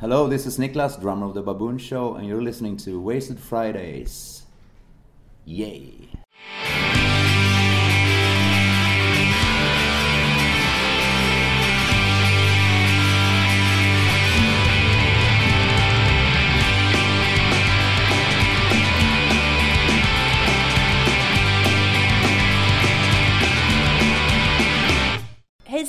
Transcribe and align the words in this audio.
Hello, 0.00 0.26
this 0.26 0.44
is 0.44 0.58
Niklas, 0.58 1.00
drummer 1.00 1.24
of 1.24 1.34
the 1.34 1.42
Baboon 1.42 1.78
Show, 1.78 2.16
and 2.16 2.26
you're 2.26 2.42
listening 2.42 2.76
to 2.78 3.00
Wasted 3.00 3.38
Fridays. 3.38 4.42
Yay! 5.44 6.08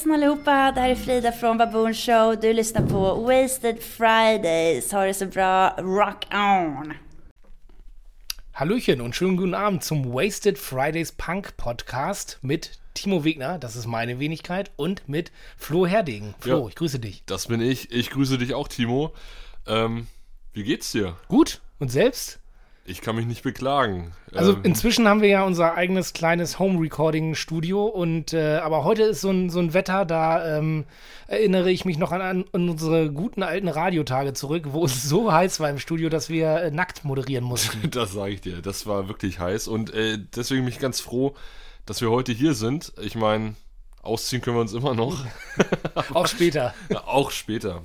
Hejsan 0.05 0.23
allihopa, 0.23 0.71
det 0.71 0.81
här 0.81 0.89
är 0.89 0.95
Frida 0.95 1.31
från 1.31 1.57
Baboon 1.57 1.93
Show. 1.93 2.35
Du 2.41 2.53
lyssnar 2.53 2.87
på 2.87 3.15
Wasted 3.15 3.79
Fridays. 3.83 4.91
Ha 4.91 5.05
det 5.05 5.13
så 5.13 5.25
bra, 5.25 5.69
rock 5.69 6.25
on! 6.33 6.93
Hallöchen 8.51 9.01
und 9.01 9.15
schönen 9.15 9.35
guten 9.37 9.55
Abend 9.55 9.83
zum 9.83 10.13
Wasted 10.13 10.57
Fridays 10.57 11.11
Punk 11.11 11.57
Podcast 11.57 12.37
mit 12.41 12.79
Timo 12.93 13.23
Wegner, 13.23 13.57
das 13.57 13.75
ist 13.75 13.87
meine 13.87 14.19
Wenigkeit, 14.19 14.71
und 14.75 15.09
mit 15.09 15.31
Flo 15.57 15.87
Herdegen. 15.87 16.35
Flo, 16.39 16.59
Ja. 16.61 16.67
ich 16.67 16.75
grüße 16.75 16.99
dich. 16.99 17.23
Das 17.25 17.47
bin 17.47 17.59
ich. 17.61 17.91
Ich 17.91 18.11
grüße 18.11 18.37
dich 18.37 18.53
auch, 18.53 18.67
Timo. 18.67 19.11
Ähm, 19.67 20.07
wie 20.53 20.63
geht's 20.63 20.91
dir? 20.91 21.17
Gut, 21.29 21.61
und 21.79 21.89
selbst? 21.89 22.39
Ich 22.87 23.01
kann 23.01 23.15
mich 23.15 23.25
nicht 23.25 23.41
beklagen. 23.41 24.11
Also 24.31 24.53
ähm, 24.53 24.59
inzwischen 24.61 25.07
haben 25.07 25.23
wir 25.23 25.29
ja 25.29 25.43
unser 25.43 25.73
eigenes 25.73 26.13
kleines 26.13 26.59
Home-Recording-Studio 26.59 27.83
und 27.83 28.31
äh, 28.33 28.57
aber 28.57 28.83
heute 28.83 29.01
ist 29.03 29.21
so 29.21 29.31
ein, 29.31 29.49
so 29.49 29.59
ein 29.59 29.73
Wetter, 29.73 30.05
da 30.05 30.59
ähm, 30.59 30.85
erinnere 31.25 31.71
ich 31.71 31.83
mich 31.85 31.97
noch 31.97 32.11
an, 32.11 32.21
an 32.21 32.45
unsere 32.51 33.11
guten 33.11 33.41
alten 33.41 33.69
Radiotage 33.69 34.33
zurück, 34.33 34.65
wo 34.67 34.85
es 34.85 35.01
so 35.01 35.33
heiß 35.33 35.59
war 35.59 35.71
im 35.71 35.79
Studio, 35.79 36.09
dass 36.09 36.29
wir 36.29 36.57
äh, 36.57 36.71
nackt 36.71 37.03
moderieren 37.03 37.43
mussten. 37.43 37.89
das 37.89 38.13
sage 38.13 38.33
ich 38.33 38.41
dir. 38.41 38.61
Das 38.61 38.85
war 38.85 39.07
wirklich 39.07 39.39
heiß. 39.39 39.67
Und 39.67 39.91
äh, 39.91 40.19
deswegen 40.35 40.61
bin 40.61 40.71
ich 40.71 40.79
ganz 40.79 40.99
froh, 40.99 41.33
dass 41.87 42.01
wir 42.01 42.11
heute 42.11 42.33
hier 42.33 42.53
sind. 42.53 42.93
Ich 43.01 43.15
meine, 43.15 43.55
ausziehen 44.03 44.43
können 44.43 44.57
wir 44.57 44.61
uns 44.61 44.73
immer 44.73 44.93
noch. 44.93 45.25
Auch 46.13 46.27
später. 46.27 46.75
Auch 47.05 47.31
später. 47.31 47.81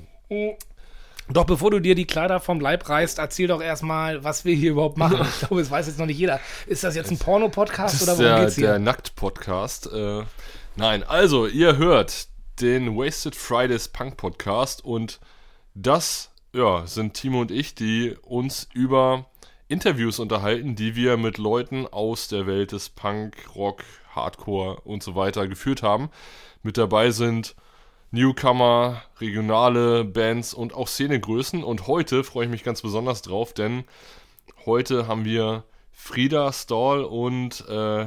Doch 1.32 1.44
bevor 1.44 1.70
du 1.70 1.80
dir 1.80 1.94
die 1.94 2.06
Kleider 2.06 2.40
vom 2.40 2.60
Leib 2.60 2.88
reißt, 2.88 3.18
erzähl 3.18 3.46
doch 3.46 3.62
erstmal, 3.62 4.24
was 4.24 4.44
wir 4.44 4.54
hier 4.54 4.72
überhaupt 4.72 4.98
machen. 4.98 5.20
Ich 5.30 5.46
glaube, 5.46 5.60
es 5.60 5.70
weiß 5.70 5.86
jetzt 5.86 5.98
noch 5.98 6.06
nicht 6.06 6.18
jeder. 6.18 6.40
Ist 6.66 6.82
das 6.82 6.96
jetzt 6.96 7.10
ein 7.10 7.18
Porno-Podcast 7.18 8.02
oder 8.02 8.12
worum 8.12 8.24
der, 8.24 8.40
geht's 8.40 8.56
hier? 8.56 8.66
der 8.68 8.78
Nackt-Podcast. 8.78 9.92
Äh, 9.92 10.22
nein, 10.76 11.04
also, 11.04 11.46
ihr 11.46 11.76
hört 11.76 12.28
den 12.60 12.96
Wasted 12.96 13.36
Fridays 13.36 13.88
Punk 13.88 14.16
Podcast 14.16 14.84
und 14.84 15.20
das 15.74 16.30
ja, 16.52 16.86
sind 16.86 17.14
Timo 17.14 17.40
und 17.40 17.50
ich, 17.50 17.74
die 17.74 18.16
uns 18.22 18.68
über 18.74 19.26
Interviews 19.68 20.18
unterhalten, 20.18 20.74
die 20.74 20.96
wir 20.96 21.16
mit 21.16 21.38
Leuten 21.38 21.86
aus 21.86 22.26
der 22.26 22.46
Welt 22.46 22.72
des 22.72 22.88
Punk, 22.88 23.36
Rock, 23.54 23.84
Hardcore 24.14 24.80
und 24.80 25.02
so 25.02 25.14
weiter 25.14 25.46
geführt 25.46 25.82
haben. 25.82 26.10
Mit 26.62 26.76
dabei 26.76 27.12
sind 27.12 27.54
Newcomer, 28.10 29.02
regionale 29.20 30.04
Bands 30.04 30.52
und 30.52 30.74
auch 30.74 30.88
Szenegrößen. 30.88 31.62
Und 31.62 31.86
heute 31.86 32.24
freue 32.24 32.46
ich 32.46 32.50
mich 32.50 32.64
ganz 32.64 32.82
besonders 32.82 33.22
drauf, 33.22 33.54
denn 33.54 33.84
heute 34.66 35.06
haben 35.06 35.24
wir 35.24 35.64
Frieda 35.92 36.52
Stahl 36.52 37.04
und 37.04 37.64
äh, 37.68 38.06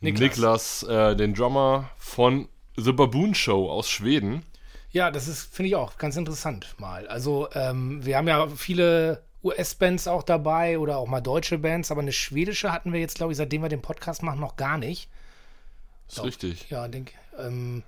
Niklas. 0.00 0.20
Niklas, 0.20 0.82
äh, 0.84 1.16
den 1.16 1.34
Drummer 1.34 1.90
von 1.98 2.48
The 2.76 2.92
Baboon 2.92 3.34
Show 3.34 3.70
aus 3.70 3.88
Schweden. 3.88 4.44
Ja, 4.90 5.10
das 5.10 5.28
ist, 5.28 5.54
finde 5.54 5.68
ich 5.68 5.76
auch 5.76 5.98
ganz 5.98 6.16
interessant 6.16 6.74
mal. 6.78 7.06
Also, 7.08 7.48
ähm, 7.52 8.04
wir 8.04 8.16
haben 8.16 8.26
ja 8.26 8.48
viele 8.48 9.22
US-Bands 9.44 10.08
auch 10.08 10.22
dabei 10.22 10.78
oder 10.78 10.96
auch 10.98 11.06
mal 11.06 11.20
deutsche 11.20 11.58
Bands, 11.58 11.90
aber 11.90 12.00
eine 12.00 12.12
schwedische 12.12 12.72
hatten 12.72 12.92
wir 12.92 13.00
jetzt, 13.00 13.16
glaube 13.16 13.32
ich, 13.32 13.38
seitdem 13.38 13.62
wir 13.62 13.68
den 13.68 13.82
Podcast 13.82 14.22
machen, 14.22 14.40
noch 14.40 14.56
gar 14.56 14.78
nicht. 14.78 15.08
Ist 16.08 16.24
richtig. 16.24 16.70
Ja, 16.70 16.88
denke 16.88 17.12
ähm, 17.38 17.82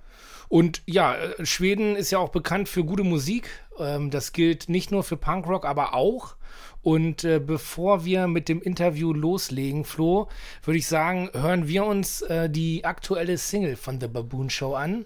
Und 0.51 0.81
ja, 0.85 1.15
äh, 1.15 1.45
Schweden 1.45 1.95
ist 1.95 2.11
ja 2.11 2.19
auch 2.19 2.27
bekannt 2.27 2.67
für 2.67 2.83
gute 2.83 3.03
Musik. 3.03 3.49
Ähm, 3.79 4.11
das 4.11 4.33
gilt 4.33 4.67
nicht 4.67 4.91
nur 4.91 5.01
für 5.01 5.15
Punkrock, 5.15 5.65
aber 5.65 5.93
auch. 5.93 6.35
Und 6.81 7.23
äh, 7.23 7.39
bevor 7.39 8.03
wir 8.03 8.27
mit 8.27 8.49
dem 8.49 8.61
Interview 8.61 9.13
loslegen, 9.13 9.85
Flo, 9.85 10.27
würde 10.65 10.77
ich 10.77 10.87
sagen, 10.87 11.29
hören 11.31 11.69
wir 11.69 11.85
uns 11.85 12.21
äh, 12.23 12.49
die 12.49 12.83
aktuelle 12.83 13.37
Single 13.37 13.77
von 13.77 14.01
The 14.01 14.09
Baboon 14.09 14.49
Show 14.49 14.75
an. 14.75 15.05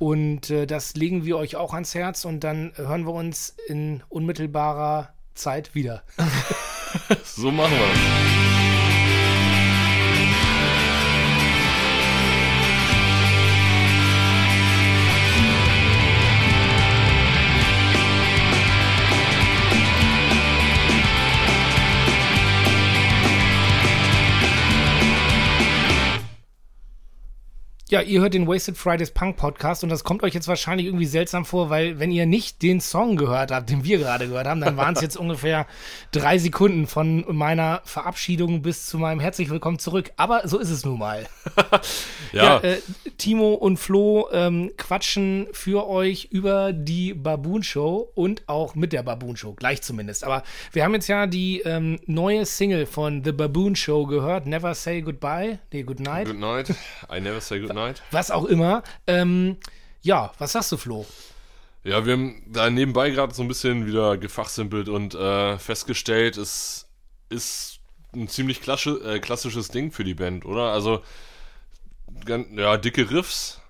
Und 0.00 0.50
das 0.50 0.94
legen 0.94 1.26
wir 1.26 1.36
euch 1.36 1.56
auch 1.56 1.74
ans 1.74 1.94
Herz 1.94 2.24
und 2.24 2.42
dann 2.42 2.72
hören 2.76 3.04
wir 3.04 3.12
uns 3.12 3.54
in 3.68 4.02
unmittelbarer 4.08 5.12
Zeit 5.34 5.74
wieder. 5.74 6.02
So 7.22 7.52
machen 7.52 7.72
wir 7.72 7.92
es. 7.92 8.49
Ja, 27.90 28.02
ihr 28.02 28.20
hört 28.20 28.34
den 28.34 28.46
Wasted 28.46 28.78
Fridays 28.78 29.10
Punk 29.10 29.36
Podcast 29.36 29.82
und 29.82 29.88
das 29.88 30.04
kommt 30.04 30.22
euch 30.22 30.32
jetzt 30.32 30.46
wahrscheinlich 30.46 30.86
irgendwie 30.86 31.06
seltsam 31.06 31.44
vor, 31.44 31.70
weil 31.70 31.98
wenn 31.98 32.12
ihr 32.12 32.24
nicht 32.24 32.62
den 32.62 32.80
Song 32.80 33.16
gehört 33.16 33.50
habt, 33.50 33.68
den 33.68 33.82
wir 33.82 33.98
gerade 33.98 34.28
gehört 34.28 34.46
haben, 34.46 34.60
dann 34.60 34.76
waren 34.76 34.94
es 34.94 35.00
jetzt 35.02 35.16
ungefähr 35.16 35.66
drei 36.12 36.38
Sekunden 36.38 36.86
von 36.86 37.24
meiner 37.36 37.82
Verabschiedung 37.84 38.62
bis 38.62 38.86
zu 38.86 38.96
meinem 38.96 39.18
herzlich 39.18 39.50
willkommen 39.50 39.80
zurück. 39.80 40.12
Aber 40.16 40.46
so 40.46 40.60
ist 40.60 40.70
es 40.70 40.84
nun 40.84 41.00
mal. 41.00 41.26
Ja, 42.32 42.58
äh, 42.58 42.80
Timo 43.18 43.54
und 43.54 43.76
Flo 43.78 44.28
ähm, 44.30 44.70
quatschen 44.76 45.48
für 45.50 45.88
euch 45.88 46.28
über 46.30 46.72
die 46.72 47.12
Baboon 47.12 47.64
Show 47.64 48.08
und 48.14 48.48
auch 48.48 48.76
mit 48.76 48.92
der 48.92 49.02
Baboon 49.02 49.36
Show, 49.36 49.54
gleich 49.54 49.82
zumindest. 49.82 50.22
Aber 50.22 50.44
wir 50.70 50.84
haben 50.84 50.94
jetzt 50.94 51.08
ja 51.08 51.26
die 51.26 51.60
ähm, 51.62 51.98
neue 52.06 52.46
Single 52.46 52.86
von 52.86 53.24
The 53.24 53.32
Baboon 53.32 53.74
Show 53.74 54.06
gehört, 54.06 54.46
Never 54.46 54.74
Say 54.74 55.02
Goodbye, 55.02 55.58
nee, 55.72 55.82
Good 55.82 55.98
Night. 55.98 56.28
good 56.28 56.38
night. 56.38 56.70
I 57.12 57.18
never 57.18 57.40
say 57.40 57.58
good 57.58 57.72
night. 57.74 57.79
Was 58.10 58.30
auch 58.30 58.44
immer. 58.44 58.82
Ähm, 59.06 59.56
ja, 60.02 60.32
was 60.38 60.52
sagst 60.52 60.72
du, 60.72 60.76
Flo? 60.76 61.06
Ja, 61.84 62.04
wir 62.04 62.12
haben 62.14 62.42
da 62.46 62.68
nebenbei 62.70 63.10
gerade 63.10 63.34
so 63.34 63.42
ein 63.42 63.48
bisschen 63.48 63.86
wieder 63.86 64.16
gefachsimpelt 64.18 64.88
und 64.88 65.14
äh, 65.14 65.58
festgestellt, 65.58 66.36
es 66.36 66.88
ist 67.30 67.80
ein 68.14 68.28
ziemlich 68.28 68.60
klasche, 68.60 68.90
äh, 69.04 69.18
klassisches 69.20 69.68
Ding 69.68 69.92
für 69.92 70.04
die 70.04 70.14
Band, 70.14 70.44
oder? 70.44 70.72
Also, 70.72 71.02
ja, 72.26 72.76
dicke 72.76 73.10
Riffs, 73.10 73.60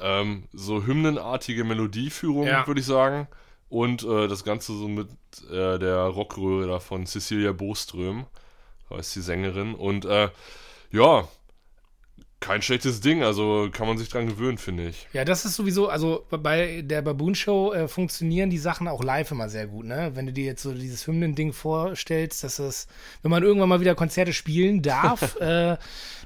ähm, 0.00 0.44
so 0.52 0.84
hymnenartige 0.84 1.64
Melodieführung, 1.64 2.46
Ja. 2.46 2.66
würde 2.66 2.80
ich 2.80 2.86
sagen. 2.86 3.28
Und 3.68 4.02
äh, 4.02 4.28
das 4.28 4.44
Ganze 4.44 4.76
so 4.76 4.86
mit 4.86 5.08
äh, 5.50 5.78
der 5.78 6.02
Rockröhre 6.04 6.68
da 6.68 6.78
von 6.78 7.06
Cecilia 7.06 7.52
Boström, 7.52 8.26
heißt 8.90 9.16
die 9.16 9.20
Sängerin. 9.22 9.74
Und 9.74 10.04
äh, 10.04 10.28
ja, 10.90 11.26
kein 12.42 12.60
schlechtes 12.60 13.00
Ding, 13.00 13.22
also 13.22 13.68
kann 13.72 13.86
man 13.86 13.96
sich 13.96 14.10
dran 14.10 14.26
gewöhnen, 14.26 14.58
finde 14.58 14.88
ich. 14.88 15.06
Ja, 15.14 15.24
das 15.24 15.46
ist 15.46 15.54
sowieso, 15.56 15.88
also 15.88 16.26
bei 16.30 16.82
der 16.82 17.00
Baboon 17.00 17.34
Show 17.34 17.72
äh, 17.72 17.88
funktionieren 17.88 18.50
die 18.50 18.58
Sachen 18.58 18.88
auch 18.88 19.02
live 19.02 19.30
immer 19.30 19.48
sehr 19.48 19.66
gut, 19.66 19.86
ne? 19.86 20.10
Wenn 20.14 20.26
du 20.26 20.32
dir 20.32 20.44
jetzt 20.44 20.62
so 20.62 20.72
dieses 20.74 21.06
Hymnen-Ding 21.06 21.52
vorstellst, 21.54 22.44
dass 22.44 22.58
es, 22.58 22.86
wenn 23.22 23.30
man 23.30 23.42
irgendwann 23.42 23.68
mal 23.70 23.80
wieder 23.80 23.94
Konzerte 23.94 24.32
spielen 24.34 24.82
darf, 24.82 25.36
äh, 25.40 25.76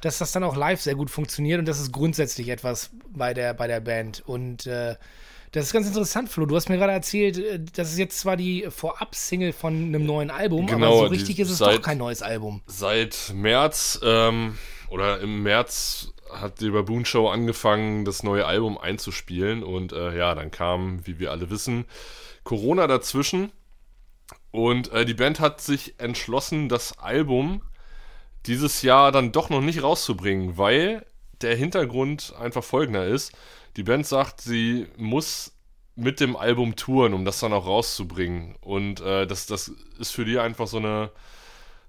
dass 0.00 0.18
das 0.18 0.32
dann 0.32 0.42
auch 0.42 0.56
live 0.56 0.80
sehr 0.80 0.94
gut 0.96 1.10
funktioniert 1.10 1.58
und 1.60 1.66
das 1.68 1.78
ist 1.80 1.92
grundsätzlich 1.92 2.48
etwas 2.48 2.90
bei 3.10 3.32
der, 3.34 3.54
bei 3.54 3.66
der 3.68 3.80
Band. 3.80 4.22
Und 4.26 4.66
äh, 4.66 4.96
das 5.52 5.66
ist 5.66 5.72
ganz 5.72 5.86
interessant, 5.86 6.28
Flo. 6.28 6.44
Du 6.46 6.56
hast 6.56 6.68
mir 6.68 6.76
gerade 6.76 6.92
erzählt, 6.92 7.38
äh, 7.38 7.60
das 7.74 7.92
ist 7.92 7.98
jetzt 7.98 8.18
zwar 8.18 8.36
die 8.36 8.66
Vorab-Single 8.68 9.52
von 9.52 9.74
einem 9.74 10.04
neuen 10.04 10.30
Album, 10.30 10.64
aber 10.66 10.74
Genau, 10.74 10.98
so 10.98 11.08
die 11.08 11.16
richtig 11.16 11.38
ist 11.40 11.50
es 11.50 11.58
seit- 11.58 11.76
doch 11.76 11.82
kein 11.82 11.98
neues 11.98 12.22
Album. 12.22 12.62
Seit 12.66 13.32
März 13.34 14.00
ähm, 14.02 14.56
oder 14.88 15.20
im 15.20 15.42
März 15.42 16.12
hat 16.32 16.60
die 16.60 16.70
Baboon 16.70 17.04
Show 17.04 17.28
angefangen, 17.28 18.04
das 18.04 18.22
neue 18.22 18.46
Album 18.46 18.78
einzuspielen. 18.78 19.62
Und 19.62 19.92
äh, 19.92 20.16
ja, 20.16 20.34
dann 20.34 20.50
kam, 20.50 21.06
wie 21.06 21.18
wir 21.18 21.30
alle 21.30 21.50
wissen, 21.50 21.84
Corona 22.44 22.86
dazwischen. 22.86 23.52
Und 24.50 24.90
äh, 24.92 25.04
die 25.04 25.14
Band 25.14 25.40
hat 25.40 25.60
sich 25.60 25.98
entschlossen, 25.98 26.68
das 26.68 26.98
Album 26.98 27.62
dieses 28.46 28.82
Jahr 28.82 29.12
dann 29.12 29.32
doch 29.32 29.50
noch 29.50 29.60
nicht 29.60 29.82
rauszubringen, 29.82 30.56
weil 30.56 31.04
der 31.42 31.56
Hintergrund 31.56 32.34
einfach 32.38 32.64
folgender 32.64 33.06
ist. 33.06 33.32
Die 33.76 33.82
Band 33.82 34.06
sagt, 34.06 34.40
sie 34.40 34.86
muss 34.96 35.52
mit 35.96 36.20
dem 36.20 36.36
Album 36.36 36.76
touren, 36.76 37.14
um 37.14 37.24
das 37.24 37.40
dann 37.40 37.52
auch 37.52 37.66
rauszubringen. 37.66 38.56
Und 38.60 39.00
äh, 39.00 39.26
das, 39.26 39.46
das 39.46 39.72
ist 39.98 40.12
für 40.12 40.24
die 40.24 40.38
einfach 40.38 40.66
so 40.66 40.78
eine, 40.78 41.10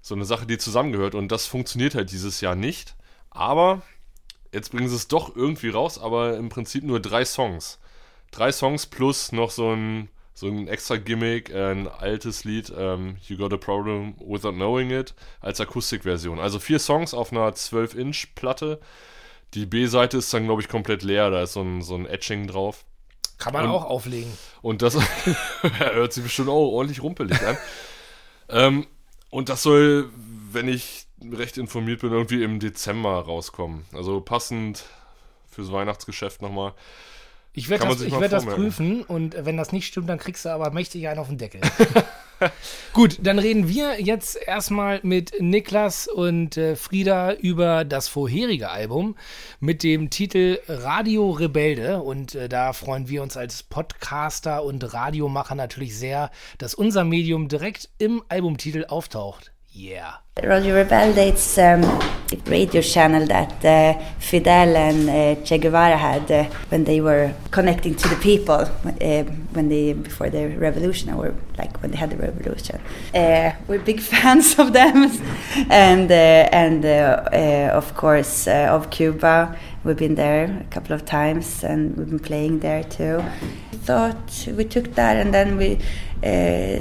so 0.00 0.14
eine 0.14 0.24
Sache, 0.24 0.46
die 0.46 0.58
zusammengehört. 0.58 1.14
Und 1.14 1.30
das 1.30 1.46
funktioniert 1.46 1.94
halt 1.94 2.10
dieses 2.10 2.40
Jahr 2.40 2.54
nicht. 2.54 2.96
Aber 3.30 3.82
jetzt 4.52 4.70
bringen 4.72 4.88
sie 4.88 4.96
es 4.96 5.08
doch 5.08 5.34
irgendwie 5.36 5.70
raus, 5.70 5.98
aber 5.98 6.36
im 6.36 6.48
Prinzip 6.48 6.84
nur 6.84 7.00
drei 7.00 7.24
Songs. 7.24 7.78
Drei 8.30 8.52
Songs 8.52 8.86
plus 8.86 9.32
noch 9.32 9.50
so 9.50 9.70
ein, 9.72 10.08
so 10.34 10.46
ein 10.48 10.68
extra 10.68 10.96
Gimmick, 10.96 11.54
ein 11.54 11.88
altes 11.88 12.44
Lied, 12.44 12.72
ähm, 12.76 13.16
You 13.26 13.36
Got 13.38 13.52
a 13.52 13.56
Problem 13.56 14.14
Without 14.20 14.52
Knowing 14.52 14.90
It, 14.90 15.14
als 15.40 15.60
Akustikversion. 15.60 16.38
Also 16.38 16.58
vier 16.58 16.78
Songs 16.78 17.14
auf 17.14 17.32
einer 17.32 17.48
12-Inch-Platte. 17.50 18.80
Die 19.54 19.66
B-Seite 19.66 20.18
ist 20.18 20.32
dann, 20.32 20.44
glaube 20.44 20.60
ich, 20.62 20.68
komplett 20.68 21.02
leer. 21.02 21.30
Da 21.30 21.42
ist 21.42 21.54
so 21.54 21.62
ein, 21.62 21.82
so 21.82 21.94
ein 21.94 22.06
Etching 22.06 22.46
drauf. 22.46 22.84
Kann 23.38 23.52
man 23.52 23.64
Und- 23.64 23.70
auch 23.70 23.84
auflegen. 23.84 24.30
Und 24.62 24.82
das 24.82 24.96
hört 25.62 26.12
sich 26.12 26.22
bestimmt 26.22 26.48
auch 26.48 26.68
ordentlich 26.72 27.02
rumpelig 27.02 27.40
an. 27.46 27.56
ähm, 28.50 28.86
und 29.30 29.48
das 29.48 29.62
soll, 29.62 30.10
wenn 30.52 30.68
ich 30.68 31.06
recht 31.32 31.58
informiert 31.58 32.00
bin, 32.00 32.12
irgendwie 32.12 32.42
im 32.42 32.60
Dezember 32.60 33.20
rauskommen. 33.20 33.84
Also 33.92 34.20
passend 34.20 34.84
fürs 35.50 35.72
Weihnachtsgeschäft 35.72 36.42
nochmal. 36.42 36.74
Ich 37.52 37.68
werde 37.68 37.88
das, 37.88 38.00
ich 38.02 38.18
werd 38.18 38.32
das 38.32 38.46
prüfen 38.46 39.02
und 39.02 39.34
wenn 39.36 39.56
das 39.56 39.72
nicht 39.72 39.86
stimmt, 39.86 40.08
dann 40.08 40.18
kriegst 40.18 40.44
du 40.44 40.50
aber 40.50 40.70
mächtig 40.70 41.08
einen 41.08 41.18
auf 41.18 41.28
den 41.28 41.38
Deckel. 41.38 41.60
Gut, 42.92 43.18
dann 43.20 43.40
reden 43.40 43.68
wir 43.68 44.00
jetzt 44.00 44.36
erstmal 44.36 45.00
mit 45.02 45.32
Niklas 45.40 46.06
und 46.06 46.56
äh, 46.56 46.76
Frieda 46.76 47.32
über 47.32 47.84
das 47.84 48.06
vorherige 48.06 48.70
Album 48.70 49.16
mit 49.58 49.82
dem 49.82 50.08
Titel 50.08 50.60
Radio 50.68 51.30
Rebelde. 51.32 52.00
Und 52.00 52.36
äh, 52.36 52.48
da 52.48 52.72
freuen 52.72 53.08
wir 53.08 53.24
uns 53.24 53.36
als 53.36 53.64
Podcaster 53.64 54.62
und 54.62 54.94
Radiomacher 54.94 55.56
natürlich 55.56 55.98
sehr, 55.98 56.30
dass 56.58 56.74
unser 56.74 57.02
Medium 57.02 57.48
direkt 57.48 57.88
im 57.98 58.22
Albumtitel 58.28 58.84
auftaucht. 58.84 59.52
Yeah. 59.78 60.14
Radio 60.42 60.74
Rebelde, 60.74 61.28
it's 61.28 61.56
um, 61.56 61.84
a 61.84 62.36
radio 62.46 62.82
channel 62.82 63.24
that 63.26 63.64
uh, 63.64 63.96
Fidel 64.18 64.76
and 64.76 65.08
uh, 65.08 65.44
Che 65.44 65.58
Guevara 65.58 65.96
had 65.96 66.28
uh, 66.32 66.44
when 66.70 66.82
they 66.82 67.00
were 67.00 67.32
connecting 67.52 67.94
to 67.94 68.08
the 68.08 68.16
people 68.16 68.62
uh, 68.62 69.22
when 69.52 69.68
they 69.68 69.92
before 69.92 70.30
the 70.30 70.48
revolution 70.56 71.14
or 71.14 71.32
like 71.58 71.80
when 71.80 71.92
they 71.92 71.96
had 71.96 72.10
the 72.10 72.16
revolution. 72.16 72.80
Uh, 73.14 73.52
we're 73.68 73.78
big 73.78 74.00
fans 74.12 74.58
of 74.58 74.72
them, 74.72 75.12
and 75.70 76.10
uh, 76.10 76.48
and 76.50 76.84
of 77.70 77.94
course 77.94 78.48
of 78.48 78.90
Cuba. 78.90 79.56
We've 79.84 79.96
been 79.96 80.16
there 80.16 80.58
a 80.60 80.70
couple 80.74 80.92
of 80.92 81.04
times, 81.04 81.62
and 81.62 81.96
we've 81.96 82.10
been 82.10 82.18
playing 82.18 82.60
there 82.60 82.82
too. 82.82 83.22
Thought 83.84 84.48
we 84.56 84.64
took 84.64 84.96
that, 84.96 85.16
and 85.16 85.32
then 85.32 85.56
we 85.56 85.76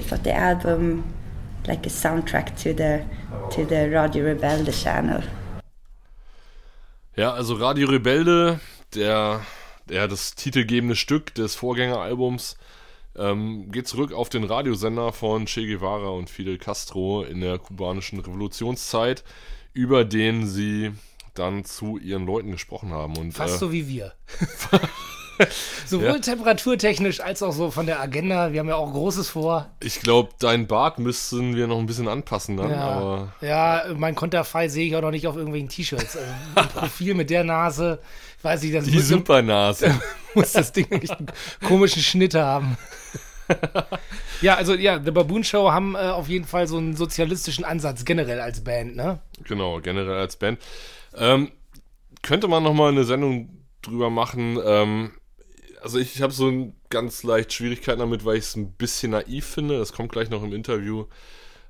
thought 0.01 0.23
the 0.23 0.33
album 0.33 1.03
like 1.67 1.85
a 1.85 1.89
soundtrack 1.89 2.55
to 2.55 2.73
the 2.73 3.03
to 3.53 3.65
the 3.67 3.89
Radio 3.93 4.25
Rebelde 4.25 4.71
channel. 4.71 5.23
Ja, 7.15 7.33
also 7.33 7.55
Radio 7.55 7.87
Rebelde, 7.87 8.59
der, 8.93 9.41
der 9.89 10.07
das 10.07 10.35
titelgebende 10.35 10.95
Stück 10.95 11.33
des 11.33 11.55
Vorgängeralbums, 11.55 12.57
ähm, 13.15 13.71
geht 13.71 13.87
zurück 13.87 14.13
auf 14.13 14.29
den 14.29 14.43
Radiosender 14.43 15.11
von 15.11 15.45
Che 15.45 15.65
Guevara 15.65 16.09
und 16.09 16.29
Fidel 16.29 16.57
Castro 16.57 17.23
in 17.23 17.41
der 17.41 17.57
kubanischen 17.57 18.19
Revolutionszeit, 18.19 19.23
über 19.73 20.05
den 20.05 20.45
sie 20.47 20.91
dann 21.33 21.65
zu 21.65 21.97
ihren 21.97 22.25
Leuten 22.25 22.51
gesprochen 22.51 22.91
haben. 22.91 23.17
Und, 23.17 23.31
Fast 23.31 23.55
äh, 23.55 23.57
so 23.57 23.71
wie 23.71 23.87
wir. 23.87 24.13
Sowohl 25.85 26.05
Ja. 26.07 26.19
temperaturtechnisch 26.19 27.19
als 27.21 27.43
auch 27.43 27.51
so 27.53 27.71
von 27.71 27.85
der 27.85 27.99
Agenda. 28.01 28.51
Wir 28.53 28.59
haben 28.61 28.69
ja 28.69 28.75
auch 28.75 28.91
Großes 28.91 29.29
vor. 29.29 29.69
Ich 29.81 29.99
glaube, 30.01 30.29
dein 30.39 30.67
Bart 30.67 30.99
müssten 30.99 31.55
wir 31.55 31.67
noch 31.67 31.77
ein 31.79 31.85
bisschen 31.85 32.07
anpassen 32.07 32.57
dann, 32.57 32.71
Ja, 32.71 32.77
aber 32.81 33.33
ja 33.41 33.83
mein 33.95 34.15
Konterfei 34.15 34.67
sehe 34.67 34.87
ich 34.87 34.95
auch 34.95 35.01
noch 35.01 35.11
nicht 35.11 35.27
auf 35.27 35.35
irgendwelchen 35.35 35.69
T-Shirts. 35.69 36.17
Also 36.17 36.29
ein 36.55 36.67
Profil 36.73 37.13
mit 37.13 37.29
der 37.29 37.43
Nase, 37.43 37.99
weiß 38.41 38.63
ich, 38.63 38.73
das 38.73 38.85
die 38.85 38.91
muss, 38.95 39.07
Supernase. 39.07 39.93
muss 40.33 40.53
das 40.53 40.71
Ding 40.71 40.89
echt 40.91 41.11
einen 41.11 41.27
komischen 41.65 42.01
Schnitt 42.01 42.35
haben. 42.35 42.77
ja, 44.41 44.55
also 44.55 44.73
ja, 44.75 45.01
The 45.03 45.11
Baboon 45.11 45.43
Show 45.43 45.71
haben 45.71 45.95
äh, 45.95 45.99
auf 45.99 46.27
jeden 46.27 46.45
Fall 46.45 46.67
so 46.67 46.77
einen 46.77 46.95
sozialistischen 46.95 47.63
Ansatz 47.63 48.03
generell 48.05 48.41
als 48.41 48.61
Band, 48.63 48.95
ne? 48.95 49.19
Genau, 49.43 49.79
generell 49.79 50.17
als 50.17 50.35
Band. 50.35 50.59
Ähm, 51.15 51.51
könnte 52.21 52.47
man 52.47 52.63
noch 52.63 52.73
mal 52.73 52.91
eine 52.91 53.03
Sendung 53.05 53.49
drüber 53.81 54.09
machen. 54.09 54.59
Ähm, 54.65 55.11
also 55.81 55.99
ich 55.99 56.21
habe 56.21 56.33
so 56.33 56.47
ein 56.47 56.75
ganz 56.89 57.23
leicht 57.23 57.53
Schwierigkeiten 57.53 57.99
damit, 57.99 58.25
weil 58.25 58.37
ich 58.37 58.45
es 58.45 58.55
ein 58.55 58.71
bisschen 58.73 59.11
naiv 59.11 59.45
finde. 59.45 59.77
Das 59.77 59.93
kommt 59.93 60.11
gleich 60.11 60.29
noch 60.29 60.43
im 60.43 60.53
Interview. 60.53 61.05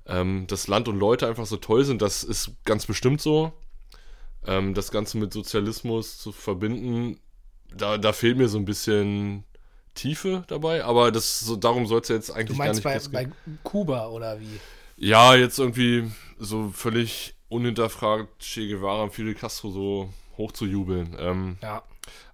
Ähm, 0.06 0.46
dass 0.48 0.68
Land 0.68 0.88
und 0.88 0.98
Leute 0.98 1.28
einfach 1.28 1.46
so 1.46 1.58
toll 1.58 1.84
sind, 1.84 2.02
das 2.02 2.24
ist 2.24 2.52
ganz 2.64 2.86
bestimmt 2.86 3.20
so. 3.20 3.52
Ähm, 4.46 4.74
das 4.74 4.90
Ganze 4.92 5.18
mit 5.18 5.34
Sozialismus 5.34 6.18
zu 6.18 6.32
verbinden, 6.32 7.20
da, 7.76 7.98
da 7.98 8.14
fehlt 8.14 8.38
mir 8.38 8.48
so 8.48 8.58
ein 8.58 8.64
bisschen 8.64 9.44
Tiefe 9.96 10.44
dabei. 10.48 10.86
Aber 10.86 11.12
das 11.12 11.42
so 11.42 11.58
darum 11.58 11.86
soll 11.88 12.02
es 12.02 12.08
ja 12.08 12.16
jetzt 12.16 12.32
eigentlich 12.32 12.58
gar 12.58 12.68
meinst 12.68 12.86
nicht 12.86 13.12
bei, 13.12 13.26
bei 13.26 13.32
Kuba 13.64 14.08
oder 14.08 14.40
wie? 14.40 14.60
Ja, 14.96 15.36
jetzt 15.36 15.60
irgendwie 15.60 16.10
so 16.40 16.70
völlig 16.70 17.36
unhinterfragt 17.50 18.40
Che 18.40 18.68
Guevara 18.68 19.04
und 19.04 19.14
Fidel 19.14 19.36
Castro 19.36 19.72
so 19.72 20.10
hochzujubeln. 20.38 21.16
Ähm, 21.20 21.58
Ja. 21.62 21.84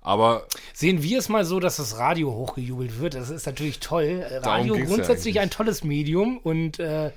Aber 0.02 0.46
Sehen 0.74 1.02
wir 1.02 1.20
es 1.20 1.30
mal 1.30 1.46
so, 1.46 1.60
dass 1.60 1.78
das 1.78 1.98
Radio 1.98 2.34
hochgejubelt 2.34 3.00
wird. 3.00 3.16
Das 3.16 3.30
ist 3.30 3.46
natürlich 3.46 3.80
toll. 3.80 4.26
Radio 4.42 4.76
ja 4.76 4.86
grundsätzlich 4.86 5.40
eigentlich. 5.40 5.42
ein 5.42 5.50
tolles 5.50 5.84
Medium 5.84 6.40
und 6.40 6.80
äh, 6.80 7.12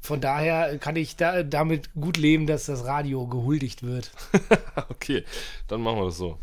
von 0.00 0.20
daher 0.20 0.78
kann 0.78 0.94
ich 0.94 1.16
da, 1.16 1.42
damit 1.42 1.90
gut 1.94 2.16
leben, 2.16 2.46
dass 2.46 2.66
das 2.66 2.84
Radio 2.84 3.26
gehuldigt 3.26 3.82
wird. 3.82 4.12
okay, 4.88 5.24
dann 5.66 5.80
machen 5.80 5.98
wir 5.98 6.04
das 6.06 6.18
so. 6.18 6.38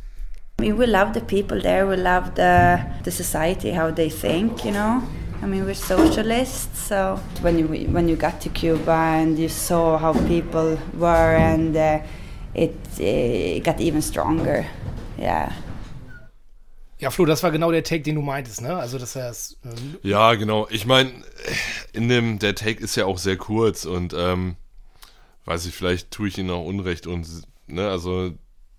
I 0.59 0.65
mean, 0.65 0.77
we 0.77 0.85
love 0.85 1.13
the 1.13 1.21
people 1.21 1.62
there. 1.62 1.88
We 1.88 1.95
love 1.95 2.31
the 2.36 2.77
the 3.03 3.12
society, 3.12 3.74
how 3.74 3.94
they 3.94 4.09
think. 4.09 4.63
You 4.65 4.71
know, 4.71 5.01
I 5.41 5.45
mean, 5.45 5.65
we're 5.65 5.74
socialists. 5.74 6.89
So 6.89 7.19
when 7.41 7.57
you 7.57 7.68
when 7.91 8.07
you 8.07 8.15
got 8.15 8.39
to 8.41 8.50
Cuba 8.50 8.91
and 8.91 9.39
you 9.39 9.50
saw 9.50 9.97
how 9.97 10.13
people 10.27 10.77
were, 10.94 11.36
and 11.36 11.75
uh, 11.75 12.00
it 12.53 12.75
uh, 13.00 13.63
got 13.63 13.79
even 13.79 14.01
stronger. 14.01 14.65
Yeah. 15.18 15.51
Ja, 17.00 17.12
Flo, 17.12 17.25
das 17.25 17.44
war 17.44 17.51
genau 17.51 17.71
der 17.71 17.83
Take, 17.83 18.04
den 18.04 18.15
du 18.15 18.21
meintest, 18.21 18.62
ne? 18.62 18.77
Also, 18.77 18.98
dass 18.98 19.15
er 19.15 19.30
es. 19.30 19.57
ähm, 19.65 19.98
Ja, 20.04 20.36
genau. 20.36 20.68
Ich 20.69 20.86
meine, 20.86 21.12
in 21.92 22.07
dem, 22.07 22.39
der 22.39 22.56
Take 22.56 22.81
ist 22.81 22.95
ja 22.95 23.06
auch 23.06 23.18
sehr 23.18 23.36
kurz 23.38 23.86
und 23.86 24.13
ähm, 24.18 24.56
weiß 25.45 25.65
ich, 25.65 25.75
vielleicht 25.75 26.12
tue 26.12 26.27
ich 26.30 26.38
ihnen 26.38 26.50
auch 26.50 26.63
Unrecht 26.65 27.06
und 27.07 27.27
ne, 27.68 27.89
also 27.89 28.31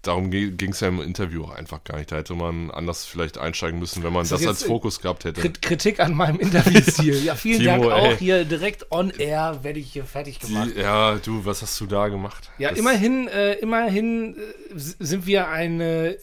darum 0.07 0.31
ging 0.31 0.71
es 0.71 0.81
ja 0.81 0.89
im 0.89 1.01
Interview 1.01 1.45
auch 1.45 1.51
einfach 1.55 1.83
gar 1.85 1.97
nicht. 1.99 2.13
Da 2.13 2.17
hätte 2.17 2.35
man 2.35 2.71
anders 2.71 3.05
vielleicht 3.05 3.39
einsteigen 3.39 3.79
müssen, 3.79 4.03
wenn 4.03 4.13
man 4.13 4.23
Ist 4.23 4.33
das, 4.33 4.47
als 4.47 4.63
Fokus 4.65 5.01
gehabt 5.01 5.25
hätte. 5.25 5.41
Krit- 5.41 5.61
Kritik 5.63 6.01
an 6.01 6.15
meinem 6.15 6.39
Interviewstil. 6.41 7.25
Ja, 7.25 7.35
vielen 7.35 7.61
Timo, 7.61 7.89
Dank 7.89 7.93
auch. 7.93 8.07
ey. 8.11 8.17
Hier 8.19 8.45
direkt 8.45 8.91
on 8.93 9.11
air 9.11 9.59
werde 9.63 9.81
ich 9.81 9.93
hier 9.93 10.05
fertig 10.05 10.39
gemacht. 10.41 10.71
Die, 10.77 10.81
ja, 10.81 11.17
du, 11.17 11.45
was 11.45 11.63
hast 11.63 11.81
du 11.81 11.87
da 11.87 12.09
gemacht? 12.09 12.51
Ja, 12.59 12.71
Das- 12.71 12.79
immerhin, 12.79 13.29
äh, 13.29 13.55
immerhin 13.55 14.37
äh, 14.37 14.39
sind 14.77 15.27
wir 15.27 15.49
eine 15.49 16.17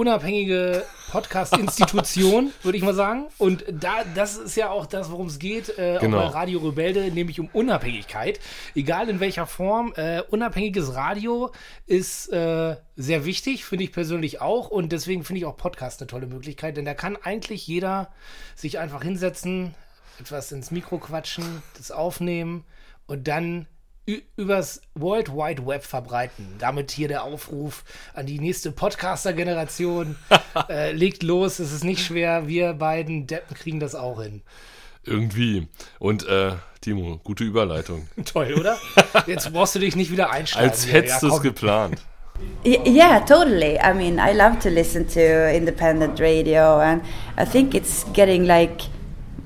unabhängige 0.00 0.84
Podcast-Institution, 1.10 2.52
würde 2.62 2.78
ich 2.78 2.84
mal 2.84 2.94
sagen. 2.94 3.26
Und 3.38 3.64
da, 3.70 4.04
das 4.14 4.36
ist 4.38 4.56
ja 4.56 4.70
auch 4.70 4.86
das, 4.86 5.10
worum 5.10 5.26
es 5.26 5.38
geht, 5.38 5.76
äh, 5.78 5.98
Genau. 6.00 6.18
auch 6.20 6.32
bei 6.32 6.38
Radio 6.38 6.60
Rebelde, 6.60 7.10
nämlich 7.10 7.38
um 7.38 7.48
Unabhängigkeit. 7.52 8.40
Egal 8.74 9.08
in 9.10 9.20
welcher 9.20 9.46
Form. 9.46 9.92
Äh, 9.96 10.22
unabhängiges 10.30 10.94
Radio 10.94 11.52
ist 11.86 12.32
äh, 12.32 12.76
sehr 12.96 13.24
wichtig, 13.24 13.64
finde 13.64 13.84
ich 13.84 13.92
persönlich 13.92 14.40
auch. 14.40 14.68
Und 14.70 14.92
deswegen 14.92 15.24
finde 15.24 15.40
ich 15.40 15.44
auch 15.46 15.56
Podcast 15.56 16.00
eine 16.00 16.06
tolle 16.06 16.26
Möglichkeit, 16.26 16.76
denn 16.76 16.84
da 16.84 16.94
kann 16.94 17.16
eigentlich 17.16 17.66
jeder 17.66 18.10
sich 18.54 18.78
einfach 18.78 19.02
hinsetzen, 19.02 19.74
etwas 20.18 20.50
ins 20.52 20.70
Mikro 20.70 20.98
quatschen, 20.98 21.62
das 21.76 21.90
aufnehmen 21.90 22.64
und 23.06 23.28
dann 23.28 23.66
übers 24.36 24.80
World 24.94 25.32
Wide 25.32 25.66
Web 25.66 25.84
verbreiten. 25.84 26.46
Damit 26.58 26.90
hier 26.90 27.08
der 27.08 27.24
Aufruf 27.24 27.84
an 28.14 28.26
die 28.26 28.38
nächste 28.38 28.72
Podcaster-Generation. 28.72 30.16
äh, 30.68 30.92
legt 30.92 31.22
los, 31.22 31.58
es 31.58 31.72
ist 31.72 31.84
nicht 31.84 32.04
schwer. 32.04 32.48
Wir 32.48 32.74
beiden 32.74 33.26
Deppen 33.26 33.56
kriegen 33.56 33.80
das 33.80 33.94
auch 33.94 34.22
hin. 34.22 34.42
Irgendwie. 35.04 35.68
Und 35.98 36.26
äh, 36.26 36.52
Timo, 36.80 37.20
gute 37.22 37.44
Überleitung. 37.44 38.08
Toll, 38.24 38.54
oder? 38.58 38.78
Jetzt 39.26 39.52
brauchst 39.52 39.74
du 39.74 39.78
dich 39.78 39.96
nicht 39.96 40.10
wieder 40.10 40.30
einschalten. 40.30 40.70
Als 40.70 40.90
hättest 40.90 41.22
du 41.22 41.28
es 41.28 41.42
geplant. 41.42 42.00
Yeah, 42.64 43.20
totally. 43.20 43.78
I 43.78 43.92
mean, 43.92 44.18
I 44.18 44.32
love 44.32 44.58
to 44.60 44.70
listen 44.70 45.06
to 45.08 45.54
independent 45.54 46.18
radio, 46.20 46.80
and 46.80 47.02
I 47.36 47.44
think 47.44 47.74
it's 47.74 48.06
getting 48.14 48.46
like 48.46 48.82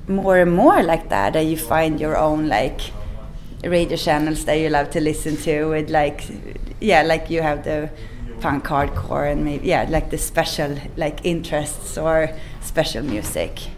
more 0.07 0.41
and 0.41 0.53
more 0.53 0.81
like 0.81 1.09
that. 1.09 1.33
That 1.33 1.45
you 1.45 1.57
find 1.57 1.99
your 1.99 2.17
own 2.17 2.47
like 2.47 2.91
radio 3.69 3.97
channels 3.97 4.45
that 4.45 4.59
you 4.59 4.69
love 4.69 4.89
to 4.91 4.99
listen 4.99 5.37
to 5.37 5.69
with 5.69 5.89
like, 5.89 6.23
yeah, 6.79 7.01
like 7.01 7.29
you 7.29 7.41
have 7.41 7.63
the 7.63 7.89
punk 8.41 8.65
hardcore 8.65 9.31
and 9.31 9.43
maybe 9.43 9.67
yeah, 9.67 9.85
like 9.89 10.09
the 10.09 10.17
special 10.17 10.77
like 10.97 11.23
interests 11.23 11.97
or 11.97 12.29
special 12.61 13.03
music. 13.03 13.69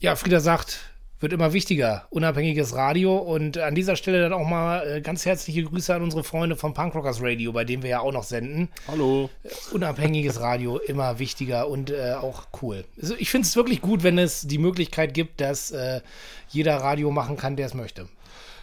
Ja, 0.00 0.16
Frieda 0.16 0.40
sagt, 0.40 0.80
wird 1.20 1.34
immer 1.34 1.52
wichtiger. 1.52 2.06
Unabhängiges 2.10 2.74
Radio 2.74 3.18
und 3.18 3.58
an 3.58 3.74
dieser 3.74 3.96
Stelle 3.96 4.22
dann 4.22 4.32
auch 4.32 4.46
mal 4.46 4.86
äh, 4.86 5.00
ganz 5.02 5.26
herzliche 5.26 5.62
Grüße 5.64 5.94
an 5.94 6.02
unsere 6.02 6.24
Freunde 6.24 6.56
vom 6.56 6.72
Punkrockers 6.72 7.20
Radio, 7.20 7.52
bei 7.52 7.64
dem 7.64 7.82
wir 7.82 7.90
ja 7.90 8.00
auch 8.00 8.12
noch 8.12 8.24
senden. 8.24 8.70
Hallo. 8.88 9.28
Unabhängiges 9.72 10.40
Radio 10.40 10.78
immer 10.78 11.18
wichtiger 11.18 11.68
und 11.68 11.90
äh, 11.90 12.14
auch 12.14 12.46
cool. 12.62 12.84
Also 13.00 13.14
ich 13.18 13.30
finde 13.30 13.46
es 13.46 13.54
wirklich 13.54 13.82
gut, 13.82 14.02
wenn 14.02 14.18
es 14.18 14.42
die 14.42 14.58
Möglichkeit 14.58 15.12
gibt, 15.12 15.40
dass 15.42 15.70
äh, 15.70 16.00
jeder 16.48 16.78
Radio 16.78 17.10
machen 17.10 17.36
kann, 17.36 17.56
der 17.56 17.66
es 17.66 17.74
möchte. 17.74 18.08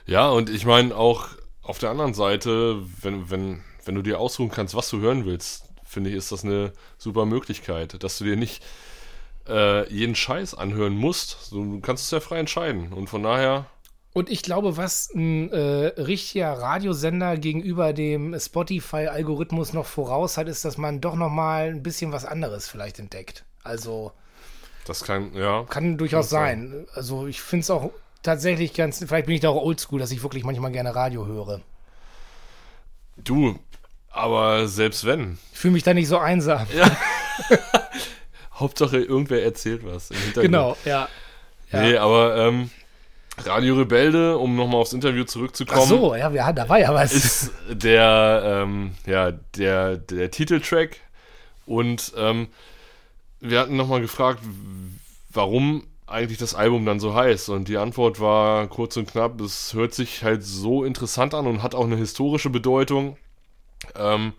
Ja, 0.08 0.30
und 0.30 0.50
ich 0.50 0.66
meine 0.66 0.96
auch 0.96 1.28
auf 1.62 1.80
der 1.80 1.90
anderen 1.90 2.14
Seite, 2.14 2.82
wenn, 3.02 3.30
wenn, 3.30 3.62
wenn 3.84 3.96
du 3.96 4.02
dir 4.02 4.20
ausruhen 4.20 4.50
kannst, 4.50 4.74
was 4.74 4.90
du 4.90 5.00
hören 5.00 5.26
willst, 5.26 5.66
finde 5.84 6.10
ich, 6.10 6.16
ist 6.16 6.32
das 6.32 6.46
eine 6.46 6.72
super 6.98 7.26
Möglichkeit, 7.26 8.02
dass 8.02 8.18
du 8.18 8.24
dir 8.24 8.38
nicht 8.38 8.64
äh, 9.50 9.92
jeden 9.94 10.16
Scheiß 10.16 10.54
anhören 10.54 10.96
musst. 10.96 11.52
Du 11.52 11.82
kannst 11.82 12.06
es 12.06 12.12
ja 12.12 12.22
frei 12.22 12.40
entscheiden. 12.40 12.94
Und 12.94 13.10
von 13.10 13.22
daher. 13.22 13.66
Und 14.14 14.30
ich 14.30 14.44
glaube, 14.44 14.78
was 14.78 15.10
ein 15.14 15.52
äh, 15.52 15.88
richtiger 16.02 16.54
Radiosender 16.54 17.36
gegenüber 17.36 17.92
dem 17.92 18.38
Spotify-Algorithmus 18.40 19.74
noch 19.74 19.86
voraus 19.86 20.38
hat, 20.38 20.48
ist, 20.48 20.64
dass 20.64 20.78
man 20.78 21.02
doch 21.02 21.16
noch 21.16 21.30
mal 21.30 21.68
ein 21.68 21.84
bisschen 21.84 22.14
was 22.14 22.24
anderes 22.24 22.70
vielleicht 22.70 22.98
entdeckt. 22.98 23.44
Also 23.64 24.14
das 24.86 25.04
kann 25.04 25.34
ja 25.34 25.66
kann 25.66 25.98
durchaus 25.98 26.30
sein. 26.30 26.88
Also 26.94 27.28
ich 27.28 27.42
finde 27.42 27.64
es 27.64 27.70
auch 27.70 27.92
tatsächlich 28.28 28.74
ganz. 28.74 29.04
Vielleicht 29.06 29.26
bin 29.26 29.36
ich 29.36 29.42
da 29.42 29.50
auch 29.50 29.62
Oldschool, 29.62 30.00
dass 30.00 30.12
ich 30.12 30.22
wirklich 30.22 30.44
manchmal 30.44 30.72
gerne 30.72 30.94
Radio 30.94 31.26
höre. 31.26 31.62
Du, 33.18 33.58
aber 34.12 34.68
selbst 34.68 35.06
wenn. 35.06 35.38
Ich 35.54 35.60
fühle 35.60 35.74
mich 35.74 35.84
da 35.84 35.94
nicht 35.94 36.08
so 36.08 36.18
einsam. 36.18 36.68
Ja. 36.76 36.96
Hauptsache 38.54 38.98
irgendwer 38.98 39.44
erzählt 39.44 39.86
was 39.86 40.12
im 40.12 40.18
Hintergrund. 40.18 40.44
Genau, 40.44 40.78
ja. 40.86 41.08
ja. 41.72 41.82
Nee, 41.82 41.98
aber 41.98 42.36
ähm, 42.38 42.70
Radio 43.46 43.76
Rebelde, 43.76 44.38
um 44.38 44.56
nochmal 44.56 44.82
aufs 44.82 44.94
Interview 44.94 45.24
zurückzukommen. 45.24 45.82
Ach 45.84 45.88
so, 45.88 46.16
ja, 46.16 46.30
ja, 46.32 46.52
da 46.52 46.68
war 46.68 46.80
ja 46.80 46.94
was. 46.94 47.14
Ist 47.14 47.52
der, 47.70 48.64
ähm, 48.64 48.96
ja, 49.06 49.32
der, 49.56 49.98
der 49.98 50.32
Titeltrack. 50.32 50.98
Und 51.66 52.14
ähm, 52.18 52.48
wir 53.40 53.60
hatten 53.60 53.76
nochmal 53.76 54.02
gefragt, 54.02 54.42
warum 55.30 55.84
eigentlich 56.08 56.38
das 56.38 56.56
Album 56.56 56.86
dann 56.86 57.00
so 57.00 57.14
heißt. 57.14 57.50
Und 57.50 57.68
die 57.68 57.78
Antwort 57.78 58.20
war 58.20 58.68
kurz 58.68 58.98
und 58.98 59.12
knapp, 59.12 59.40
es 59.42 59.74
hört 59.74 59.94
sich 59.94 60.24
halt 60.24 60.44
so 60.44 60.84
interessant 60.84 61.34
an 61.34 61.46
und 61.46 61.62
hat 61.62 61.76
auch 61.76 61.86
eine 61.86 61.98
historische 61.98 62.50
Bedeutung. 62.50 63.18
Ähm, 63.96 64.34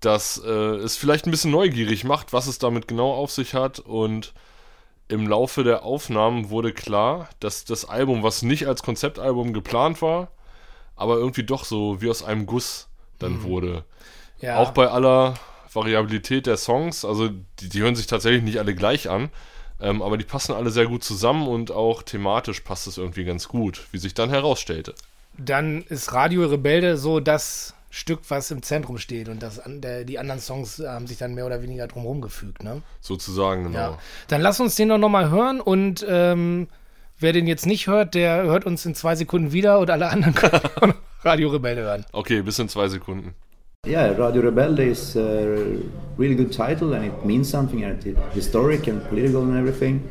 dass 0.00 0.38
äh, 0.44 0.50
es 0.50 0.96
vielleicht 0.96 1.26
ein 1.26 1.30
bisschen 1.30 1.50
neugierig 1.50 2.04
macht, 2.04 2.32
was 2.32 2.46
es 2.46 2.58
damit 2.58 2.88
genau 2.88 3.12
auf 3.12 3.30
sich 3.30 3.54
hat. 3.54 3.78
Und 3.78 4.34
im 5.08 5.26
Laufe 5.26 5.64
der 5.64 5.82
Aufnahmen 5.84 6.50
wurde 6.50 6.72
klar, 6.72 7.28
dass 7.40 7.64
das 7.64 7.84
Album, 7.84 8.22
was 8.22 8.42
nicht 8.42 8.66
als 8.66 8.82
Konzeptalbum 8.82 9.52
geplant 9.52 10.02
war, 10.02 10.28
aber 10.96 11.16
irgendwie 11.16 11.44
doch 11.44 11.64
so 11.64 12.00
wie 12.00 12.10
aus 12.10 12.22
einem 12.22 12.46
Guss 12.46 12.88
dann 13.18 13.38
mhm. 13.38 13.42
wurde. 13.44 13.84
Ja. 14.40 14.58
Auch 14.58 14.72
bei 14.72 14.88
aller 14.88 15.34
Variabilität 15.72 16.46
der 16.46 16.56
Songs, 16.56 17.04
also 17.04 17.30
die, 17.60 17.68
die 17.68 17.82
hören 17.82 17.96
sich 17.96 18.06
tatsächlich 18.06 18.42
nicht 18.42 18.58
alle 18.58 18.74
gleich 18.74 19.08
an, 19.08 19.30
ähm, 19.84 20.00
aber 20.00 20.16
die 20.16 20.24
passen 20.24 20.52
alle 20.52 20.70
sehr 20.70 20.86
gut 20.86 21.04
zusammen 21.04 21.46
und 21.46 21.70
auch 21.70 22.02
thematisch 22.02 22.60
passt 22.60 22.86
es 22.86 22.96
irgendwie 22.96 23.24
ganz 23.24 23.48
gut, 23.48 23.86
wie 23.92 23.98
sich 23.98 24.14
dann 24.14 24.30
herausstellte. 24.30 24.94
Dann 25.36 25.82
ist 25.82 26.12
Radio 26.12 26.46
Rebelde 26.46 26.96
so 26.96 27.20
das 27.20 27.74
Stück, 27.90 28.20
was 28.28 28.50
im 28.50 28.62
Zentrum 28.62 28.96
steht. 28.96 29.28
Und 29.28 29.42
das, 29.42 29.60
der, 29.66 30.04
die 30.04 30.18
anderen 30.18 30.40
Songs 30.40 30.82
haben 30.84 31.06
sich 31.06 31.18
dann 31.18 31.34
mehr 31.34 31.44
oder 31.44 31.62
weniger 31.62 31.86
drumherum 31.86 32.22
gefügt. 32.22 32.62
Ne? 32.62 32.82
Sozusagen, 33.00 33.64
genau. 33.64 33.78
Ja. 33.78 33.98
Dann 34.28 34.40
lass 34.40 34.58
uns 34.58 34.74
den 34.74 34.88
doch 34.88 34.98
nochmal 34.98 35.30
hören 35.30 35.60
und 35.60 36.04
ähm, 36.08 36.68
wer 37.18 37.32
den 37.32 37.46
jetzt 37.46 37.66
nicht 37.66 37.86
hört, 37.86 38.14
der 38.14 38.44
hört 38.44 38.64
uns 38.64 38.86
in 38.86 38.94
zwei 38.94 39.16
Sekunden 39.16 39.52
wieder 39.52 39.78
und 39.78 39.90
alle 39.90 40.08
anderen 40.08 40.34
können 40.34 40.94
Radio 41.22 41.50
Rebelde 41.50 41.82
hören. 41.82 42.06
Okay, 42.12 42.40
bis 42.42 42.58
in 42.58 42.70
zwei 42.70 42.88
Sekunden. 42.88 43.34
Yeah, 43.86 44.16
Radio 44.16 44.40
Rebelde 44.50 44.86
is 44.86 45.14
a 45.14 45.78
really 46.16 46.34
good 46.34 46.52
title 46.54 46.94
and 46.94 47.04
it 47.04 47.26
means 47.26 47.50
something 47.50 47.84
and 47.84 48.02
it's 48.06 48.34
historic 48.34 48.86
and 48.86 49.04
political 49.08 49.42
and 49.42 49.58
everything. 49.58 50.08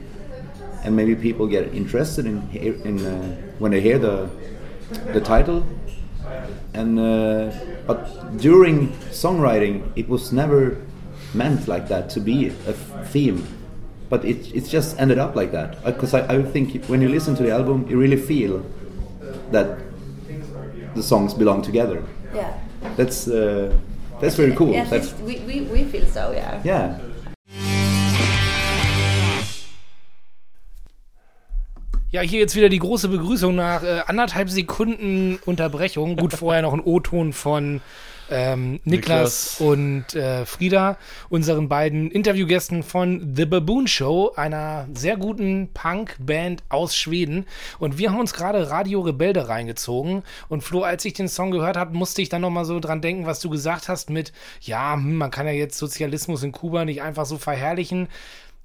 And 0.84 0.96
maybe 0.96 1.16
people 1.16 1.48
get 1.48 1.74
interested 1.74 2.28
in, 2.28 2.48
in 2.52 3.04
uh, 3.04 3.36
when 3.58 3.72
they 3.72 3.82
hear 3.82 3.98
the, 3.98 4.30
the 5.12 5.22
title. 5.22 5.66
And 6.76 7.00
uh, 7.00 7.52
but 7.88 8.38
during 8.38 8.90
songwriting, 9.10 9.92
it 9.96 10.08
was 10.08 10.32
never 10.32 10.78
meant 11.34 11.68
like 11.68 11.88
that 11.88 12.12
to 12.12 12.20
be 12.20 12.50
a 12.50 12.74
theme. 13.06 13.48
But 14.08 14.24
it, 14.24 14.56
it 14.56 14.66
just 14.66 15.00
ended 15.00 15.18
up 15.18 15.36
like 15.36 15.52
that. 15.52 15.84
Because 15.84 16.14
uh, 16.14 16.28
I, 16.30 16.36
I 16.36 16.44
think 16.44 16.86
when 16.86 17.02
you 17.02 17.10
listen 17.10 17.36
to 17.38 17.44
the 17.44 17.52
album, 17.52 17.88
you 17.90 17.98
really 17.98 18.22
feel 18.22 18.64
that 19.50 19.80
the 20.94 21.02
songs 21.02 21.34
belong 21.34 21.64
together. 21.64 22.04
Yeah. 22.34 22.54
That's 22.98 23.28
uh, 23.28 23.72
that's 24.20 24.36
very 24.36 24.56
cool. 24.58 24.72
Yeah, 24.72 24.86
that's, 24.90 25.14
we, 25.26 25.40
we, 25.46 25.62
we 25.72 25.84
feel 25.84 26.06
so, 26.08 26.32
yeah. 26.32 26.60
Yeah. 26.64 27.00
Ja, 32.12 32.22
hier 32.22 32.40
jetzt 32.40 32.56
wieder 32.56 32.70
die 32.70 32.80
große 32.80 33.08
Begrüßung 33.08 33.56
nach 33.56 33.84
äh, 33.84 34.02
anderthalb 34.06 34.50
Sekunden 34.50 35.40
Unterbrechung. 35.46 36.16
Gut, 36.16 36.34
vorher 36.34 36.62
noch 36.62 36.74
ein 36.74 36.80
O-Ton 36.80 37.34
von 37.34 37.82
ähm, 38.30 38.80
Niklas, 38.84 39.60
Niklas, 39.60 39.62
und 39.62 40.16
äh, 40.16 40.46
Frieda, 40.46 40.98
unseren 41.30 41.70
beiden 41.70 42.12
Interviewgästen 42.12 42.84
von 42.84 43.34
The 43.36 43.46
Baboon 43.46 43.88
Show, 43.88 44.32
einer 44.36 44.88
sehr 44.94 45.18
guten 45.18 45.70
Punk-Band 45.74 46.64
aus 46.70 46.96
Schweden. 46.96 47.46
Und 47.80 47.98
wir 47.98 48.12
haben 48.12 48.20
uns 48.20 48.34
gerade 48.34 48.70
Radio 48.70 49.02
Rebelde 49.02 49.48
reingezogen. 49.48 50.24
Und 50.50 50.64
Flo, 50.64 50.84
als 50.84 51.06
ich 51.06 51.14
den 51.14 51.28
Song 51.28 51.52
gehört 51.52 51.78
habe, 51.78 51.96
musste 51.96 52.22
ich 52.22 52.30
dann 52.30 52.42
nochmal 52.42 52.66
so 52.66 52.80
dran 52.80 53.02
denken, 53.02 53.26
was 53.26 53.40
du 53.40 53.50
gesagt 53.50 53.90
hast 53.90 54.10
mit, 54.10 54.34
ja, 54.62 54.94
hm, 54.94 55.16
man 55.16 55.32
kann 55.32 55.48
ja 55.48 55.54
jetzt 55.54 55.78
Sozialismus 55.78 56.44
in 56.44 56.52
Kuba 56.52 56.86
nicht 56.86 57.02
einfach 57.02 57.26
so 57.26 57.38
verherrlichen 57.38 58.08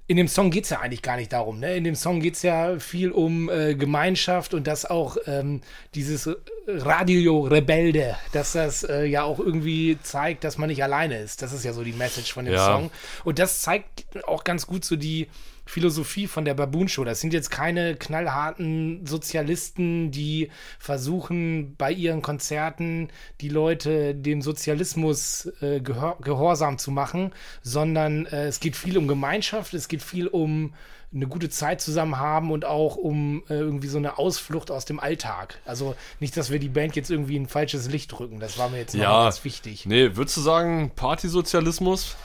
in 0.09 0.17
dem 0.17 0.27
Song 0.27 0.49
geht 0.49 0.63
es 0.63 0.71
ja 0.71 0.79
eigentlich 0.79 1.03
gar 1.03 1.17
nicht 1.17 1.31
darum. 1.31 1.59
Ne? 1.59 1.75
In 1.75 1.83
dem 1.83 1.93
Song 1.93 2.19
geht 2.19 2.33
es 2.33 2.41
ja 2.41 2.79
viel 2.79 3.11
um 3.11 3.47
äh, 3.47 3.75
Gemeinschaft 3.75 4.55
und 4.55 4.65
dass 4.65 4.83
auch 4.83 5.17
ähm, 5.27 5.61
dieses 5.93 6.27
Radio 6.67 7.41
Rebelde, 7.41 8.17
dass 8.31 8.53
das 8.53 8.81
äh, 8.81 9.05
ja 9.05 9.21
auch 9.21 9.37
irgendwie 9.37 9.99
zeigt, 10.01 10.43
dass 10.43 10.57
man 10.57 10.69
nicht 10.69 10.83
alleine 10.83 11.19
ist. 11.19 11.43
Das 11.43 11.53
ist 11.53 11.63
ja 11.63 11.73
so 11.73 11.83
die 11.83 11.93
Message 11.93 12.33
von 12.33 12.45
dem 12.45 12.55
ja. 12.55 12.65
Song. 12.65 12.89
Und 13.23 13.37
das 13.37 13.61
zeigt 13.61 14.07
auch 14.25 14.43
ganz 14.43 14.65
gut 14.65 14.83
so 14.83 14.95
die 14.95 15.27
Philosophie 15.69 16.25
von 16.25 16.45
der 16.45 16.55
Baboon 16.55 16.87
Show. 16.87 17.03
Das 17.03 17.21
sind 17.21 17.31
jetzt 17.31 17.51
keine 17.51 17.95
knallharten 17.95 19.05
Sozialisten, 19.05 20.09
die 20.09 20.49
versuchen, 20.79 21.75
bei 21.77 21.91
ihren 21.91 22.23
Konzerten 22.23 23.09
die 23.39 23.49
Leute 23.49 24.15
dem 24.15 24.41
Sozialismus 24.41 25.51
äh, 25.61 25.79
gehor 25.79 26.17
gehorsam 26.21 26.79
zu 26.79 26.89
machen, 26.89 27.33
sondern 27.61 28.25
äh, 28.25 28.47
es 28.47 28.59
geht 28.59 28.75
viel 28.75 28.97
um 28.97 29.07
Gemeinschaft, 29.07 29.75
es 29.75 29.87
geht 29.87 30.01
viel 30.01 30.25
um 30.25 30.73
eine 31.13 31.27
gute 31.27 31.49
Zeit 31.49 31.81
zusammen 31.81 32.17
haben 32.17 32.51
und 32.51 32.65
auch 32.65 32.95
um 32.95 33.43
äh, 33.47 33.53
irgendwie 33.53 33.89
so 33.89 33.99
eine 33.99 34.17
Ausflucht 34.17 34.71
aus 34.71 34.85
dem 34.85 34.99
Alltag. 34.99 35.59
Also 35.65 35.95
nicht, 36.19 36.35
dass 36.35 36.49
wir 36.49 36.57
die 36.57 36.69
Band 36.69 36.95
jetzt 36.95 37.11
irgendwie 37.11 37.35
in 37.35 37.43
ein 37.43 37.47
falsches 37.47 37.89
Licht 37.89 38.11
drücken. 38.11 38.39
Das 38.39 38.57
war 38.57 38.69
mir 38.69 38.79
jetzt 38.79 38.95
ja, 38.95 39.25
ganz 39.25 39.43
wichtig. 39.43 39.85
Nee, 39.85 40.15
würdest 40.15 40.37
du 40.37 40.41
sagen 40.41 40.91
Partysozialismus? 40.95 42.15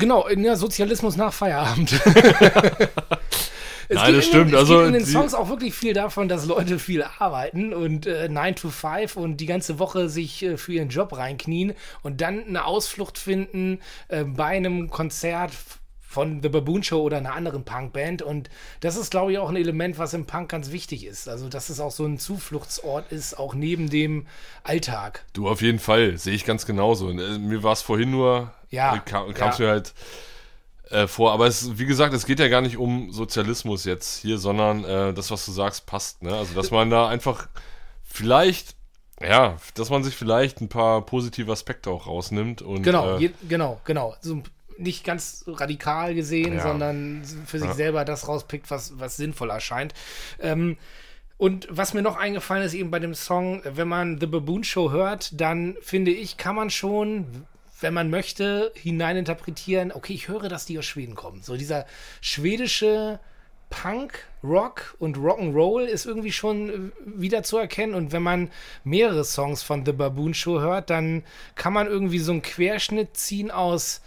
Genau, 0.00 0.26
in 0.26 0.42
der 0.42 0.56
Sozialismus 0.56 1.16
nach 1.16 1.32
Feierabend. 1.32 1.92
Es 3.90 3.96
Nein, 3.96 4.14
das 4.14 4.26
stimmt. 4.26 4.50
In, 4.50 4.54
es 4.54 4.60
also 4.60 4.78
geht 4.78 4.86
in 4.86 4.92
den 4.92 5.04
Songs 5.04 5.34
auch 5.34 5.48
wirklich 5.48 5.74
viel 5.74 5.94
davon, 5.94 6.28
dass 6.28 6.46
Leute 6.46 6.78
viel 6.78 7.02
arbeiten 7.02 7.74
und 7.74 8.06
äh, 8.06 8.28
9 8.28 8.54
to 8.54 8.70
5 8.70 9.16
und 9.16 9.38
die 9.38 9.46
ganze 9.46 9.80
Woche 9.80 10.08
sich 10.08 10.44
äh, 10.44 10.56
für 10.56 10.74
ihren 10.74 10.90
Job 10.90 11.16
reinknien 11.16 11.74
und 12.02 12.20
dann 12.20 12.46
eine 12.46 12.66
Ausflucht 12.66 13.18
finden 13.18 13.80
äh, 14.06 14.22
bei 14.22 14.44
einem 14.44 14.90
Konzert 14.90 15.50
von 16.10 16.42
The 16.42 16.48
Baboon 16.48 16.82
Show 16.82 17.02
oder 17.02 17.18
einer 17.18 17.34
anderen 17.34 17.64
Punkband. 17.64 18.20
Und 18.20 18.50
das 18.80 18.96
ist, 18.96 19.12
glaube 19.12 19.30
ich, 19.30 19.38
auch 19.38 19.48
ein 19.48 19.54
Element, 19.54 19.96
was 19.96 20.12
im 20.12 20.26
Punk 20.26 20.50
ganz 20.50 20.72
wichtig 20.72 21.06
ist. 21.06 21.28
Also, 21.28 21.48
dass 21.48 21.70
es 21.70 21.78
auch 21.78 21.92
so 21.92 22.04
ein 22.04 22.18
Zufluchtsort 22.18 23.12
ist, 23.12 23.38
auch 23.38 23.54
neben 23.54 23.88
dem 23.88 24.26
Alltag. 24.64 25.24
Du, 25.34 25.48
auf 25.48 25.62
jeden 25.62 25.78
Fall. 25.78 26.18
Sehe 26.18 26.34
ich 26.34 26.44
ganz 26.44 26.66
genauso. 26.66 27.10
Äh, 27.10 27.38
mir 27.38 27.62
war 27.62 27.74
es 27.74 27.82
vorhin 27.82 28.10
nur 28.10 28.52
ja, 28.70 28.98
kam 28.98 29.30
es 29.30 29.38
ja. 29.38 29.54
mir 29.58 29.70
halt 29.70 29.94
äh, 30.90 31.06
vor. 31.06 31.30
Aber 31.30 31.46
es, 31.46 31.78
wie 31.78 31.86
gesagt, 31.86 32.12
es 32.12 32.26
geht 32.26 32.40
ja 32.40 32.48
gar 32.48 32.60
nicht 32.60 32.76
um 32.76 33.12
Sozialismus 33.12 33.84
jetzt 33.84 34.18
hier, 34.20 34.38
sondern 34.38 34.84
äh, 34.84 35.14
das, 35.14 35.30
was 35.30 35.46
du 35.46 35.52
sagst, 35.52 35.86
passt. 35.86 36.24
Ne? 36.24 36.34
Also, 36.34 36.54
dass 36.54 36.72
man 36.72 36.90
da 36.90 37.06
einfach 37.06 37.46
vielleicht 38.02 38.74
ja, 39.22 39.58
dass 39.74 39.90
man 39.90 40.02
sich 40.02 40.16
vielleicht 40.16 40.60
ein 40.60 40.70
paar 40.70 41.04
positive 41.04 41.52
Aspekte 41.52 41.90
auch 41.90 42.06
rausnimmt. 42.06 42.62
Und, 42.62 42.82
genau, 42.82 43.16
äh, 43.16 43.20
je, 43.20 43.30
genau, 43.48 43.78
genau. 43.84 44.16
So 44.22 44.42
nicht 44.80 45.04
ganz 45.04 45.44
radikal 45.46 46.14
gesehen, 46.14 46.54
ja. 46.54 46.62
sondern 46.62 47.22
für 47.46 47.58
sich 47.58 47.68
ja. 47.68 47.74
selber 47.74 48.04
das 48.04 48.28
rauspickt, 48.28 48.70
was, 48.70 48.98
was 48.98 49.16
sinnvoll 49.16 49.50
erscheint. 49.50 49.94
Ähm, 50.40 50.76
und 51.36 51.66
was 51.70 51.94
mir 51.94 52.02
noch 52.02 52.16
eingefallen 52.16 52.64
ist, 52.64 52.74
eben 52.74 52.90
bei 52.90 52.98
dem 52.98 53.14
Song, 53.14 53.62
wenn 53.64 53.88
man 53.88 54.20
The 54.20 54.26
Baboon 54.26 54.62
Show 54.62 54.90
hört, 54.90 55.40
dann 55.40 55.76
finde 55.80 56.10
ich, 56.10 56.36
kann 56.36 56.54
man 56.54 56.68
schon, 56.68 57.46
wenn 57.80 57.94
man 57.94 58.10
möchte, 58.10 58.72
hineininterpretieren, 58.74 59.90
okay, 59.90 60.12
ich 60.12 60.28
höre, 60.28 60.50
dass 60.50 60.66
die 60.66 60.78
aus 60.78 60.84
Schweden 60.84 61.14
kommen. 61.14 61.42
So 61.42 61.56
dieser 61.56 61.86
schwedische 62.20 63.20
Punk, 63.70 64.26
Rock 64.42 64.96
und 64.98 65.16
Rock'n'Roll 65.16 65.84
ist 65.84 66.04
irgendwie 66.04 66.32
schon 66.32 66.68
äh, 66.68 66.90
wieder 67.04 67.42
zu 67.42 67.56
erkennen. 67.56 67.94
Und 67.94 68.12
wenn 68.12 68.22
man 68.22 68.50
mehrere 68.84 69.24
Songs 69.24 69.62
von 69.62 69.86
The 69.86 69.92
Baboon 69.92 70.34
Show 70.34 70.60
hört, 70.60 70.90
dann 70.90 71.22
kann 71.54 71.72
man 71.72 71.86
irgendwie 71.86 72.18
so 72.18 72.32
einen 72.32 72.42
Querschnitt 72.42 73.16
ziehen 73.16 73.50
aus 73.50 74.02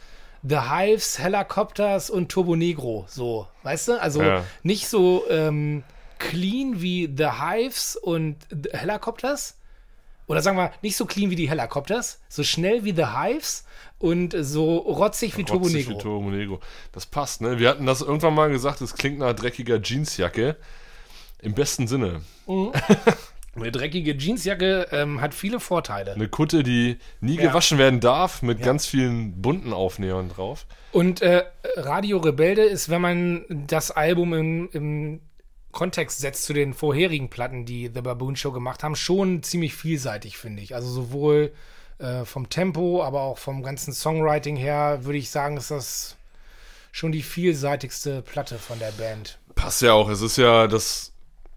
The 0.47 0.57
Hives, 0.69 1.19
Helicopters 1.19 2.09
und 2.09 2.29
Turbo 2.29 2.55
Negro. 2.55 3.05
So, 3.07 3.47
weißt 3.63 3.87
du? 3.89 4.01
Also 4.01 4.21
Ja. 4.21 4.43
nicht 4.63 4.87
so 4.87 5.23
ähm, 5.29 5.83
clean 6.19 6.81
wie 6.81 7.11
The 7.15 7.29
Hives 7.41 7.95
und 7.95 8.35
The 8.49 8.77
Helicopters. 8.77 9.57
Oder 10.27 10.41
sagen 10.41 10.57
wir, 10.57 10.71
nicht 10.81 10.95
so 10.95 11.05
clean 11.05 11.29
wie 11.29 11.35
die 11.35 11.49
Helicopters, 11.49 12.19
so 12.29 12.43
schnell 12.43 12.85
wie 12.85 12.93
The 12.95 13.07
Hives 13.07 13.65
und 13.99 14.33
so 14.39 14.77
rotzig 14.77 15.37
wie 15.37 15.43
Turbo 15.43 15.65
Rotzig 15.65 15.85
Negro. 15.87 15.97
wie 15.99 16.01
Turbo 16.01 16.29
Negro. 16.29 16.59
Das 16.93 17.05
passt, 17.05 17.41
ne? 17.41 17.59
Wir 17.59 17.69
hatten 17.69 17.85
das 17.85 18.01
irgendwann 18.01 18.33
mal 18.33 18.49
gesagt, 18.49 18.81
es 18.81 18.95
klingt 18.95 19.19
nach 19.19 19.33
dreckiger 19.33 19.81
Jeansjacke. 19.81 20.55
Im 21.41 21.53
besten 21.53 21.87
Sinne. 21.87 22.21
Eine 23.55 23.71
dreckige 23.71 24.13
Jeansjacke 24.17 24.87
ähm, 24.91 25.21
hat 25.21 25.33
viele 25.35 25.59
Vorteile. 25.59 26.13
Eine 26.13 26.27
Kutte, 26.27 26.63
die 26.63 26.97
nie 27.21 27.35
Ja. 27.35 27.43
gewaschen 27.49 27.77
werden 27.77 27.99
darf, 27.99 28.41
mit 28.41 28.61
ganz 28.63 28.87
vielen 28.87 29.41
bunten 29.41 29.73
Aufnähern 29.73 30.29
drauf. 30.29 30.65
Und 30.91 31.21
äh, 31.21 31.43
Radio 31.75 32.17
Rebelde 32.17 32.63
ist, 32.63 32.89
wenn 32.89 33.01
man 33.01 33.45
das 33.67 33.91
Album 33.91 34.33
im, 34.33 34.69
im 34.73 35.21
Kontext 35.71 36.19
setzt 36.19 36.45
zu 36.45 36.53
den 36.53 36.73
vorherigen 36.73 37.29
Platten, 37.29 37.65
die 37.65 37.91
The 37.93 38.01
Baboon 38.01 38.35
Show 38.35 38.51
gemacht 38.51 38.83
haben, 38.83 38.95
schon 38.95 39.43
ziemlich 39.43 39.75
vielseitig, 39.75 40.37
finde 40.37 40.61
ich. 40.63 40.73
Also 40.73 40.89
sowohl 40.89 41.51
äh, 41.99 42.25
vom 42.25 42.49
Tempo, 42.49 43.03
aber 43.03 43.21
auch 43.21 43.37
vom 43.37 43.61
ganzen 43.61 43.93
Songwriting 43.93 44.55
her, 44.55 44.99
würde 45.03 45.19
ich 45.19 45.29
sagen, 45.29 45.57
ist 45.57 45.69
das 45.71 46.15
schon 46.91 47.11
die 47.11 47.23
vielseitigste 47.23 48.21
Platte 48.23 48.57
von 48.57 48.77
der 48.79 48.91
Band. 48.91 49.39
Passt 49.55 49.81
ja 49.83 49.93
auch. 49.93 50.09
Es 50.09 50.21
ist 50.21 50.37
ja 50.37 50.67
das, 50.67 51.12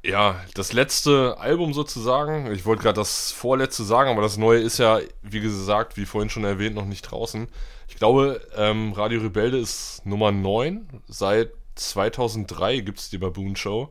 ja, 0.06 0.40
das 0.54 0.72
letzte 0.72 1.36
Album 1.38 1.75
sozusagen. 1.75 2.52
Ich 2.52 2.64
wollte 2.64 2.82
gerade 2.82 3.00
das 3.00 3.32
vorletzte 3.32 3.84
sagen, 3.84 4.10
aber 4.10 4.22
das 4.22 4.36
neue 4.36 4.60
ist 4.60 4.78
ja, 4.78 5.00
wie 5.22 5.40
gesagt, 5.40 5.96
wie 5.96 6.06
vorhin 6.06 6.30
schon 6.30 6.44
erwähnt, 6.44 6.76
noch 6.76 6.84
nicht 6.84 7.02
draußen. 7.02 7.48
Ich 7.88 7.96
glaube, 7.96 8.40
ähm, 8.56 8.92
Radio 8.92 9.20
Rebelde 9.20 9.58
ist 9.58 10.06
Nummer 10.06 10.30
9. 10.30 11.02
Seit 11.08 11.50
2003 11.75 12.80
gibt 12.80 13.00
es 13.00 13.10
die 13.10 13.18
Baboon 13.18 13.56
Show. 13.56 13.90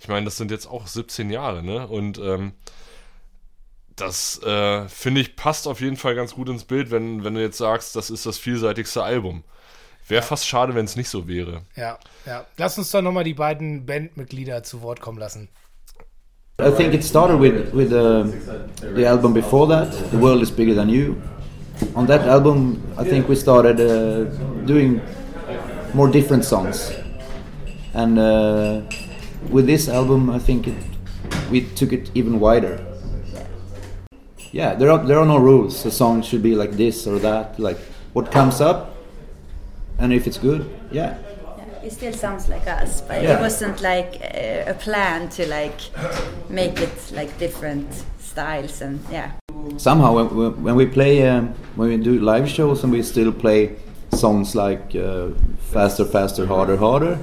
Ich 0.00 0.08
meine, 0.08 0.24
das 0.24 0.36
sind 0.36 0.50
jetzt 0.50 0.66
auch 0.66 0.86
17 0.86 1.30
Jahre, 1.30 1.62
ne? 1.62 1.86
Und 1.86 2.18
ähm, 2.18 2.52
das, 3.94 4.42
äh, 4.42 4.88
finde 4.88 5.20
ich, 5.20 5.36
passt 5.36 5.68
auf 5.68 5.80
jeden 5.80 5.96
Fall 5.96 6.16
ganz 6.16 6.34
gut 6.34 6.48
ins 6.48 6.64
Bild, 6.64 6.90
wenn, 6.90 7.22
wenn 7.22 7.34
du 7.34 7.40
jetzt 7.40 7.58
sagst, 7.58 7.94
das 7.94 8.10
ist 8.10 8.26
das 8.26 8.38
vielseitigste 8.38 9.04
Album. 9.04 9.44
Wäre 10.08 10.22
fast 10.22 10.46
schade, 10.46 10.74
wenn 10.74 10.84
es 10.84 10.96
nicht 10.96 11.08
so 11.08 11.28
wäre. 11.28 11.62
Ja, 11.76 11.98
ja. 12.26 12.44
Lass 12.56 12.76
uns 12.76 12.90
doch 12.90 13.02
nochmal 13.02 13.24
die 13.24 13.34
beiden 13.34 13.86
Bandmitglieder 13.86 14.62
zu 14.62 14.82
Wort 14.82 15.00
kommen 15.00 15.18
lassen. 15.18 15.48
I 16.60 16.70
think 16.70 16.94
it 16.94 17.02
started 17.02 17.40
with 17.40 17.72
with 17.72 17.92
uh, 17.92 18.24
the 18.94 19.06
album 19.06 19.32
before 19.32 19.66
that, 19.68 19.90
"The 20.10 20.18
World 20.20 20.42
Is 20.42 20.50
Bigger 20.50 20.74
Than 20.74 20.88
You." 20.88 21.16
On 21.94 22.06
that 22.06 22.26
album, 22.26 22.82
I 22.96 23.04
think 23.04 23.28
we 23.28 23.34
started 23.34 23.80
uh, 23.80 24.26
doing 24.66 25.00
more 25.94 26.08
different 26.08 26.44
songs, 26.44 26.92
and 27.94 28.18
uh, 28.18 28.82
with 29.50 29.66
this 29.66 29.88
album, 29.88 30.30
I 30.30 30.38
think 30.38 30.68
it, 30.68 30.74
we 31.50 31.62
took 31.74 31.92
it 31.92 32.10
even 32.14 32.38
wider. 32.38 32.78
Yeah, 34.52 34.74
there 34.74 34.90
are 34.90 35.04
there 35.04 35.18
are 35.18 35.26
no 35.26 35.38
rules. 35.38 35.84
A 35.86 35.90
song 35.90 36.22
should 36.22 36.42
be 36.42 36.54
like 36.54 36.76
this 36.76 37.06
or 37.06 37.18
that. 37.18 37.58
Like 37.58 37.78
what 38.12 38.30
comes 38.30 38.60
up, 38.60 38.91
and 40.02 40.12
if 40.12 40.26
it's 40.26 40.38
good, 40.38 40.62
yeah. 40.90 41.14
It 41.84 41.92
still 41.92 42.12
sounds 42.12 42.48
like 42.48 42.66
us, 42.82 43.00
but 43.00 43.22
Yeah. 43.22 43.36
it 43.36 43.40
wasn't 43.40 43.80
like 43.80 44.20
uh, 44.22 44.70
a 44.70 44.74
plan 44.74 45.28
to 45.30 45.42
like 45.48 45.80
make 46.48 46.80
it 46.80 47.12
like 47.12 47.30
different 47.38 47.88
styles 48.20 48.82
and 48.82 48.98
yeah. 49.10 49.30
somehow 49.78 50.14
when, 50.14 50.26
when- 50.36 50.62
when 50.64 50.76
we 50.76 50.86
play 50.86 51.28
um, 51.28 51.54
when 51.76 51.88
we 51.88 51.96
do 51.96 52.18
live 52.20 52.48
shows 52.48 52.84
and 52.84 52.92
we 52.92 53.02
still 53.02 53.32
play 53.32 53.70
songs 54.14 54.54
like 54.54 54.94
uh, 54.96 55.28
faster 55.72 56.04
faster 56.04 56.46
harder 56.46 56.76
harder 56.76 57.18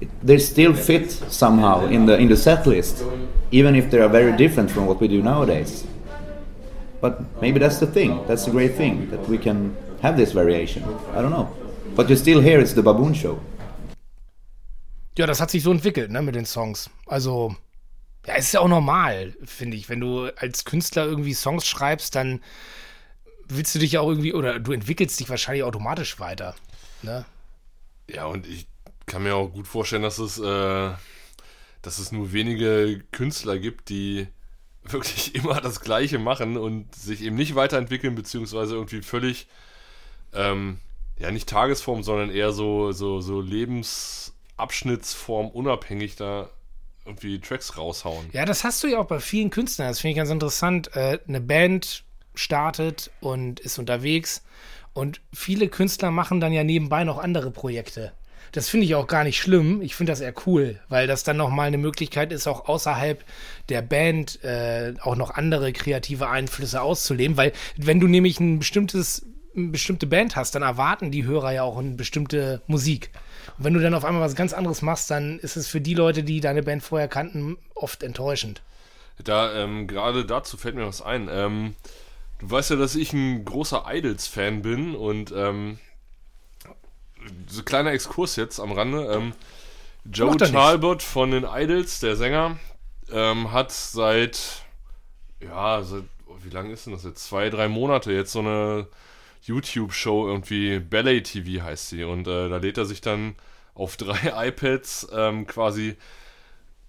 it, 0.00 0.10
they 0.22 0.38
still 0.38 0.74
fit 0.74 1.10
somehow 1.30 1.86
in 1.86 2.06
the 2.06 2.16
in 2.18 2.28
the 2.28 2.36
set 2.36 2.66
list 2.66 3.04
even 3.50 3.74
if 3.74 3.84
they 3.90 4.00
are 4.00 4.08
very 4.12 4.32
different 4.36 4.70
from 4.70 4.84
what 4.86 5.00
we 5.00 5.08
do 5.08 5.22
nowadays 5.22 5.86
but 7.00 7.12
maybe 7.40 7.58
that's 7.58 7.78
the 7.78 7.86
thing 7.86 8.10
that's 8.28 8.44
the 8.44 8.50
great 8.50 8.74
thing 8.76 9.08
that 9.10 9.20
we 9.28 9.38
can 9.38 9.74
have 10.02 10.16
this 10.16 10.32
variation 10.32 10.82
i 11.16 11.22
don't 11.22 11.30
know 11.38 11.48
but 11.94 12.08
you 12.08 12.16
still 12.16 12.42
hear 12.42 12.60
it's 12.60 12.74
the 12.74 12.82
baboon 12.82 13.14
show 13.14 13.38
Ja, 15.16 15.26
das 15.26 15.40
hat 15.40 15.50
sich 15.50 15.62
so 15.62 15.70
entwickelt, 15.70 16.10
ne, 16.10 16.22
mit 16.22 16.34
den 16.34 16.44
Songs. 16.44 16.90
Also, 17.06 17.54
ja, 18.26 18.34
es 18.34 18.46
ist 18.46 18.54
ja 18.54 18.60
auch 18.60 18.68
normal, 18.68 19.36
finde 19.44 19.76
ich. 19.76 19.88
Wenn 19.88 20.00
du 20.00 20.24
als 20.36 20.64
Künstler 20.64 21.04
irgendwie 21.04 21.34
Songs 21.34 21.66
schreibst, 21.66 22.16
dann 22.16 22.40
willst 23.46 23.74
du 23.74 23.78
dich 23.78 23.92
ja 23.92 24.00
auch 24.00 24.08
irgendwie, 24.08 24.34
oder 24.34 24.58
du 24.58 24.72
entwickelst 24.72 25.20
dich 25.20 25.28
wahrscheinlich 25.28 25.62
automatisch 25.62 26.18
weiter. 26.18 26.54
Ne? 27.02 27.24
Ja, 28.08 28.26
und 28.26 28.46
ich 28.46 28.66
kann 29.06 29.22
mir 29.22 29.36
auch 29.36 29.48
gut 29.48 29.68
vorstellen, 29.68 30.02
dass 30.02 30.18
es, 30.18 30.38
äh, 30.38 30.90
dass 31.82 31.98
es 31.98 32.12
nur 32.12 32.32
wenige 32.32 33.02
Künstler 33.12 33.58
gibt, 33.58 33.88
die 33.90 34.26
wirklich 34.82 35.34
immer 35.34 35.60
das 35.60 35.80
Gleiche 35.80 36.18
machen 36.18 36.56
und 36.56 36.94
sich 36.94 37.22
eben 37.22 37.36
nicht 37.36 37.54
weiterentwickeln, 37.54 38.14
beziehungsweise 38.14 38.74
irgendwie 38.74 39.02
völlig, 39.02 39.46
ähm, 40.32 40.78
ja, 41.18 41.30
nicht 41.30 41.48
Tagesform, 41.48 42.02
sondern 42.02 42.30
eher 42.30 42.52
so, 42.52 42.92
so, 42.92 43.20
so 43.20 43.40
Lebensabschnittsform 43.40 45.48
unabhängig 45.48 46.16
da 46.16 46.50
irgendwie 47.06 47.40
Tracks 47.40 47.76
raushauen. 47.76 48.26
Ja, 48.32 48.44
das 48.44 48.64
hast 48.64 48.82
du 48.82 48.88
ja 48.88 48.98
auch 48.98 49.06
bei 49.06 49.20
vielen 49.20 49.50
Künstlern. 49.50 49.88
Das 49.88 50.00
finde 50.00 50.12
ich 50.12 50.16
ganz 50.16 50.30
interessant. 50.30 50.96
Äh, 50.96 51.18
eine 51.28 51.40
Band 51.40 52.04
startet 52.34 53.10
und 53.20 53.60
ist 53.60 53.78
unterwegs 53.78 54.42
und 54.92 55.20
viele 55.32 55.68
Künstler 55.68 56.10
machen 56.10 56.40
dann 56.40 56.52
ja 56.52 56.64
nebenbei 56.64 57.04
noch 57.04 57.18
andere 57.18 57.50
Projekte. 57.50 58.12
Das 58.52 58.68
finde 58.68 58.86
ich 58.86 58.94
auch 58.94 59.08
gar 59.08 59.24
nicht 59.24 59.40
schlimm. 59.40 59.82
Ich 59.82 59.96
finde 59.96 60.12
das 60.12 60.20
eher 60.20 60.34
cool, 60.46 60.80
weil 60.88 61.08
das 61.08 61.24
dann 61.24 61.36
nochmal 61.36 61.66
eine 61.66 61.78
Möglichkeit 61.78 62.32
ist, 62.32 62.46
auch 62.46 62.68
außerhalb 62.68 63.24
der 63.68 63.82
Band 63.82 64.44
äh, 64.44 64.94
auch 65.00 65.16
noch 65.16 65.30
andere 65.30 65.72
kreative 65.72 66.28
Einflüsse 66.28 66.80
auszuleben. 66.80 67.36
Weil 67.36 67.52
wenn 67.76 67.98
du 67.98 68.06
nämlich 68.06 68.38
ein 68.38 68.60
bestimmtes, 68.60 69.26
eine 69.56 69.68
bestimmte 69.68 70.06
Band 70.06 70.36
hast, 70.36 70.54
dann 70.54 70.62
erwarten 70.62 71.10
die 71.10 71.24
Hörer 71.24 71.52
ja 71.52 71.62
auch 71.62 71.78
eine 71.78 71.90
bestimmte 71.90 72.62
Musik. 72.66 73.10
Und 73.58 73.64
wenn 73.64 73.74
du 73.74 73.80
dann 73.80 73.94
auf 73.94 74.04
einmal 74.04 74.22
was 74.22 74.34
ganz 74.34 74.52
anderes 74.52 74.82
machst, 74.82 75.10
dann 75.10 75.38
ist 75.38 75.56
es 75.56 75.68
für 75.68 75.80
die 75.80 75.94
Leute, 75.94 76.22
die 76.22 76.40
deine 76.40 76.62
Band 76.62 76.82
vorher 76.82 77.08
kannten, 77.08 77.56
oft 77.74 78.02
enttäuschend. 78.02 78.62
Da, 79.22 79.54
ähm, 79.54 79.86
gerade 79.86 80.24
dazu 80.24 80.56
fällt 80.56 80.74
mir 80.74 80.86
was 80.86 81.02
ein. 81.02 81.28
Ähm, 81.30 81.76
du 82.40 82.50
weißt 82.50 82.70
ja, 82.70 82.76
dass 82.76 82.96
ich 82.96 83.12
ein 83.12 83.44
großer 83.44 83.84
Idols-Fan 83.86 84.62
bin 84.62 84.96
und 84.96 85.32
ähm, 85.36 85.78
so 87.46 87.62
kleiner 87.62 87.92
Exkurs 87.92 88.36
jetzt 88.36 88.58
am 88.58 88.72
Rande. 88.72 89.06
Ähm, 89.12 89.32
Joe 90.10 90.30
er 90.30 90.34
nicht. 90.34 90.52
Talbot 90.52 91.02
von 91.02 91.30
den 91.30 91.44
Idols, 91.44 92.00
der 92.00 92.16
Sänger, 92.16 92.58
ähm, 93.10 93.52
hat 93.52 93.72
seit, 93.72 94.64
ja, 95.40 95.82
seit, 95.82 96.04
oh, 96.26 96.36
wie 96.42 96.50
lange 96.50 96.72
ist 96.72 96.86
denn 96.86 96.92
das 96.92 97.04
jetzt? 97.04 97.24
Zwei, 97.24 97.50
drei 97.50 97.68
Monate 97.68 98.12
jetzt 98.12 98.32
so 98.32 98.40
eine 98.40 98.88
YouTube-Show 99.44 100.28
irgendwie, 100.28 100.80
Ballet 100.80 101.22
TV 101.22 101.62
heißt 101.62 101.90
sie. 101.90 102.04
Und 102.04 102.26
äh, 102.26 102.48
da 102.48 102.56
lädt 102.58 102.78
er 102.78 102.86
sich 102.86 103.00
dann 103.00 103.36
auf 103.74 103.96
drei 103.98 104.48
iPads 104.48 105.08
ähm, 105.12 105.46
quasi 105.46 105.96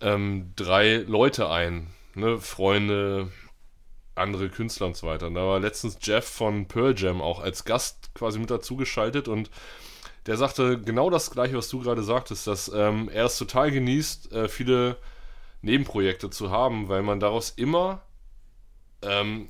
ähm, 0.01 0.53
drei 0.55 0.97
Leute 0.97 1.49
ein. 1.49 1.87
Ne? 2.15 2.39
Freunde, 2.39 3.31
andere 4.15 4.49
Künstler 4.49 4.87
und 4.87 4.95
so 4.95 5.07
weiter. 5.07 5.27
Und 5.27 5.35
da 5.35 5.41
war 5.41 5.59
letztens 5.59 5.97
Jeff 6.01 6.25
von 6.25 6.67
Pearl 6.67 6.95
Jam 6.97 7.21
auch 7.21 7.39
als 7.39 7.65
Gast 7.65 8.13
quasi 8.13 8.39
mit 8.39 8.49
dazugeschaltet 8.49 9.27
und 9.27 9.49
der 10.25 10.37
sagte 10.37 10.81
genau 10.81 11.09
das 11.09 11.29
gleiche, 11.29 11.55
was 11.55 11.69
du 11.69 11.81
gerade 11.81 12.01
sagtest, 12.01 12.47
dass 12.47 12.71
ähm, 12.73 13.09
er 13.09 13.25
es 13.25 13.37
total 13.37 13.71
genießt, 13.71 14.31
äh, 14.31 14.47
viele 14.47 14.97
Nebenprojekte 15.61 16.29
zu 16.31 16.49
haben, 16.49 16.89
weil 16.89 17.03
man 17.03 17.19
daraus 17.19 17.51
immer 17.51 18.01
ähm, 19.03 19.49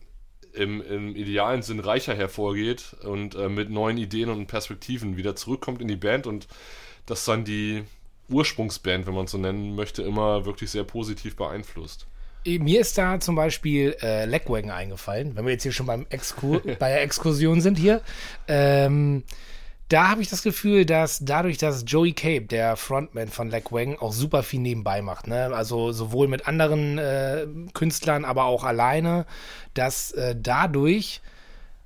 im, 0.56 0.82
im 0.82 1.16
idealen 1.16 1.62
Sinn 1.62 1.80
reicher 1.80 2.16
hervorgeht 2.16 2.96
und 3.04 3.36
äh, 3.36 3.50
mit 3.50 3.70
neuen 3.70 3.98
Ideen 3.98 4.30
und 4.30 4.48
Perspektiven 4.48 5.18
wieder 5.18 5.36
zurückkommt 5.36 5.82
in 5.82 5.88
die 5.88 5.96
Band 5.96 6.28
und 6.28 6.48
das 7.06 7.26
dann 7.26 7.46
die 7.46 7.84
Ursprungsband, 8.30 9.06
wenn 9.06 9.14
man 9.14 9.26
es 9.26 9.32
so 9.32 9.38
nennen 9.38 9.76
möchte, 9.76 10.02
immer 10.02 10.46
wirklich 10.46 10.72
sehr 10.72 10.84
positiv 10.84 11.36
beeinflusst. 11.36 12.08
Mir 12.46 12.82
ist 12.82 12.98
da 12.98 13.20
zum 13.20 13.36
Beispiel 13.36 13.96
äh, 14.02 14.26
Legwagon 14.26 14.70
eingefallen, 14.70 15.36
wenn 15.36 15.46
wir 15.46 15.54
jetzt 15.54 15.64
hier 15.64 15.72
schon 15.72 15.88
beim 15.88 16.06
Exkur 16.10 16.62
bei 16.80 16.90
der 16.90 17.02
Exkursion 17.02 17.60
sind 17.60 17.78
hier. 17.78 18.02
Ähm, 18.48 19.24
da 19.90 20.10
habe 20.10 20.22
ich 20.22 20.30
das 20.30 20.42
Gefühl, 20.42 20.86
dass 20.86 21.20
dadurch, 21.20 21.58
dass 21.58 21.84
Joey 21.86 22.14
Cape, 22.14 22.46
der 22.46 22.76
Frontman 22.76 23.28
von 23.28 23.50
Legwagon, 23.50 23.98
auch 24.00 24.14
super 24.14 24.42
viel 24.42 24.60
nebenbei 24.60 25.02
macht, 25.02 25.28
ne? 25.28 25.52
also 25.54 25.92
sowohl 25.92 26.28
mit 26.28 26.48
anderen 26.48 26.98
äh, 26.98 27.46
Künstlern, 27.74 28.26
aber 28.26 28.46
auch 28.46 28.64
alleine, 28.64 29.26
dass 29.76 30.12
äh, 30.12 30.36
dadurch 30.38 31.22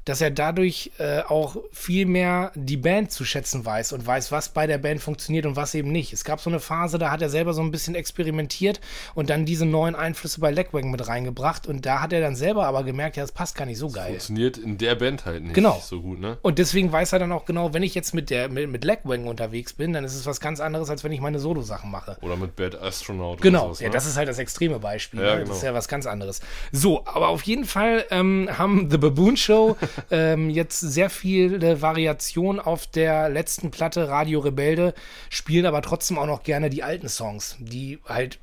dass 0.09 0.21
er 0.21 0.31
dadurch 0.31 0.91
äh, 0.97 1.21
auch 1.21 1.57
viel 1.71 2.05
mehr 2.05 2.51
die 2.55 2.77
Band 2.77 3.11
zu 3.11 3.25
schätzen 3.25 3.65
weiß 3.65 3.93
und 3.93 4.05
weiß, 4.05 4.31
was 4.31 4.49
bei 4.49 4.65
der 4.65 4.79
Band 4.79 5.01
funktioniert 5.01 5.45
und 5.45 5.55
was 5.55 5.75
eben 5.75 5.91
nicht. 5.91 6.13
Es 6.13 6.23
gab 6.23 6.39
so 6.41 6.49
eine 6.49 6.59
Phase, 6.59 6.97
da 6.97 7.11
hat 7.11 7.21
er 7.21 7.29
selber 7.29 7.53
so 7.53 7.61
ein 7.61 7.69
bisschen 7.71 7.93
experimentiert 7.95 8.79
und 9.13 9.29
dann 9.29 9.45
diese 9.45 9.65
neuen 9.65 9.95
Einflüsse 9.95 10.39
bei 10.39 10.51
Legwagon 10.51 10.89
mit 10.89 11.07
reingebracht 11.07 11.67
und 11.67 11.85
da 11.85 12.01
hat 12.01 12.11
er 12.11 12.21
dann 12.21 12.35
selber 12.35 12.65
aber 12.65 12.83
gemerkt, 12.83 13.17
ja, 13.17 13.23
das 13.23 13.31
passt 13.31 13.55
gar 13.55 13.65
nicht 13.65 13.77
so 13.77 13.89
geil. 13.89 14.09
Funktioniert 14.09 14.57
in 14.57 14.77
der 14.77 14.95
Band 14.95 15.25
halt 15.25 15.43
nicht 15.43 15.53
Genau. 15.53 15.79
so 15.83 16.01
gut, 16.01 16.19
ne? 16.19 16.37
Und 16.41 16.57
deswegen 16.57 16.91
weiß 16.91 17.13
er 17.13 17.19
dann 17.19 17.31
auch 17.31 17.45
genau, 17.45 17.73
wenn 17.73 17.83
ich 17.83 17.93
jetzt 17.93 18.13
mit 18.13 18.29
der 18.29 18.49
mit, 18.49 18.69
mit 18.69 18.83
Legwagon 18.83 19.27
unterwegs 19.27 19.73
bin, 19.73 19.93
dann 19.93 20.03
ist 20.03 20.15
es 20.15 20.25
was 20.25 20.39
ganz 20.39 20.59
anderes, 20.59 20.89
als 20.89 21.03
wenn 21.03 21.11
ich 21.11 21.21
meine 21.21 21.39
Solo-Sachen 21.39 21.91
mache. 21.91 22.17
Oder 22.21 22.35
mit 22.35 22.55
Bad 22.55 22.81
Astronaut. 22.81 23.41
Genau, 23.41 23.67
sowas, 23.67 23.79
ja, 23.81 23.87
ne? 23.89 23.93
das 23.93 24.07
ist 24.07 24.17
halt 24.17 24.27
das 24.27 24.39
extreme 24.39 24.79
Beispiel. 24.79 25.19
Ja, 25.19 25.25
ne? 25.25 25.35
genau. 25.37 25.49
Das 25.49 25.57
ist 25.57 25.63
ja 25.63 25.73
was 25.75 25.87
ganz 25.87 26.07
anderes. 26.07 26.41
So, 26.71 27.05
aber 27.05 27.27
auf 27.27 27.43
jeden 27.43 27.65
Fall 27.65 28.05
ähm, 28.09 28.49
haben 28.57 28.89
The 28.89 28.97
Baboon 28.97 29.37
Show 29.37 29.77
ähm, 30.11 30.49
jetzt 30.49 30.79
sehr 30.79 31.09
viele 31.09 31.81
Variationen 31.81 32.59
auf 32.59 32.87
der 32.87 33.29
letzten 33.29 33.71
Platte 33.71 34.07
Radio 34.07 34.39
Rebelde, 34.39 34.93
spielen 35.29 35.65
aber 35.65 35.81
trotzdem 35.81 36.17
auch 36.17 36.27
noch 36.27 36.43
gerne 36.43 36.69
die 36.69 36.83
alten 36.83 37.09
Songs, 37.09 37.55
die 37.59 37.99
halt 38.05 38.39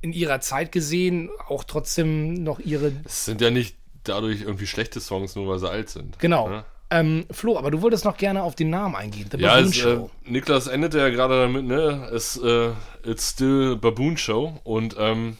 in 0.00 0.12
ihrer 0.12 0.40
Zeit 0.40 0.72
gesehen 0.72 1.30
auch 1.48 1.64
trotzdem 1.64 2.34
noch 2.34 2.58
ihre. 2.58 2.92
Es 3.04 3.24
sind 3.24 3.40
ja 3.40 3.50
nicht 3.50 3.76
dadurch 4.04 4.42
irgendwie 4.42 4.66
schlechte 4.66 5.00
Songs, 5.00 5.36
nur 5.36 5.48
weil 5.48 5.58
sie 5.58 5.70
alt 5.70 5.88
sind. 5.88 6.18
Genau. 6.18 6.48
Ne? 6.48 6.64
Ähm, 6.90 7.24
Flo, 7.30 7.56
aber 7.56 7.70
du 7.70 7.80
wolltest 7.80 8.04
noch 8.04 8.18
gerne 8.18 8.42
auf 8.42 8.54
den 8.54 8.68
Namen 8.68 8.94
eingehen. 8.94 9.28
The 9.30 9.38
Ja, 9.38 9.54
Baboon 9.54 9.68
es, 9.70 9.76
äh, 9.78 9.80
Show. 9.80 10.10
Niklas 10.24 10.66
endete 10.66 10.98
ja 10.98 11.08
gerade 11.08 11.40
damit, 11.40 11.64
ne? 11.64 12.10
Es, 12.12 12.36
äh, 12.36 12.72
it's 13.04 13.30
still 13.30 13.76
Baboon 13.76 14.18
Show. 14.18 14.60
Und 14.64 14.96
ähm, 14.98 15.38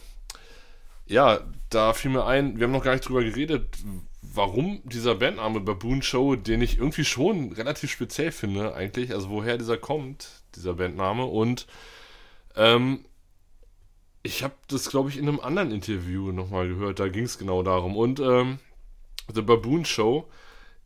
ja, 1.05 1.41
da 1.69 1.93
fiel 1.93 2.09
mir 2.09 2.25
ein, 2.25 2.57
wir 2.57 2.65
haben 2.65 2.71
noch 2.71 2.83
gar 2.83 2.93
nicht 2.93 3.07
drüber 3.07 3.23
geredet, 3.23 3.67
warum 4.33 4.81
dieser 4.83 5.15
Bandname 5.15 5.59
Baboon 5.59 6.01
Show, 6.01 6.35
den 6.35 6.61
ich 6.61 6.77
irgendwie 6.77 7.05
schon 7.05 7.53
relativ 7.53 7.91
speziell 7.91 8.31
finde, 8.31 8.73
eigentlich, 8.73 9.13
also 9.13 9.29
woher 9.29 9.57
dieser 9.57 9.77
kommt, 9.77 10.43
dieser 10.55 10.73
Bandname. 10.73 11.25
Und 11.25 11.67
ähm, 12.55 13.05
ich 14.23 14.43
habe 14.43 14.55
das, 14.67 14.89
glaube 14.89 15.09
ich, 15.09 15.17
in 15.17 15.27
einem 15.27 15.39
anderen 15.39 15.71
Interview 15.71 16.31
nochmal 16.31 16.67
gehört, 16.67 16.99
da 16.99 17.07
ging 17.09 17.25
es 17.25 17.37
genau 17.37 17.61
darum. 17.61 17.95
Und 17.95 18.19
ähm, 18.19 18.59
The 19.33 19.41
Baboon 19.41 19.85
Show 19.85 20.27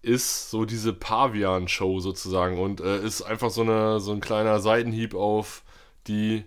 ist 0.02 0.52
so 0.52 0.66
diese 0.66 0.94
Pavian-Show 0.94 2.00
sozusagen 2.00 2.60
und 2.60 2.82
äh, 2.82 3.04
ist 3.04 3.22
einfach 3.22 3.50
so, 3.50 3.62
eine, 3.62 4.00
so 4.00 4.12
ein 4.12 4.20
kleiner 4.20 4.60
Seitenhieb 4.60 5.16
auf 5.16 5.64
die 6.08 6.44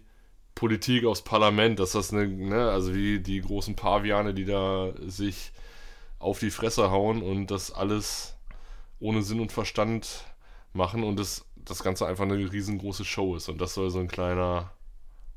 Politik, 0.55 1.05
aufs 1.05 1.23
Parlament, 1.23 1.79
dass 1.79 1.93
das 1.93 2.13
eine, 2.13 2.29
ne, 2.29 2.71
also 2.71 2.95
wie 2.95 3.21
die 3.21 3.41
großen 3.41 3.77
Paviane, 3.77 4.35
die 4.35 4.45
da 4.45 4.93
sich 5.07 5.53
auf 6.21 6.39
die 6.39 6.51
Fresse 6.51 6.91
hauen 6.91 7.23
und 7.23 7.51
das 7.51 7.73
alles 7.73 8.37
ohne 9.01 9.23
Sinn 9.23 9.41
und 9.41 9.51
Verstand 9.51 10.25
machen 10.73 11.03
und 11.03 11.19
das, 11.19 11.45
das 11.57 11.83
Ganze 11.83 12.07
einfach 12.07 12.25
eine 12.25 12.35
riesengroße 12.35 13.05
Show 13.05 13.35
ist 13.35 13.49
und 13.49 13.61
das 13.61 13.75
soll 13.75 13.91
so 13.91 13.99
ein 13.99 14.07
kleiner, 14.07 14.71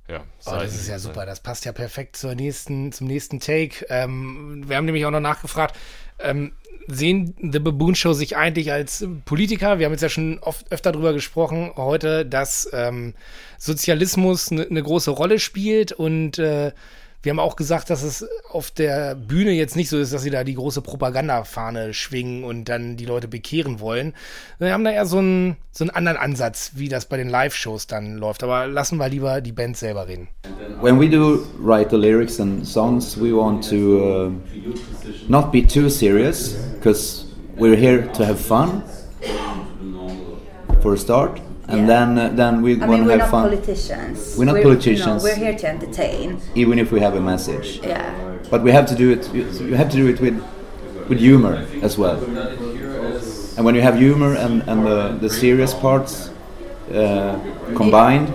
ja, 0.07 0.23
Oh, 0.45 0.51
das 0.51 0.75
ist 0.75 0.87
ja 0.87 0.99
sein. 0.99 1.11
super. 1.11 1.25
Das 1.25 1.39
passt 1.39 1.65
ja 1.65 1.71
perfekt 1.71 2.17
zur 2.17 2.35
nächsten, 2.35 2.91
zum 2.91 3.07
nächsten 3.07 3.39
Take. 3.39 3.85
Ähm, 3.89 4.63
wir 4.67 4.75
haben 4.75 4.85
nämlich 4.85 5.05
auch 5.05 5.11
noch 5.11 5.21
nachgefragt, 5.21 5.77
ähm, 6.19 6.51
sehen 6.87 7.33
The 7.41 7.59
Baboon 7.59 7.95
Show 7.95 8.11
sich 8.11 8.35
eigentlich 8.35 8.73
als 8.73 9.07
Politiker? 9.23 9.79
Wir 9.79 9.85
haben 9.85 9.93
jetzt 9.93 10.01
ja 10.01 10.09
schon 10.09 10.39
oft 10.39 10.69
öfter 10.69 10.91
darüber 10.91 11.13
gesprochen 11.13 11.71
heute, 11.77 12.25
dass 12.25 12.69
ähm, 12.73 13.15
Sozialismus 13.57 14.51
eine 14.51 14.67
ne 14.69 14.83
große 14.83 15.11
Rolle 15.11 15.39
spielt 15.39 15.93
und 15.93 16.39
äh, 16.39 16.73
wir 17.23 17.29
haben 17.29 17.39
auch 17.39 17.55
gesagt, 17.55 17.89
dass 17.89 18.03
es 18.03 18.27
auf 18.51 18.69
der 18.69 19.15
Bühne 19.15 19.51
jetzt 19.51 19.77
nicht 19.77 19.89
so 19.89 19.97
ist, 19.97 20.11
dass 20.11 20.23
sie 20.23 20.29
da 20.29 20.43
die 20.43 20.55
große 20.55 20.81
Propagandafahne 20.81 21.93
schwingen 21.93 22.43
und 22.43 22.67
dann 22.67 22.97
die 22.97 23.05
Leute 23.05 23.29
bekehren 23.29 23.79
wollen. 23.79 24.13
Wir 24.59 24.73
haben 24.73 24.83
da 24.83 24.91
eher 24.91 25.05
so 25.05 25.19
einen, 25.19 25.55
so 25.71 25.85
einen 25.85 25.91
anderen 25.91 26.17
Ansatz, 26.17 26.73
wie 26.75 26.89
das 26.89 27.05
bei 27.05 27.15
den 27.15 27.29
Live-Shows 27.29 27.87
dann 27.87 28.17
läuft. 28.17 28.43
Aber 28.43 28.67
lassen 28.67 28.97
wir 28.97 29.07
lieber 29.07 29.39
die 29.39 29.53
Band 29.53 29.77
selber 29.77 30.07
reden. 30.07 30.27
When 30.81 30.99
we 30.99 31.09
do 31.09 31.45
write 31.59 31.91
the 31.91 31.97
lyrics 31.97 32.41
and 32.41 32.67
songs, 32.67 33.17
we 33.17 33.33
want 33.33 33.67
to 33.69 34.27
uh, 34.27 34.31
not 35.29 35.51
be 35.53 35.65
too 35.65 35.89
serious 35.89 36.55
because 36.75 37.25
we're 37.57 37.77
here 37.77 38.11
to 38.11 38.25
have 38.25 38.37
fun 38.37 38.83
for 40.81 40.93
a 40.93 40.97
start, 40.97 41.39
and 41.73 41.81
Yeah. 41.81 41.93
then 41.93 42.09
uh, 42.17 42.23
then 42.41 42.53
we 42.65 42.71
I 42.73 42.85
want 42.85 42.91
mean, 42.91 43.05
we're 43.05 43.11
have 43.19 43.31
not 43.31 43.31
fun, 43.37 43.43
politicians. 43.49 44.17
We're 44.37 44.51
not 44.51 44.61
politicians. 44.69 45.19
know, 45.23 45.29
we're 45.29 45.41
here 45.45 45.55
to 45.63 45.67
entertain. 45.75 46.27
even 46.55 46.75
if 46.83 46.87
we 46.93 46.99
have 47.05 47.15
a 47.21 47.21
message. 47.33 47.67
Yeah. 47.83 48.03
But 48.51 48.59
we 48.65 48.71
have 48.77 48.85
to 48.91 48.95
do 49.03 49.07
it. 49.15 49.21
You 49.35 49.43
you 49.69 49.75
have 49.81 49.89
to 49.93 49.97
do 50.01 50.07
it 50.13 50.17
with 50.25 50.35
with 51.09 51.19
humor 51.19 51.55
as 51.87 51.93
well. 52.01 52.17
And 53.55 53.61
when 53.65 53.75
you 53.75 53.81
have 53.81 53.95
humor 53.97 54.31
and 54.35 54.63
and 54.67 54.79
the, 54.89 54.99
the 55.23 55.29
serious 55.29 55.73
parts 55.85 56.13
uh, 56.93 57.35
combined, 57.75 58.27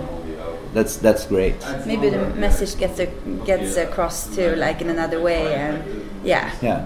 that's 0.73 0.93
that's 1.05 1.25
great. 1.33 1.55
Maybe 1.85 2.09
the 2.09 2.23
message 2.45 2.77
gets 2.79 2.99
a, 2.99 3.07
gets 3.45 3.75
across 3.77 4.33
too, 4.35 4.55
like 4.55 4.81
in 4.81 4.89
another 4.89 5.19
way, 5.21 5.53
and 5.55 5.75
yeah. 6.23 6.51
Yeah. 6.61 6.85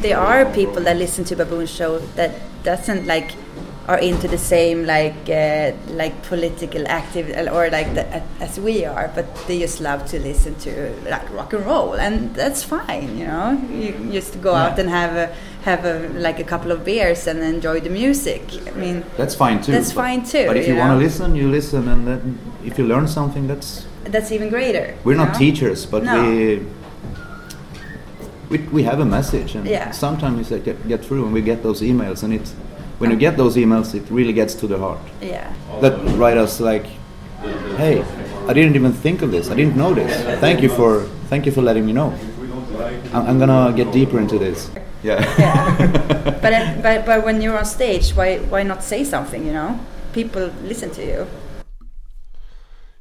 There 0.00 0.18
are 0.18 0.44
people 0.60 0.82
that 0.84 0.96
listen 0.96 1.24
to 1.24 1.36
Baboon 1.36 1.66
Show 1.66 1.98
that 2.16 2.32
doesn't 2.64 3.06
like 3.06 3.32
are 3.88 3.98
into 3.98 4.26
the 4.26 4.38
same 4.38 4.84
like 4.84 5.28
uh, 5.28 5.70
like 5.94 6.20
political 6.24 6.84
active 6.88 7.28
or 7.52 7.70
like 7.70 7.94
the, 7.94 8.04
as 8.40 8.58
we 8.58 8.84
are, 8.84 9.10
but 9.14 9.26
they 9.46 9.60
just 9.60 9.80
love 9.80 10.04
to 10.06 10.18
listen 10.18 10.54
to 10.56 10.92
like 11.08 11.28
rock 11.32 11.52
and 11.52 11.64
roll, 11.64 11.94
and 11.94 12.34
that's 12.34 12.64
fine. 12.64 13.16
You 13.16 13.26
know, 13.26 13.52
you 13.70 13.92
just 14.12 14.40
go 14.42 14.54
out 14.54 14.78
and 14.78 14.88
have 14.90 15.14
a 15.14 15.32
have 15.64 15.84
a 15.84 16.08
like 16.18 16.40
a 16.40 16.44
couple 16.44 16.72
of 16.72 16.84
beers 16.84 17.26
and 17.28 17.38
enjoy 17.40 17.78
the 17.80 17.90
music. 17.90 18.42
I 18.66 18.70
mean, 18.72 19.04
That's 19.16 19.34
fine 19.36 19.62
too. 19.62 19.72
That's 19.72 19.92
but- 19.92 20.02
fine 20.02 20.24
too, 20.24 20.46
But 20.46 20.56
if 20.56 20.66
you 20.66 20.74
you 20.74 20.80
want 20.80 20.92
to 20.98 21.04
listen, 21.04 21.36
you 21.36 21.48
listen, 21.48 21.88
and 21.88 22.06
then 22.08 22.38
if 22.64 22.78
you 22.78 22.86
learn 22.86 23.06
something, 23.06 23.46
that's 23.46 23.86
that's 24.04 24.32
even 24.32 24.48
greater. 24.48 24.94
we're 25.04 25.16
not 25.16 25.32
know? 25.32 25.38
teachers, 25.38 25.86
but 25.86 26.02
No. 26.02 26.22
we, 26.22 26.66
we 28.50 28.58
we 28.72 28.82
have 28.82 28.98
a 29.00 29.04
message, 29.04 29.54
and 29.54 29.66
Yeah. 29.66 29.90
sometimes 29.92 30.50
it 30.50 30.64
get, 30.64 30.88
get 30.88 31.04
through, 31.04 31.24
and 31.24 31.32
we 31.32 31.40
get 31.40 31.62
those 31.62 31.82
emails, 31.82 32.22
and 32.24 32.32
it's 32.34 32.52
when 32.98 33.10
you 33.10 33.16
get 33.16 33.36
those 33.36 33.56
emails, 33.56 33.94
it 33.94 34.10
really 34.10 34.32
gets 34.32 34.54
to 34.54 34.66
the 34.66 34.78
heart. 34.78 35.00
Yeah. 35.20 35.52
That 35.80 35.98
write 36.16 36.38
us 36.38 36.60
like, 36.60 36.86
hey, 37.76 38.04
I 38.48 38.52
didn't 38.52 38.76
even 38.76 38.92
think 38.92 39.22
of 39.22 39.30
this. 39.30 39.50
I 39.50 39.54
didn't 39.54 39.76
know 39.76 39.94
this. 39.94 40.12
Thank 40.40 40.62
you 40.62 40.68
for 40.68 41.02
thank 41.28 41.46
you 41.46 41.52
for 41.52 41.62
letting 41.62 41.84
me 41.84 41.92
know. 41.92 42.14
I'm, 43.12 43.26
I'm 43.26 43.38
gonna 43.38 43.72
get 43.76 43.92
deeper 43.92 44.18
into 44.18 44.38
this. 44.38 44.70
Yeah. 45.02 45.20
Yeah. 45.38 46.38
but, 46.42 46.52
it, 46.52 46.82
but 46.82 47.04
but 47.04 47.24
when 47.24 47.40
you're 47.42 47.58
on 47.58 47.64
stage, 47.64 48.12
why 48.12 48.38
why 48.48 48.62
not 48.62 48.82
say 48.82 49.04
something? 49.04 49.44
You 49.46 49.52
know, 49.52 49.78
people 50.12 50.50
listen 50.64 50.90
to 50.90 51.04
you. 51.04 51.26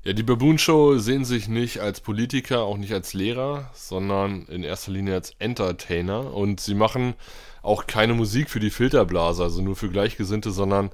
Ja, 0.03 0.13
die 0.13 0.21
Baboon 0.21 0.60
Show 0.60 0.99
sehen 0.99 1.25
sich 1.25 1.47
nicht 1.47 1.79
als 1.79 1.99
Politiker, 1.99 2.62
auch 2.62 2.77
nicht 2.77 2.93
als 2.93 3.15
Lehrer, 3.15 3.71
sondern 3.73 4.45
in 4.49 4.62
erster 4.63 4.91
Linie 4.91 5.15
als 5.15 5.34
Entertainer. 5.39 6.31
Und 6.31 6.60
sie 6.60 6.75
machen 6.75 7.15
auch 7.65 7.88
keine 7.88 8.13
Musik 8.13 8.49
für 8.49 8.60
die 8.60 8.69
Filterblase, 8.69 9.43
also 9.43 9.62
nur 9.62 9.75
für 9.75 9.89
Gleichgesinnte, 9.89 10.51
sondern 10.51 10.91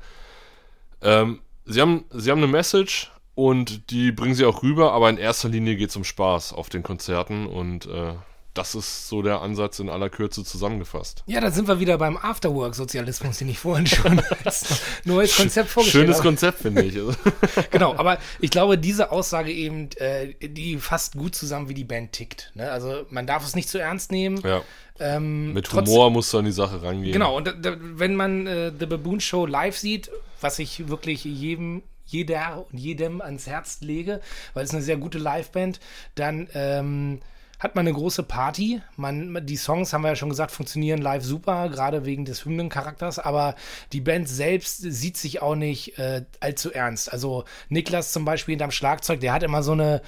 ähm, 1.02 1.40
sie, 1.66 1.82
haben, 1.82 2.06
sie 2.12 2.32
haben 2.32 2.40
eine 2.40 2.48
Message 2.48 3.12
und 3.36 3.90
die 3.92 4.12
bringen 4.12 4.36
sie 4.36 4.46
auch 4.46 4.64
rüber, 4.64 4.94
aber 4.94 5.10
in 5.10 5.18
erster 5.18 5.50
Linie 5.50 5.76
geht 5.76 5.90
es 5.90 5.96
um 5.96 6.04
Spaß 6.04 6.54
auf 6.54 6.70
den 6.70 6.84
Konzerten 6.84 7.48
und 7.48 7.86
äh, 7.88 8.14
das 8.54 8.76
ist 8.76 9.08
so 9.08 9.22
der 9.22 9.42
Ansatz 9.42 9.80
in 9.80 9.90
aller 9.90 10.10
Kürze 10.10 10.44
zusammengefasst. 10.44 11.24
Ja, 11.26 11.40
da 11.40 11.52
sind 11.52 11.70
wir 11.70 11.80
wieder 11.80 11.98
beim 11.98 12.18
Afterwork-Sozialismus, 12.18 13.38
den 13.38 13.48
ich 13.48 13.60
vorhin 13.60 13.88
schon 13.88 14.22
als 14.44 14.82
neues 15.06 15.38
Konzept 15.38 15.70
vorgestellt 15.70 16.04
Schönes 16.04 16.18
habe. 16.18 16.28
Konzept, 16.28 16.60
finde 16.60 16.84
ich. 16.84 16.92
Genau, 17.72 17.96
aber 17.96 18.18
ich 18.40 18.52
glaube, 18.52 18.78
diese 18.78 19.12
Aussage 19.12 19.52
eben, 19.52 19.90
äh, 19.96 20.34
die 20.42 20.78
fasst 20.78 21.14
gut 21.14 21.34
zusammen, 21.34 21.70
wie 21.70 21.74
die 21.74 21.86
Band 21.86 22.12
tickt. 22.12 22.52
Ne? 22.54 22.70
Also 22.70 23.06
man 23.10 23.26
darf 23.26 23.46
es 23.46 23.56
nicht 23.56 23.70
zu 23.70 23.78
ernst 23.78 24.12
nehmen. 24.12 24.42
ja. 24.42 24.62
Ähm, 25.02 25.54
Mit 25.54 25.66
trotz- 25.66 25.90
Humor 25.90 26.12
musst 26.12 26.32
du 26.34 26.38
an 26.38 26.46
die 26.46 26.52
Sache 26.52 26.82
rangehen. 26.82 27.12
Genau, 27.14 27.36
und 27.38 27.48
da, 27.48 27.76
wenn 27.80 28.16
man 28.16 28.48
äh, 28.48 28.72
The 28.78 28.86
Baboon 28.86 29.20
Show 29.20 29.46
live 29.46 29.78
sieht, 29.78 30.12
was 30.40 30.60
ich 30.60 30.88
wirklich 30.88 31.24
jedem, 31.24 31.84
jeder 32.06 32.66
und 32.72 32.78
jedem 32.78 33.22
ans 33.22 33.48
Herz 33.48 33.80
lege, 33.82 34.22
weil 34.54 34.64
es 34.64 34.72
eine 34.72 34.82
sehr 34.82 34.98
gute 34.98 35.18
Liveband, 35.18 35.80
dann 36.16 36.48
ähm, 36.54 37.20
hat 37.60 37.76
man 37.76 37.86
eine 37.86 37.96
große 37.96 38.24
Party. 38.24 38.82
Man, 38.98 39.46
die 39.46 39.56
Songs, 39.56 39.94
haben 39.94 40.02
wir 40.02 40.10
ja 40.10 40.16
schon 40.16 40.30
gesagt, 40.30 40.52
funktionieren 40.52 41.00
live 41.02 41.24
super, 41.24 41.70
gerade 41.70 42.06
wegen 42.06 42.26
des 42.26 42.44
Hymnencharakters, 42.44 43.20
aber 43.20 43.56
die 43.94 44.02
Band 44.02 44.28
selbst 44.28 44.80
sieht 44.82 45.16
sich 45.16 45.42
auch 45.42 45.56
nicht 45.56 45.98
äh, 46.00 46.24
allzu 46.40 46.74
ernst. 46.74 47.14
Also 47.14 47.46
Niklas 47.70 48.12
zum 48.14 48.26
Beispiel 48.26 48.54
hinterm 48.54 48.72
Schlagzeug, 48.72 49.20
der 49.20 49.34
hat 49.34 49.44
immer 49.44 49.62
so 49.62 49.74
eine 49.74 50.02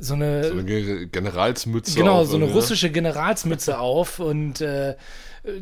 so 0.00 0.14
eine, 0.14 0.44
So 0.44 0.52
eine 0.52 0.64
Ge- 0.64 1.06
Generalsmütze. 1.06 1.96
genau, 1.98 2.20
auf 2.22 2.28
so 2.28 2.36
eine 2.36 2.46
ne? 2.46 2.52
russische 2.52 2.90
Generalsmütze 2.90 3.78
auf 3.78 4.18
und 4.20 4.60
äh, 4.60 4.94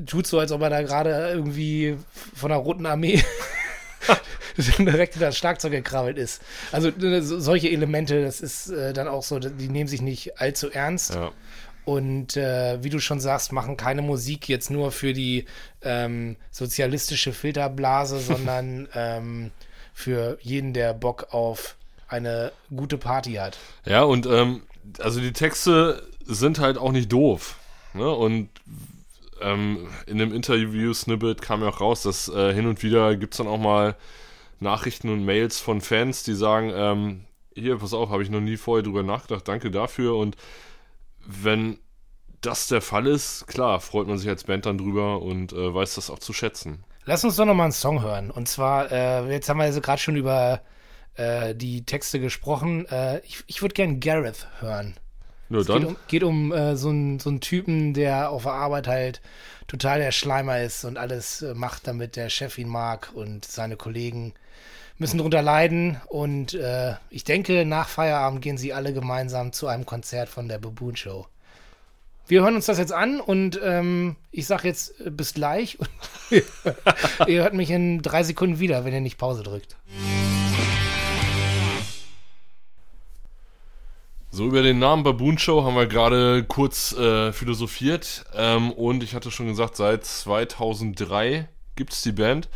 tut 0.07 0.27
so, 0.27 0.39
als 0.39 0.53
ob 0.53 0.63
er 0.63 0.71
da 0.71 0.83
gerade 0.83 1.31
irgendwie 1.33 1.97
von 2.35 2.51
der 2.51 2.59
Roten 2.59 2.87
Armee 2.87 3.23
direkt 4.79 5.15
in 5.15 5.21
das 5.21 5.37
Schlagzeug 5.37 5.73
gekrabbelt 5.73 6.19
ist. 6.19 6.41
Also 6.73 6.89
äh, 6.89 7.21
so- 7.23 7.39
solche 7.41 7.69
Elemente, 7.71 8.23
das 8.23 8.41
ist 8.41 8.69
äh, 8.71 8.93
dann 8.93 9.09
auch 9.09 9.23
so, 9.23 9.39
die 9.39 9.69
nehmen 9.69 9.89
sich 9.89 10.03
nicht 10.03 10.41
allzu 10.41 10.71
ernst. 10.71 11.15
Ja. 11.15 11.33
und 11.85 12.37
äh, 12.37 12.83
wie 12.83 12.91
du 12.91 12.99
schon 12.99 13.21
sagst, 13.21 13.53
machen 13.53 13.77
keine 13.77 14.03
Musik 14.03 14.49
jetzt 14.49 14.71
nur 14.71 14.93
für 14.93 15.13
die 15.13 15.45
ähm, 15.83 16.37
sozialistische 16.51 17.33
Filterblase, 17.33 18.19
sondern 18.19 18.89
ähm, 18.95 19.51
für 19.95 20.39
jeden, 20.41 20.73
der 20.73 20.95
Bock 20.95 21.29
auf 21.33 21.77
eine 22.09 22.53
gute 22.75 22.99
Party 22.99 23.35
hat. 23.35 23.59
Ja, 23.85 24.03
und 24.03 24.27
ähm, 24.27 24.63
also 24.99 25.21
die 25.21 25.33
Texte 25.33 26.03
sind 26.25 26.59
halt 26.59 26.79
auch 26.79 26.93
nicht 26.93 27.13
doof. 27.13 27.57
Ne? 27.95 28.11
Und 28.11 28.49
ähm, 29.41 29.89
in 30.07 30.19
dem 30.19 30.33
Interview-Snippet 30.33 31.43
kam 31.43 31.63
ja 31.63 31.69
auch 31.69 31.81
raus, 31.81 32.03
dass 32.03 32.29
äh, 32.29 32.55
hin 32.55 32.67
und 32.67 32.83
wieder 32.83 33.17
gibt 33.17 33.35
es 33.35 33.39
dann 33.39 33.49
auch 33.49 33.59
mal 33.59 33.97
Nachrichten 34.61 35.11
und 35.11 35.25
Mails 35.25 35.61
von 35.61 35.81
Fans, 35.81 36.23
die 36.23 36.35
sagen, 36.35 36.73
ähm, 36.75 37.25
hier, 37.55 37.79
pass 37.79 37.95
auf, 37.95 38.11
habe 38.11 38.23
ich 38.23 38.31
noch 38.31 38.41
nie 38.41 38.57
vorher 38.57 38.83
drüber 38.83 39.03
nachgedacht, 39.03 39.47
danke 39.49 39.71
dafür. 39.71 40.17
Und 40.17 40.37
wenn 41.27 41.79
das 42.41 42.69
der 42.69 42.81
Fall 42.81 43.07
ist, 43.07 43.47
klar, 43.47 43.81
freut 43.81 44.07
man 44.07 44.19
sich 44.19 44.29
als 44.29 44.45
Band 44.45 44.67
dann 44.67 44.79
drüber 44.79 45.23
und 45.23 45.53
äh, 45.53 45.75
weiß 45.75 45.97
das 45.97 46.11
auch 46.11 46.19
zu 46.19 46.33
schätzen. 46.33 46.85
Lass 47.05 47.25
uns 47.25 47.37
doch 47.37 47.45
noch 47.45 47.55
mal 47.55 47.65
einen 47.65 47.73
Song 47.73 48.03
hören. 48.03 48.31
Und 48.31 48.49
zwar, 48.49 48.91
äh, 48.91 49.31
jetzt 49.31 49.49
haben 49.49 49.59
wir 49.59 49.65
also 49.65 49.81
gerade 49.81 50.01
schon 50.01 50.17
über 50.17 50.61
äh, 51.17 51.55
die 51.55 51.85
Texte 51.85 52.21
gesprochen. 52.21 52.87
Äh, 52.87 53.19
ich 53.21 53.45
ich 53.47 53.63
würde 53.63 53.75
gerne 53.75 53.99
Gareth 53.99 54.47
hören. 54.61 54.97
Nur 55.49 55.61
Es 55.61 55.67
dann. 55.67 55.81
geht 55.81 55.89
um, 55.89 55.97
geht 56.09 56.23
um 56.25 56.53
äh, 56.53 56.77
so, 56.77 56.89
einen, 56.89 57.19
so 57.19 57.31
einen 57.31 57.41
Typen, 57.41 57.95
der 57.95 58.31
auf 58.31 58.43
der 58.45 58.53
Arbeit 58.53 58.89
halt 58.89 59.21
total 59.69 59.99
der 59.99 60.13
Schleimer 60.13 60.61
ist 60.61 60.85
und 60.85 60.99
alles 60.99 61.43
äh, 61.43 61.55
macht, 61.55 61.87
damit 61.87 62.17
der 62.17 62.31
Chef 62.31 62.59
ihn 62.59 62.69
mag 62.69 63.11
und 63.15 63.45
seine 63.45 63.77
Kollegen 63.77 64.35
müssen 64.99 65.19
drunter 65.19 65.43
leiden. 65.43 66.01
Und 66.07 66.55
äh, 66.55 66.95
ich 67.11 67.25
denke, 67.25 67.65
nach 67.65 67.89
Feierabend 67.89 68.43
gehen 68.43 68.59
sie 68.59 68.73
alle 68.73 68.93
gemeinsam 68.93 69.53
zu 69.53 69.67
einem 69.69 69.87
Konzert 69.87 70.29
von 70.29 70.49
der 70.49 70.59
Baboon 70.59 70.97
Show. 70.97 71.27
Wir 72.29 72.43
hören 72.43 72.57
uns 72.57 72.67
das 72.67 72.79
jetzt 72.79 72.93
an 72.93 73.21
und 73.21 73.61
ähm, 73.63 74.17
ich 74.33 74.47
sag 74.49 74.65
jetzt 74.65 75.01
äh, 75.01 75.11
bis 75.11 75.35
gleich. 75.35 75.79
Und 76.31 76.43
ihr 77.29 77.43
hört 77.43 77.55
mich 77.55 77.71
in 77.71 78.03
drei 78.03 78.25
Sekunden 78.25 78.59
wieder, 78.59 78.85
wenn 78.85 78.93
ihr 78.93 79.01
nicht 79.01 79.17
Pause 79.17 79.45
drückt. 79.45 79.77
So, 84.37 84.45
über 84.45 84.61
den 84.61 84.79
Namen 84.79 85.03
Baboon 85.03 85.39
Show 85.39 85.65
haben 85.65 85.77
wir 85.77 85.87
gerade 85.87 86.45
kurz 86.45 86.93
äh, 86.93 87.33
philosophiert. 87.33 88.27
Ähm, 88.35 88.71
und 88.71 89.03
ich 89.03 89.15
hatte 89.15 89.31
schon 89.31 89.47
gesagt, 89.47 89.77
seit 89.77 90.05
2003 90.05 91.49
gibt 91.75 91.95
es 91.95 92.03
die 92.03 92.13
Band. 92.13 92.51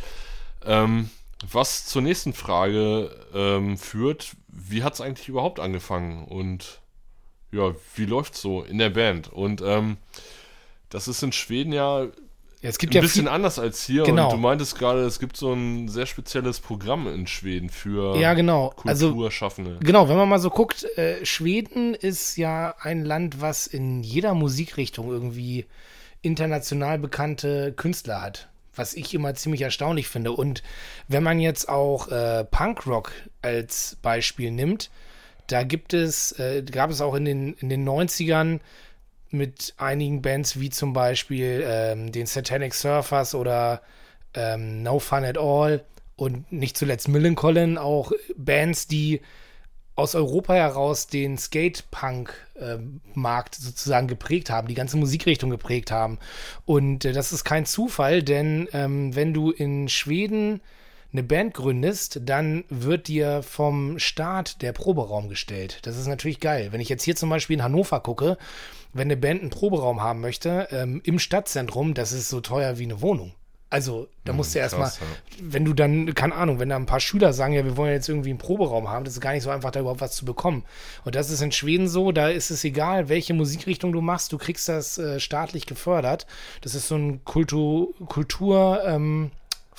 Ähm, 0.63 1.09
was 1.49 1.87
zur 1.87 2.03
nächsten 2.03 2.33
Frage 2.33 3.09
ähm, 3.33 3.79
führt, 3.79 4.33
wie 4.47 4.83
hat 4.83 4.93
es 4.93 5.01
eigentlich 5.01 5.27
überhaupt 5.27 5.59
angefangen? 5.59 6.23
Und 6.25 6.81
ja, 7.51 7.73
wie 7.95 8.05
läuft's 8.05 8.43
so 8.43 8.61
in 8.61 8.77
der 8.77 8.91
Band? 8.91 9.33
Und 9.33 9.63
ähm, 9.63 9.97
das 10.89 11.07
ist 11.07 11.23
in 11.23 11.31
Schweden 11.31 11.73
ja 11.73 12.05
Ja, 12.61 12.69
es 12.69 12.77
gibt 12.77 12.93
ein 12.93 12.97
ja 12.97 13.01
bisschen 13.01 13.27
anders 13.27 13.57
als 13.57 13.83
hier. 13.83 14.03
Genau. 14.03 14.25
Und 14.25 14.33
du 14.33 14.37
meintest 14.37 14.77
gerade, 14.77 15.01
es 15.01 15.19
gibt 15.19 15.35
so 15.35 15.51
ein 15.51 15.87
sehr 15.87 16.05
spezielles 16.05 16.59
Programm 16.59 17.07
in 17.07 17.25
Schweden 17.25 17.69
für 17.69 18.15
Ja, 18.17 18.35
genau. 18.35 18.73
Also 18.85 19.09
Kulturschaffende. 19.09 19.79
Genau, 19.81 20.07
wenn 20.09 20.17
man 20.17 20.29
mal 20.29 20.39
so 20.39 20.51
guckt, 20.51 20.85
äh, 20.97 21.25
Schweden 21.25 21.95
ist 21.95 22.37
ja 22.37 22.75
ein 22.79 23.03
Land, 23.03 23.41
was 23.41 23.65
in 23.65 24.03
jeder 24.03 24.35
Musikrichtung 24.35 25.09
irgendwie 25.09 25.65
international 26.21 26.99
bekannte 26.99 27.73
Künstler 27.73 28.21
hat. 28.21 28.47
Was 28.75 28.93
ich 28.93 29.13
immer 29.15 29.33
ziemlich 29.33 29.63
erstaunlich 29.63 30.07
finde. 30.07 30.31
Und 30.31 30.61
wenn 31.07 31.23
man 31.23 31.39
jetzt 31.39 31.67
auch 31.67 32.09
äh, 32.09 32.45
Punkrock 32.45 33.11
als 33.41 33.97
Beispiel 34.01 34.51
nimmt, 34.51 34.91
da 35.47 35.63
gibt 35.63 35.93
es, 35.93 36.31
äh, 36.39 36.63
gab 36.63 36.91
es 36.91 37.01
auch 37.01 37.15
in 37.15 37.25
den, 37.25 37.53
in 37.55 37.69
den 37.69 37.87
90ern 37.87 38.59
mit 39.33 39.73
einigen 39.77 40.21
Bands 40.21 40.59
wie 40.59 40.69
zum 40.69 40.93
Beispiel 40.93 41.63
ähm, 41.65 42.11
den 42.11 42.25
Satanic 42.25 42.73
Surfers 42.73 43.35
oder 43.35 43.81
ähm, 44.33 44.83
No 44.83 44.99
Fun 44.99 45.23
at 45.23 45.37
All 45.37 45.83
und 46.15 46.51
nicht 46.51 46.77
zuletzt 46.77 47.07
Millencolin 47.07 47.77
auch 47.77 48.11
Bands, 48.35 48.87
die 48.87 49.21
aus 49.95 50.15
Europa 50.15 50.53
heraus 50.53 51.07
den 51.07 51.37
Skate-Punk-Markt 51.37 53.55
sozusagen 53.55 54.07
geprägt 54.07 54.49
haben, 54.49 54.67
die 54.67 54.73
ganze 54.73 54.97
Musikrichtung 54.97 55.49
geprägt 55.49 55.91
haben. 55.91 56.19
Und 56.65 57.05
äh, 57.05 57.13
das 57.13 57.31
ist 57.33 57.43
kein 57.43 57.65
Zufall, 57.65 58.23
denn 58.23 58.69
ähm, 58.73 59.15
wenn 59.15 59.33
du 59.33 59.51
in 59.51 59.89
Schweden 59.89 60.61
eine 61.13 61.23
Band 61.23 61.53
gründest, 61.53 62.21
dann 62.23 62.63
wird 62.69 63.07
dir 63.07 63.43
vom 63.43 63.99
Staat 63.99 64.61
der 64.61 64.71
Proberaum 64.71 65.29
gestellt. 65.29 65.79
Das 65.83 65.97
ist 65.97 66.07
natürlich 66.07 66.39
geil. 66.39 66.69
Wenn 66.71 66.81
ich 66.81 66.89
jetzt 66.89 67.03
hier 67.03 67.15
zum 67.15 67.29
Beispiel 67.29 67.55
in 67.55 67.63
Hannover 67.63 67.99
gucke, 67.99 68.37
wenn 68.93 69.07
eine 69.07 69.17
Band 69.17 69.41
einen 69.41 69.49
Proberaum 69.49 70.01
haben 70.01 70.21
möchte, 70.21 70.67
ähm, 70.71 71.01
im 71.03 71.19
Stadtzentrum, 71.19 71.93
das 71.93 72.11
ist 72.11 72.29
so 72.29 72.41
teuer 72.41 72.77
wie 72.77 72.83
eine 72.83 73.01
Wohnung. 73.01 73.33
Also, 73.71 74.09
da 74.25 74.33
musst 74.33 74.53
du 74.53 74.59
erstmal, 74.59 74.89
ja. 74.89 74.93
wenn 75.41 75.63
du 75.63 75.71
dann, 75.73 76.13
keine 76.13 76.35
Ahnung, 76.35 76.59
wenn 76.59 76.67
da 76.67 76.75
ein 76.75 76.85
paar 76.85 76.99
Schüler 76.99 77.31
sagen, 77.31 77.53
ja, 77.53 77.63
wir 77.63 77.77
wollen 77.77 77.93
jetzt 77.93 78.09
irgendwie 78.09 78.31
einen 78.31 78.37
Proberaum 78.37 78.89
haben, 78.89 79.05
das 79.05 79.13
ist 79.13 79.21
gar 79.21 79.31
nicht 79.31 79.43
so 79.43 79.49
einfach, 79.49 79.71
da 79.71 79.79
überhaupt 79.79 80.01
was 80.01 80.13
zu 80.13 80.25
bekommen. 80.25 80.65
Und 81.05 81.15
das 81.15 81.29
ist 81.29 81.41
in 81.41 81.53
Schweden 81.53 81.87
so, 81.87 82.11
da 82.11 82.27
ist 82.27 82.51
es 82.51 82.65
egal, 82.65 83.07
welche 83.07 83.33
Musikrichtung 83.33 83.93
du 83.93 84.01
machst, 84.01 84.33
du 84.33 84.37
kriegst 84.37 84.67
das 84.67 84.97
äh, 84.97 85.21
staatlich 85.21 85.67
gefördert. 85.67 86.27
Das 86.59 86.75
ist 86.75 86.89
so 86.89 86.95
ein 86.95 87.23
Kultur, 87.23 87.93
Kultur 88.07 88.83
ähm, 88.85 89.31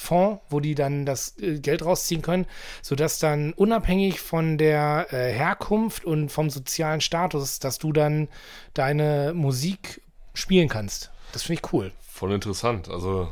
Fonds, 0.03 0.43
wo 0.51 0.61
die 0.61 0.75
dann 0.75 1.07
das 1.07 1.38
äh, 1.38 1.59
Geld 1.59 1.85
rausziehen 1.85 2.23
können, 2.23 2.47
sodass 2.83 3.19
dann 3.19 3.53
unabhängig 3.53 4.21
von 4.21 4.59
der 4.59 5.07
äh, 5.11 5.33
Herkunft 5.33 6.05
und 6.05 6.31
vom 6.31 6.51
sozialen 6.51 7.01
Status, 7.01 7.59
dass 7.59 7.79
du 7.79 7.93
dann 7.93 8.29
deine 8.75 9.33
Musik 9.35 10.03
spielen 10.35 10.69
kannst. 10.69 11.11
Das 11.33 11.45
finde 11.45 11.62
ich 11.62 11.73
cool. 11.73 11.93
Voll 12.01 12.33
interessant. 12.33 12.88
Also 12.91 13.29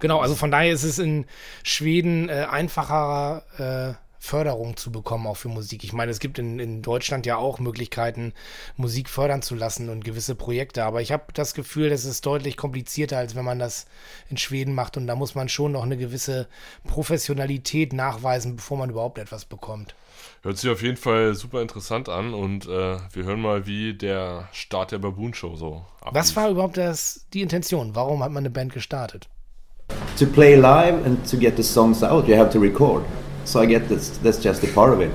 Genau, 0.00 0.20
also 0.20 0.34
von 0.34 0.50
daher 0.50 0.72
ist 0.72 0.82
es 0.82 0.98
in 0.98 1.24
Schweden 1.62 2.28
äh, 2.28 2.46
einfacher 2.50 3.44
äh, 3.58 4.03
Förderung 4.24 4.78
zu 4.78 4.90
bekommen, 4.90 5.26
auch 5.26 5.36
für 5.36 5.48
Musik. 5.48 5.84
Ich 5.84 5.92
meine, 5.92 6.10
es 6.10 6.18
gibt 6.18 6.38
in, 6.38 6.58
in 6.58 6.80
Deutschland 6.80 7.26
ja 7.26 7.36
auch 7.36 7.58
Möglichkeiten, 7.58 8.32
Musik 8.78 9.10
fördern 9.10 9.42
zu 9.42 9.54
lassen 9.54 9.90
und 9.90 10.02
gewisse 10.02 10.34
Projekte, 10.34 10.84
aber 10.84 11.02
ich 11.02 11.12
habe 11.12 11.24
das 11.34 11.52
Gefühl, 11.52 11.90
das 11.90 12.06
ist 12.06 12.24
deutlich 12.24 12.56
komplizierter, 12.56 13.18
als 13.18 13.34
wenn 13.34 13.44
man 13.44 13.58
das 13.58 13.86
in 14.30 14.38
Schweden 14.38 14.74
macht 14.74 14.96
und 14.96 15.06
da 15.06 15.14
muss 15.14 15.34
man 15.34 15.50
schon 15.50 15.72
noch 15.72 15.82
eine 15.82 15.98
gewisse 15.98 16.48
Professionalität 16.84 17.92
nachweisen, 17.92 18.56
bevor 18.56 18.78
man 18.78 18.88
überhaupt 18.88 19.18
etwas 19.18 19.44
bekommt. 19.44 19.94
Hört 20.42 20.56
sich 20.56 20.70
auf 20.70 20.82
jeden 20.82 20.96
Fall 20.96 21.34
super 21.34 21.60
interessant 21.60 22.08
an 22.08 22.32
und 22.32 22.64
äh, 22.64 22.68
wir 22.68 23.24
hören 23.24 23.42
mal, 23.42 23.66
wie 23.66 23.92
der 23.92 24.48
Start 24.52 24.92
der 24.92 25.00
Baboon 25.00 25.34
Show 25.34 25.54
so 25.54 25.84
ablief. 26.00 26.14
Was 26.14 26.34
war 26.34 26.48
überhaupt 26.48 26.78
das, 26.78 27.26
die 27.34 27.42
Intention? 27.42 27.94
Warum 27.94 28.22
hat 28.24 28.32
man 28.32 28.40
eine 28.42 28.50
Band 28.50 28.72
gestartet? 28.72 29.28
To 30.18 30.24
play 30.24 30.54
live 30.54 31.04
and 31.04 31.30
to 31.30 31.36
get 31.36 31.58
the 31.58 31.62
songs 31.62 32.02
out, 32.02 32.26
you 32.26 32.34
have 32.34 32.50
to 32.50 32.58
record. 32.58 33.04
So 33.44 33.60
I 33.60 33.66
get 33.66 33.88
this, 33.88 34.18
that's 34.18 34.38
just 34.38 34.64
a 34.64 34.72
part 34.72 34.92
of 34.92 35.00
it. 35.00 35.12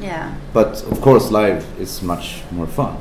Yeah. 0.00 0.34
But 0.52 0.82
of 0.90 1.00
course, 1.00 1.30
live 1.30 1.64
is 1.80 2.02
much 2.02 2.42
more 2.50 2.66
fun. 2.66 2.96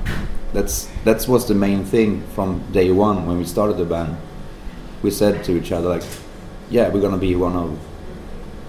That's 0.53 0.87
that 1.03 1.27
was 1.27 1.45
the 1.47 1.55
main 1.55 1.83
thing 1.85 2.23
from 2.35 2.61
day 2.71 2.91
one 2.91 3.25
when 3.25 3.37
we 3.37 3.45
started 3.45 3.77
the 3.77 3.85
band. 3.85 4.17
We 5.01 5.09
said 5.11 5.43
to 5.45 5.51
each 5.57 5.71
other 5.71 5.89
like, 5.89 6.03
"Yeah, 6.69 6.89
we're 6.89 7.01
gonna 7.01 7.17
be 7.17 7.35
one 7.35 7.55
of," 7.55 7.69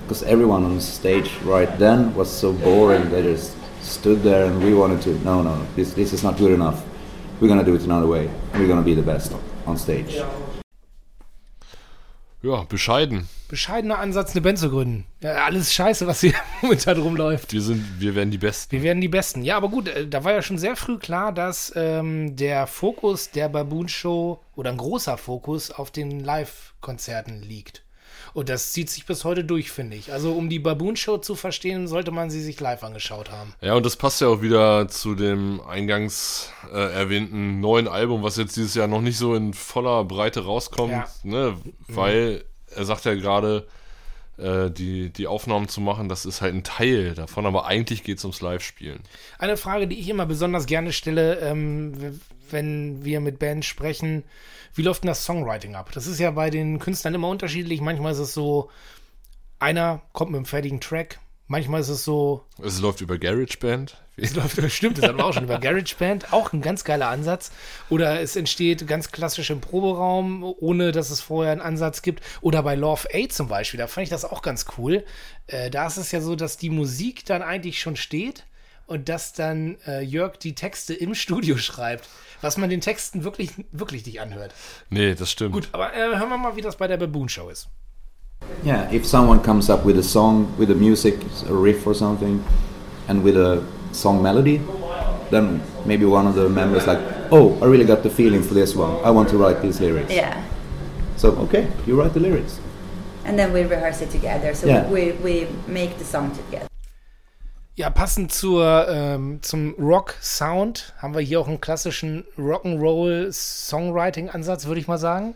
because 0.03 0.23
everyone 0.23 0.65
on 0.65 0.81
stage 0.81 1.31
right 1.45 1.79
then 1.79 2.15
was 2.15 2.31
so 2.31 2.53
boring. 2.53 3.11
They 3.11 3.23
just 3.23 3.53
stood 3.83 4.23
there, 4.23 4.47
and 4.47 4.63
we 4.63 4.75
wanted 4.75 5.03
to. 5.03 5.11
No, 5.25 5.43
no, 5.43 5.57
this 5.77 5.93
this 5.93 6.13
is 6.13 6.23
not 6.23 6.39
good 6.39 6.53
enough. 6.53 6.83
We're 7.41 7.49
gonna 7.49 7.65
do 7.65 7.75
it 7.75 7.85
another 7.85 8.07
way. 8.07 8.31
We're 8.55 8.69
gonna 8.69 8.83
be 8.83 8.95
the 8.95 9.03
best 9.13 9.33
on 9.67 9.77
stage. 9.77 10.23
Ja, 12.43 12.65
bescheiden. 12.65 13.27
Bescheidener 13.53 13.99
Ansatz, 13.99 14.31
eine 14.33 14.41
Band 14.41 14.59
zu 14.59 14.71
gründen. 14.71 15.05
Ja, 15.21 15.45
alles 15.45 15.75
scheiße, 15.75 16.07
was 16.07 16.23
hier 16.23 16.33
momentan 16.63 16.97
rumläuft. 16.99 17.53
Wir 17.53 17.61
sind, 17.61 17.85
wir 18.01 18.15
werden 18.15 18.31
die 18.31 18.39
Besten. 18.39 18.73
Wir 18.73 18.83
werden 18.83 19.03
die 19.03 19.09
Besten. 19.09 19.43
Ja, 19.43 19.59
aber 19.59 19.69
gut, 19.69 19.89
äh, 19.89 20.09
da 20.09 20.25
war 20.25 20.33
ja 20.33 20.41
schon 20.41 20.57
sehr 20.57 20.75
früh 20.75 20.97
klar, 20.97 21.33
dass 21.35 21.71
ähm, 21.77 22.35
der 22.35 22.67
Fokus 22.67 23.31
der 23.31 23.51
Baboon 23.51 23.89
Show 23.89 24.41
oder 24.57 24.71
ein 24.71 24.79
großer 24.79 25.19
Fokus 25.19 25.71
auf 25.71 25.91
den 25.91 26.21
Live-Konzerten 26.21 27.43
liegt. 27.43 27.85
Und 28.33 28.49
das 28.49 28.73
zieht 28.73 28.89
sich 28.89 29.05
bis 29.05 29.25
heute 29.27 29.45
durch, 29.45 29.71
finde 29.71 29.99
ich. 29.99 30.15
Also, 30.15 30.33
um 30.33 30.49
die 30.49 30.59
Baboon 30.59 30.97
Show 30.97 31.19
zu 31.19 31.35
verstehen, 31.35 31.87
sollte 31.89 32.11
man 32.11 32.31
sie 32.31 32.41
sich 32.41 32.59
live 32.59 32.83
angeschaut 32.83 33.31
haben. 33.31 33.53
Ja, 33.61 33.75
und 33.75 33.85
das 33.85 33.97
passt 33.97 34.23
ja 34.23 34.29
auch 34.29 34.41
wieder 34.41 34.89
zu 34.89 35.15
dem 35.15 35.61
eingangs 35.61 36.51
äh, 36.73 36.95
erwähnten 36.95 37.61
neuen 37.61 37.87
Album, 37.87 38.23
was 38.23 38.39
jetzt 38.39 38.57
dieses 38.57 38.75
Jahr 38.75 38.89
noch 38.89 39.03
nicht 39.03 39.19
so 39.19 39.35
in 39.35 39.53
voller 39.53 40.05
Breite 40.05 40.47
rauskommt, 40.47 40.93
Ja. 40.93 41.07
ne? 41.25 41.57
Weil 41.89 42.45
er 42.77 42.85
sagt 42.85 43.05
ja 43.05 43.15
gerade, 43.15 43.67
äh, 44.39 44.71
die, 44.71 45.11
die 45.11 45.27
Aufnahmen 45.27 45.69
zu 45.69 45.81
machen, 45.81 46.09
das 46.09 46.25
ist 46.25 46.41
halt 46.41 46.55
ein 46.55 46.65
Teil 46.65 47.15
davon, 47.15 47.47
aber 47.47 47.67
eigentlich 47.67 48.03
geht 48.03 48.19
es 48.19 48.25
ums 48.25 48.41
Live-Spielen. 48.41 49.01
Eine 49.39 49.57
Frage, 49.57 49.87
die 49.87 49.99
ich 49.99 50.09
immer 50.09 50.27
besonders 50.27 50.67
gerne 50.67 50.93
stelle, 50.93 51.39
ähm, 51.41 52.19
wenn 52.51 53.05
wir 53.05 53.21
mit 53.21 53.39
Bands 53.39 53.67
sprechen, 53.67 54.25
wie 54.75 54.83
läuft 54.83 55.03
denn 55.03 55.09
das 55.09 55.25
Songwriting 55.25 55.75
ab? 55.75 55.91
Das 55.93 56.07
ist 56.07 56.19
ja 56.19 56.31
bei 56.31 56.51
den 56.51 56.79
Künstlern 56.79 57.15
immer 57.15 57.29
unterschiedlich. 57.29 57.81
Manchmal 57.81 58.13
ist 58.13 58.19
es 58.19 58.35
so, 58.35 58.71
einer 59.59 60.03
kommt 60.13 60.31
mit 60.31 60.39
einem 60.39 60.47
fertigen 60.47 60.81
Track, 60.81 61.19
Manchmal 61.53 61.83
ist 61.83 61.91
es 61.91 62.03
so, 62.03 62.47
Es 62.63 62.81
läuft 62.81 63.03
über 63.03 63.19
GarageBand. 63.19 63.99
es 64.17 64.35
läuft, 64.35 64.59
stimmt, 64.73 64.97
das 64.97 65.05
hatten 65.05 65.19
wir 65.19 65.27
auch 65.27 65.35
schon 65.35 65.45
über 65.45 65.59
GarageBand, 65.59 66.33
auch 66.33 66.55
ein 66.55 66.63
ganz 66.63 66.83
geiler 66.83 67.09
Ansatz. 67.09 67.53
Oder 67.91 68.23
es 68.23 68.37
entsteht 68.37 68.87
ganz 68.87 69.13
klassisch 69.13 69.51
im 69.51 69.61
Proberaum, 69.61 70.45
ohne 70.45 70.93
dass 70.93 71.11
es 71.11 71.21
vorher 71.21 71.53
einen 71.53 71.61
Ansatz 71.61 72.01
gibt. 72.01 72.23
Oder 72.41 72.63
bei 72.63 72.75
Love 72.75 73.07
8 73.15 73.31
zum 73.31 73.49
Beispiel, 73.49 73.77
da 73.77 73.87
fand 73.87 74.05
ich 74.05 74.09
das 74.09 74.25
auch 74.25 74.41
ganz 74.41 74.65
cool. 74.79 75.05
Äh, 75.47 75.69
da 75.69 75.87
ist 75.87 75.99
es 75.99 76.11
ja 76.11 76.23
so, 76.23 76.37
dass 76.37 76.57
die 76.57 76.71
Musik 76.71 77.27
dann 77.27 77.43
eigentlich 77.43 77.81
schon 77.81 77.97
steht 77.97 78.47
und 78.87 79.11
dass 79.11 79.35
dann 79.35 79.77
äh, 79.87 80.01
Jörg 80.01 80.39
die 80.39 80.55
Texte 80.55 80.95
im 80.95 81.15
Studio 81.15 81.59
schreibt, 81.59 82.09
was 82.41 82.57
man 82.57 82.71
den 82.71 82.81
Texten 82.81 83.25
wirklich, 83.25 83.51
wirklich 83.73 84.07
nicht 84.07 84.23
anhört. 84.23 84.55
Nee, 84.89 85.15
das 85.15 85.31
stimmt. 85.31 85.53
Gut, 85.53 85.69
aber 85.73 85.93
äh, 85.93 86.17
hören 86.17 86.31
wir 86.31 86.39
mal, 86.39 86.57
wie 86.57 86.63
das 86.63 86.77
bei 86.77 86.89
der 86.89 86.97
Baboon 86.97 87.29
Show 87.29 87.51
ist. 87.51 87.69
Yeah, 88.65 88.89
if 88.93 89.05
someone 89.05 89.41
comes 89.43 89.69
up 89.69 89.85
with 89.85 89.99
a 89.99 90.03
song, 90.03 90.55
with 90.59 90.71
a 90.71 90.75
music, 90.75 91.17
a 91.49 91.55
riff 91.55 91.87
or 91.87 91.95
something, 91.95 92.43
and 93.09 93.23
with 93.25 93.37
a 93.37 93.63
song 93.93 94.23
melody, 94.23 94.61
then 95.31 95.61
maybe 95.85 96.05
one 96.05 96.27
of 96.29 96.35
the 96.35 96.49
members 96.49 96.87
like, 96.87 97.01
oh, 97.33 97.59
I 97.61 97.67
really 97.67 97.85
got 97.85 98.03
the 98.03 98.11
feeling 98.11 98.43
for 98.43 98.55
this 98.55 98.77
one. 98.77 99.01
I 99.05 99.11
want 99.11 99.29
to 99.31 99.37
write 99.37 99.61
these 99.63 99.81
lyrics. 99.81 100.13
Yeah. 100.13 100.41
So 101.17 101.31
okay, 101.45 101.67
you 101.87 102.01
write 102.01 102.15
the 102.15 102.21
lyrics. 102.21 102.61
And 103.25 103.39
then 103.39 103.53
we 103.53 103.63
rehearse 103.65 104.01
it 104.03 104.11
together. 104.11 104.55
So 104.55 104.67
Yeah. 104.67 104.89
we, 104.89 105.13
we 105.23 105.47
make 105.67 105.99
the 105.99 106.05
song 106.05 106.31
together. 106.33 106.67
Ja, 107.75 107.89
passend 107.89 108.33
zur, 108.33 108.87
ähm, 108.89 109.39
zum 109.41 109.75
Rock-Sound 109.79 110.93
haben 110.99 111.15
wir 111.15 111.23
hier 111.23 111.41
auch 111.41 111.49
einen 111.49 111.59
klassischen 111.61 112.25
Rock'n'Roll-Songwriting-Ansatz, 112.39 114.67
würde 114.67 114.81
ich 114.81 114.89
mal 114.89 114.99
sagen. 114.99 115.35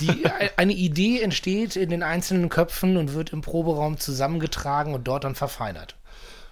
Die, 0.00 0.24
e- 0.24 0.50
eine 0.56 0.72
Idee 0.72 1.20
entsteht 1.20 1.76
in 1.76 1.90
den 1.90 2.02
einzelnen 2.02 2.48
Köpfen 2.48 2.96
und 2.96 3.14
wird 3.14 3.32
im 3.32 3.40
Proberaum 3.40 3.98
zusammengetragen 3.98 4.94
und 4.94 5.06
dort 5.06 5.24
dann 5.24 5.34
verfeinert. 5.34 5.96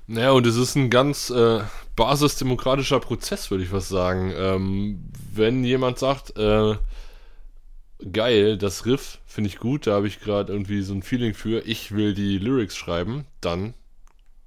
Naja, 0.07 0.33
und 0.33 0.47
es 0.47 0.57
ist 0.57 0.75
ein 0.75 0.91
ganz 0.91 1.31
äh, 1.31 1.61
basisdemokratischer 1.97 3.01
Prozess, 3.01 3.51
würde 3.51 3.65
ich 3.65 3.73
was 3.73 3.89
sagen. 3.89 4.33
Ähm, 4.37 5.05
wenn 5.33 5.65
jemand 5.65 5.99
sagt, 5.99 6.37
äh, 6.37 6.77
geil, 8.11 8.59
das 8.59 8.85
Riff 8.87 9.19
finde 9.27 9.49
ich 9.49 9.59
gut, 9.59 9.87
da 9.87 9.93
habe 9.93 10.09
ich 10.09 10.21
gerade 10.21 10.53
irgendwie 10.53 10.83
so 10.83 10.93
ein 10.95 11.03
Feeling 11.03 11.35
für, 11.35 11.67
ich 11.67 11.93
will 11.93 12.15
die 12.15 12.39
Lyrics 12.39 12.77
schreiben, 12.77 13.27
dann 13.41 13.75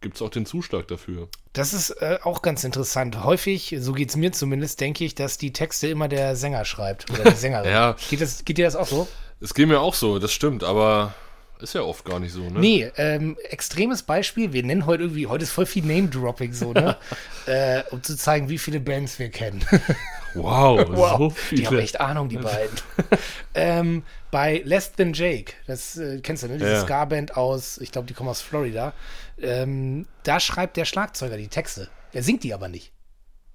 gibt 0.06 0.18
es 0.18 0.22
auch 0.22 0.30
den 0.30 0.46
Zuschlag 0.46 0.88
dafür. 0.88 1.30
Das 1.54 1.74
ist 1.74 1.90
äh, 1.90 2.20
auch 2.22 2.44
ganz 2.44 2.64
interessant. 2.64 3.24
Häufig, 3.24 3.76
so 3.80 3.92
geht 3.92 4.10
es 4.10 4.16
mir 4.16 4.32
zumindest, 4.32 4.80
denke 4.80 5.04
ich, 5.04 5.16
dass 5.16 5.40
die 5.40 5.52
Texte 5.52 5.88
immer 5.88 6.08
der 6.08 6.36
Sänger 6.36 6.64
schreibt 6.64 7.10
oder 7.10 7.24
die 7.32 7.36
Sängerin. 7.36 7.72
Ja. 7.72 7.96
geht, 8.12 8.22
das, 8.22 8.46
geht 8.46 8.60
dir 8.60 8.66
das 8.66 8.76
auch 8.76 8.86
so? 8.86 9.08
Es 9.42 9.56
geht 9.56 9.68
mir 9.68 9.80
auch 9.82 9.96
so, 9.96 10.20
das 10.20 10.32
stimmt, 10.32 10.64
aber 10.64 11.16
ist 11.60 11.74
ja 11.74 11.82
oft 11.82 12.06
gar 12.06 12.20
nicht 12.20 12.34
so, 12.34 12.42
ne? 12.42 12.60
Nee, 12.60 12.92
ähm, 12.98 13.36
extremes 13.50 14.04
Beispiel. 14.04 14.54
Wir 14.54 14.62
nennen 14.62 14.86
heute 14.86 15.02
irgendwie, 15.06 15.26
heute 15.26 15.44
ist 15.44 15.50
voll 15.52 15.66
viel 15.66 15.84
Name-Dropping 15.84 16.54
so, 16.54 16.72
ne? 16.72 16.98
äh, 17.48 17.82
um 17.90 18.04
zu 18.04 18.16
zeigen, 18.16 18.48
wie 18.48 18.60
viele 18.60 18.80
Bands 18.80 19.18
wir 19.18 19.30
kennen. 19.30 19.66
Wow, 20.36 20.86
so 20.96 21.34
Die 21.56 21.66
haben 21.66 21.70
viele. 21.74 21.82
echt 21.82 22.00
Ahnung, 22.00 22.30
die 22.30 22.38
beiden. 22.38 22.78
ähm, 23.56 24.04
bei 24.36 24.62
Less 24.66 24.92
Than 24.92 25.14
Jake, 25.14 25.54
das 25.66 25.96
äh, 25.96 26.20
kennst 26.20 26.44
du, 26.44 26.50
ne? 26.50 26.58
Diese 26.58 26.70
Ja. 26.70 26.82
Ska-Band 26.82 27.38
aus, 27.38 27.78
ich 27.78 27.90
glaube, 27.94 28.06
die 28.06 28.14
kommen 28.14 28.28
aus 28.28 28.42
Florida. 28.42 28.92
Ähm, 29.42 30.08
da 30.24 30.42
schreibt 30.42 30.76
der 30.76 30.84
Schlagzeuger 30.84 31.38
die 31.38 31.48
Texte. 31.48 31.88
Der 32.14 32.22
singt 32.22 32.44
die 32.44 32.54
aber 32.54 32.68
nicht. 32.68 32.92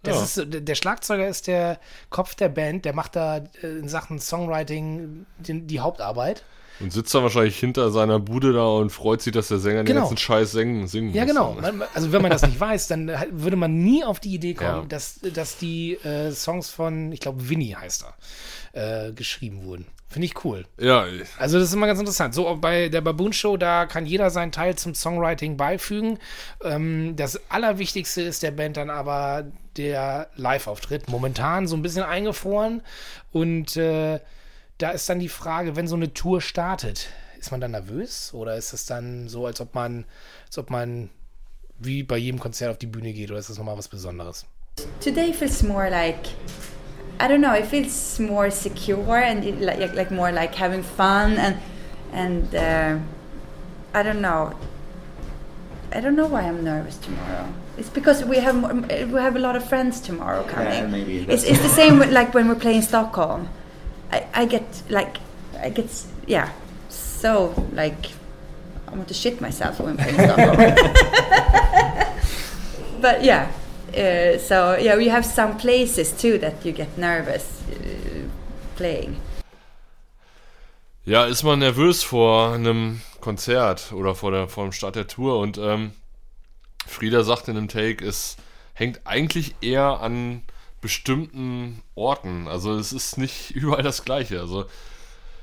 Das 0.02 0.16
Ja. 0.34 0.42
ist, 0.44 0.66
der 0.66 0.74
Schlagzeuger 0.74 1.28
ist 1.28 1.48
der 1.48 1.78
Kopf 2.08 2.34
der 2.34 2.48
Band, 2.48 2.86
der 2.86 2.94
macht 2.94 3.14
da 3.14 3.44
äh, 3.62 3.66
in 3.66 3.90
Sachen 3.90 4.18
Songwriting 4.18 5.26
die, 5.36 5.60
die 5.66 5.80
Hauptarbeit. 5.80 6.44
Und 6.80 6.92
sitzt 6.92 7.14
dann 7.14 7.22
wahrscheinlich 7.22 7.58
hinter 7.58 7.90
seiner 7.90 8.18
Bude 8.18 8.52
da 8.52 8.64
und 8.66 8.90
freut 8.90 9.20
sich, 9.20 9.32
dass 9.32 9.48
der 9.48 9.58
Sänger 9.58 9.80
den 9.82 9.86
Genau. 9.86 10.00
ganzen 10.00 10.16
Scheiß 10.16 10.52
singen, 10.52 10.86
singen 10.86 11.12
Ja, 11.14 11.22
muss. 11.24 11.32
genau. 11.32 11.56
dann, 11.60 11.78
ne? 11.78 11.88
Also 11.94 12.10
wenn 12.12 12.22
man 12.22 12.30
das 12.30 12.42
nicht 12.42 12.58
weiß, 12.58 12.88
dann 12.88 13.10
würde 13.32 13.56
man 13.56 13.78
nie 13.82 14.02
auf 14.04 14.18
die 14.20 14.34
Idee 14.34 14.54
kommen, 14.54 14.82
Ja. 14.82 14.86
dass, 14.88 15.20
dass 15.20 15.58
die 15.58 15.94
äh, 16.04 16.30
Songs 16.32 16.70
von, 16.70 17.12
ich 17.12 17.20
glaube, 17.20 17.48
Winnie 17.48 17.74
heißt 17.76 18.04
er, 18.72 19.08
äh, 19.08 19.12
geschrieben 19.12 19.64
wurden. 19.64 19.86
Finde 20.08 20.26
ich 20.26 20.44
cool. 20.44 20.64
Ja, 20.80 21.04
Also 21.38 21.58
das 21.60 21.68
ist 21.68 21.74
immer 21.74 21.86
ganz 21.86 22.00
interessant. 22.00 22.34
So 22.34 22.56
bei 22.56 22.88
der 22.88 23.00
Baboon 23.00 23.32
Show, 23.32 23.56
da 23.56 23.86
kann 23.86 24.06
jeder 24.06 24.30
seinen 24.30 24.50
Teil 24.50 24.74
zum 24.74 24.94
Songwriting 24.94 25.56
beifügen. 25.56 26.18
Ähm, 26.64 27.14
das 27.14 27.40
Allerwichtigste 27.48 28.22
ist 28.22 28.42
der 28.42 28.50
Band 28.50 28.76
dann 28.76 28.90
aber 28.90 29.44
der 29.76 30.28
Live-Auftritt. 30.34 31.08
Momentan 31.08 31.68
so 31.68 31.76
ein 31.76 31.82
bisschen 31.82 32.02
eingefroren. 32.02 32.82
Und 33.30 33.76
äh, 33.76 34.18
da 34.80 34.90
ist 34.90 35.08
dann 35.08 35.18
die 35.18 35.28
Frage, 35.28 35.76
wenn 35.76 35.86
so 35.86 35.96
eine 35.96 36.12
Tour 36.12 36.40
startet, 36.40 37.08
ist 37.38 37.50
man 37.50 37.60
dann 37.60 37.72
nervös? 37.72 38.32
Oder 38.34 38.56
ist 38.56 38.72
es 38.72 38.86
dann 38.86 39.28
so, 39.28 39.46
als 39.46 39.60
ob 39.60 39.74
man, 39.74 40.04
als 40.46 40.58
ob 40.58 40.70
man 40.70 41.10
wie 41.78 42.02
bei 42.02 42.16
jedem 42.16 42.40
Konzert 42.40 42.70
auf 42.70 42.78
die 42.78 42.86
Bühne 42.86 43.12
geht? 43.12 43.30
Oder 43.30 43.38
ist 43.38 43.50
das 43.50 43.58
nochmal 43.58 43.76
was 43.78 43.88
Besonderes? 43.88 44.46
Today 45.00 45.32
feels 45.32 45.62
more 45.62 45.90
like 45.90 46.28
I 47.20 47.24
don't 47.24 47.42
know. 47.42 47.54
It 47.54 47.66
feels 47.66 48.18
more 48.18 48.50
secure 48.50 49.16
and 49.22 49.44
it, 49.44 49.60
like 49.60 49.94
like 49.94 50.10
more 50.10 50.32
like 50.32 50.54
having 50.54 50.82
fun 50.82 51.36
and 51.36 51.56
and 52.12 52.54
uh, 52.54 52.96
I 53.94 54.02
don't 54.02 54.20
know. 54.20 54.52
I 55.92 56.00
don't 56.00 56.14
know 56.14 56.26
why 56.26 56.42
I'm 56.42 56.62
nervous 56.64 56.96
tomorrow. 56.98 57.46
It's 57.76 57.90
because 57.90 58.24
we 58.24 58.38
have 58.38 58.54
more- 58.56 58.72
we 58.74 59.20
have 59.20 59.36
a 59.36 59.40
lot 59.40 59.56
of 59.56 59.64
friends 59.68 60.00
tomorrow 60.00 60.44
coming. 60.44 60.72
Yeah, 60.72 60.86
maybe 60.86 61.26
it's, 61.28 61.44
it's 61.44 61.60
the 61.60 61.68
same 61.68 61.98
with, 61.98 62.10
like 62.10 62.32
when 62.32 62.48
we're 62.48 62.54
playing 62.60 62.82
Stockholm. 62.82 63.48
I, 64.12 64.26
I 64.34 64.46
get 64.46 64.82
like 64.88 65.18
I 65.58 65.70
get 65.70 65.86
yeah 66.26 66.50
so 66.88 67.54
like 67.72 68.12
I 68.88 68.96
want 68.96 69.08
to 69.08 69.14
shit 69.14 69.40
myself 69.40 69.80
when 69.80 69.96
playing 69.96 70.14
Stockholm. 70.14 70.56
but 73.00 73.22
yeah, 73.22 73.50
uh, 73.94 74.38
so 74.38 74.76
yeah, 74.76 74.96
we 74.96 75.08
have 75.08 75.24
some 75.24 75.56
places 75.56 76.10
too 76.12 76.38
that 76.38 76.64
you 76.64 76.72
get 76.72 76.98
nervous 76.98 77.62
uh, 77.70 78.28
playing. 78.76 79.16
Ja, 81.04 81.24
ist 81.24 81.44
man 81.44 81.60
nervös 81.60 82.02
vor 82.02 82.52
einem 82.52 83.00
Konzert 83.20 83.92
oder 83.92 84.14
vor, 84.14 84.32
der, 84.32 84.48
vor 84.48 84.64
dem 84.64 84.72
Start 84.72 84.96
der 84.96 85.06
Tour 85.06 85.38
und 85.38 85.56
ähm, 85.58 85.92
Frieda 86.86 87.22
sagt 87.22 87.48
in 87.48 87.56
einem 87.56 87.68
Take, 87.68 88.04
es 88.04 88.36
hängt 88.74 89.00
eigentlich 89.04 89.54
eher 89.60 90.00
an 90.00 90.42
bestimmten 90.80 91.82
Orten. 91.94 92.48
Also 92.48 92.74
es 92.74 92.92
ist 92.92 93.18
nicht 93.18 93.50
überall 93.54 93.82
das 93.82 94.04
Gleiche. 94.04 94.40
Also 94.40 94.66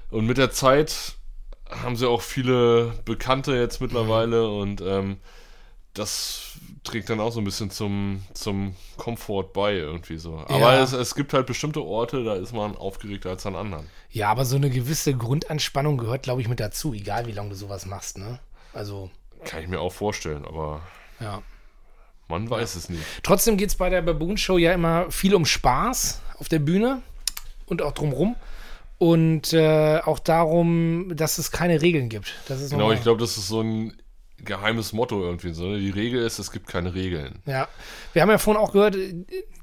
und 0.10 0.26
mit 0.26 0.38
der 0.38 0.52
Zeit 0.52 1.16
haben 1.70 1.96
sie 1.98 2.08
auch 2.08 2.22
viele 2.22 2.94
Bekannte 3.06 3.56
jetzt 3.56 3.82
mittlerweile 3.82 4.50
und 4.50 4.80
ähm, 4.82 5.18
das 5.94 6.52
trägt 6.84 7.10
dann 7.10 7.20
auch 7.20 7.32
so 7.32 7.42
ein 7.42 7.44
bisschen 7.44 7.72
zum, 7.72 8.24
zum 8.34 8.76
Komfort 8.98 9.52
bei 9.54 9.74
irgendwie 9.74 10.18
so. 10.18 10.38
Aber 10.48 10.76
Ja. 10.76 10.84
es, 10.84 10.94
es 10.94 11.16
gibt 11.16 11.34
halt 11.34 11.48
bestimmte 11.48 11.82
Orte, 11.84 12.24
da 12.24 12.36
ist 12.36 12.54
man 12.54 12.78
aufgeregter 12.78 13.32
als 13.32 13.46
an 13.46 13.56
anderen. 13.56 13.90
Ja, 14.12 14.30
aber 14.30 14.46
so 14.46 14.56
eine 14.56 14.70
gewisse 14.70 15.14
Grundanspannung 15.16 15.98
gehört, 15.98 16.24
glaube 16.24 16.40
ich, 16.42 16.48
mit 16.48 16.60
dazu, 16.60 16.94
egal 16.94 17.26
wie 17.28 17.32
lange 17.32 17.50
du 17.50 17.56
sowas 17.56 17.86
machst, 17.86 18.18
ne? 18.20 18.40
Also, 18.74 19.10
Kann 19.44 19.64
ich 19.64 19.68
mir 19.68 19.80
auch 19.82 19.92
vorstellen, 19.92 20.46
aber 20.46 20.82
ja. 21.20 21.42
Man 22.28 22.50
weiß 22.50 22.76
es 22.76 22.90
nicht. 22.90 23.04
Trotzdem 23.24 23.58
geht 23.58 23.70
es 23.70 23.76
bei 23.76 23.90
der 23.90 24.02
Baboon 24.02 24.38
Show 24.38 24.58
ja 24.58 24.74
immer 24.74 25.10
viel 25.12 25.34
um 25.36 25.46
Spaß 25.46 26.22
auf 26.40 26.50
der 26.50 26.60
Bühne 26.60 27.02
und 27.66 27.82
auch 27.82 27.94
drumrum. 27.94 28.36
Und 29.00 29.54
äh, 29.54 30.00
auch 30.00 30.18
darum, 30.18 31.16
dass 31.16 31.38
es 31.38 31.52
keine 31.52 31.84
Regeln 31.84 32.10
gibt. 32.10 32.34
Genau, 32.48 32.92
ich 32.92 33.02
glaube, 33.02 33.20
das 33.20 33.38
ist 33.38 33.48
so 33.48 33.62
ein 33.62 33.94
geheimes 34.44 34.94
Motto 34.94 35.22
irgendwie. 35.22 35.54
So, 35.54 35.66
ne? 35.68 35.80
Die 35.80 35.90
Regel 35.90 36.24
ist, 36.24 36.40
es 36.40 36.52
gibt 36.52 36.68
keine 36.68 36.96
Regeln. 36.96 37.40
Ja, 37.46 37.68
wir 38.14 38.22
haben 38.22 38.30
ja 38.30 38.38
vorhin 38.38 38.62
auch 38.62 38.72
gehört, 38.72 38.98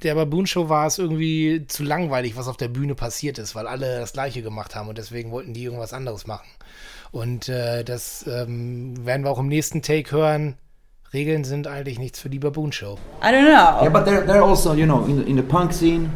der 0.03 0.15
Baboon 0.15 0.47
Show 0.47 0.69
war 0.69 0.87
es 0.87 0.99
irgendwie 0.99 1.65
zu 1.67 1.83
langweilig, 1.83 2.37
was 2.37 2.49
auf 2.49 2.57
der 2.57 2.69
Bühne 2.69 2.95
passiert 2.95 3.39
ist, 3.39 3.55
weil 3.55 3.67
alle 3.67 3.99
das 4.01 4.13
Gleiche 4.13 4.43
gemacht 4.43 4.75
haben 4.75 4.89
und 4.89 4.99
deswegen 4.99 5.31
wollten 5.31 5.55
die 5.55 5.65
irgendwas 5.65 5.93
anderes 5.93 6.27
machen. 6.27 6.47
Und 7.11 7.49
äh, 7.49 7.85
das 7.85 8.27
ähm, 8.27 9.05
werden 9.07 9.25
wir 9.25 9.31
auch 9.31 9.39
im 9.39 9.49
nächsten 9.49 9.83
Take 9.83 10.11
hören. 10.11 10.57
Regeln 11.15 11.45
sind 11.45 11.67
eigentlich 11.67 11.99
nichts 11.99 12.19
für 12.21 12.29
die 12.29 12.39
Baboon 12.41 12.73
Show. 12.73 12.99
I 13.23 13.31
don't 13.31 13.45
know. 13.45 13.83
Yeah, 13.83 13.89
but 13.91 14.05
there, 14.05 14.23
there 14.27 14.37
are 14.43 14.49
also, 14.49 14.75
you 14.75 14.85
know, 14.87 15.05
in 15.07 15.17
the, 15.19 15.23
in 15.27 15.37
the 15.37 15.43
punk 15.43 15.73
scene, 15.73 16.11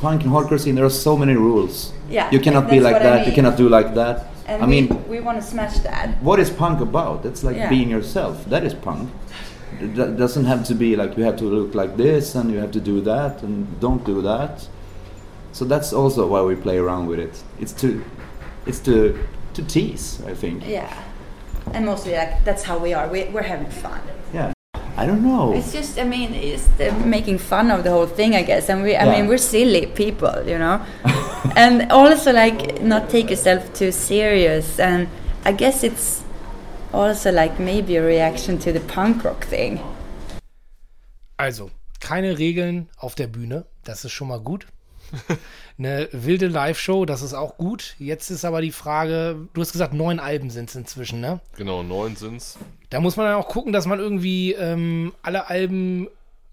punk 0.00 0.22
and 0.24 0.32
hardcore 0.32 0.58
scene, 0.58 0.76
there 0.76 0.84
are 0.86 0.90
so 0.90 1.16
many 1.16 1.34
rules. 1.34 1.92
Yeah, 2.08 2.30
You 2.30 2.40
cannot 2.40 2.70
be 2.70 2.78
like 2.80 2.94
what 2.94 3.02
I 3.02 3.18
that. 3.18 3.26
You 3.26 3.32
cannot 3.32 3.56
do 3.56 3.68
like 3.68 3.94
that. 3.94 4.26
and 4.46 4.62
I 4.62 4.66
we, 4.66 4.82
mean, 4.82 5.04
we 5.08 5.18
want 5.20 5.40
to 5.40 5.46
smash 5.46 5.78
that. 5.80 6.22
what 6.22 6.38
is 6.38 6.50
punk 6.50 6.80
about? 6.80 7.22
That's 7.24 7.42
like 7.42 7.56
Yeah. 7.56 7.68
being 7.68 7.90
yourself. 7.90 8.44
That 8.48 8.62
is 8.62 8.74
punk. 8.74 9.10
It 9.80 10.16
doesn't 10.16 10.44
have 10.46 10.64
to 10.68 10.74
be 10.74 10.96
like 10.96 11.18
you 11.18 11.24
have 11.24 11.36
to 11.38 11.44
look 11.44 11.74
like 11.74 11.96
this 11.96 12.34
and 12.36 12.50
you 12.50 12.58
have 12.60 12.70
to 12.70 12.80
do 12.80 13.00
that 13.02 13.42
and 13.42 13.66
don't 13.80 14.04
do 14.06 14.22
that. 14.22 14.68
So 15.52 15.64
that's 15.64 15.92
also 15.92 16.26
why 16.28 16.40
we 16.42 16.54
play 16.54 16.78
around 16.78 17.08
with 17.08 17.18
it. 17.18 17.42
It's 17.60 17.72
to, 17.80 18.02
it's 18.66 18.78
to, 18.80 19.18
to 19.54 19.62
tease. 19.62 20.22
I 20.26 20.34
think. 20.34 20.62
Yeah, 20.66 20.92
and 21.74 21.84
mostly 21.84 22.12
like 22.12 22.44
that's 22.44 22.62
how 22.62 22.78
we 22.78 22.94
are. 22.94 23.08
We, 23.08 23.24
we're 23.32 23.42
having 23.42 23.70
fun. 23.70 24.00
Yeah. 24.96 25.02
I 25.02 25.06
don't 25.06 25.22
know. 25.22 25.52
It's 25.52 25.72
just, 25.72 25.98
I 25.98 26.04
mean, 26.04 26.34
it's 26.34 26.66
the 26.78 26.90
making 27.04 27.38
fun 27.38 27.70
of 27.70 27.84
the 27.84 27.90
whole 27.90 28.06
thing, 28.06 28.34
I 28.34 28.42
guess. 28.42 28.68
And 28.68 28.82
we, 28.82 28.96
I 28.96 29.04
Yeah. 29.04 29.10
mean, 29.12 29.28
we're 29.28 29.38
silly 29.38 29.86
people, 29.86 30.42
you 30.46 30.58
know. 30.58 30.80
and 31.56 31.90
also, 31.92 32.32
like, 32.32 32.80
not 32.82 33.08
take 33.10 33.30
yourself 33.30 33.72
too 33.74 33.92
serious. 33.92 34.78
And 34.78 35.08
I 35.44 35.52
guess 35.52 35.82
it's 35.84 36.22
also 36.92 37.30
like 37.30 37.58
maybe 37.60 37.96
a 37.96 38.02
reaction 38.02 38.58
to 38.60 38.72
the 38.72 38.80
punk 38.80 39.24
rock 39.24 39.44
thing. 39.44 39.80
Also, 41.38 41.70
keine 42.00 42.38
Regeln 42.38 42.88
auf 42.98 43.14
der 43.14 43.26
Bühne, 43.26 43.64
das 43.84 44.04
ist 44.04 44.12
schon 44.12 44.28
mal 44.28 44.40
gut. 44.40 44.66
Eine 45.78 46.08
wilde 46.12 46.46
Live-Show, 46.46 47.04
das 47.04 47.22
ist 47.22 47.34
auch 47.34 47.58
gut. 47.58 47.96
Jetzt 47.98 48.30
ist 48.30 48.44
aber 48.44 48.62
die 48.62 48.72
Frage, 48.72 49.48
du 49.52 49.60
hast 49.60 49.72
gesagt, 49.72 49.92
neun 49.92 50.18
Alben 50.18 50.50
sind 50.50 50.70
es 50.70 50.76
inzwischen, 50.76 51.20
ne? 51.20 51.40
Genau, 51.56 51.82
neun 51.82 52.16
sind's. 52.16 52.58
Da 52.90 53.00
muss 53.00 53.16
man 53.16 53.26
dann 53.26 53.36
auch 53.36 53.48
gucken, 53.48 53.72
dass 53.72 53.86
man 53.86 53.98
irgendwie 53.98 54.52
ähm, 54.52 55.12
alle 55.22 55.48
Alben 55.48 56.08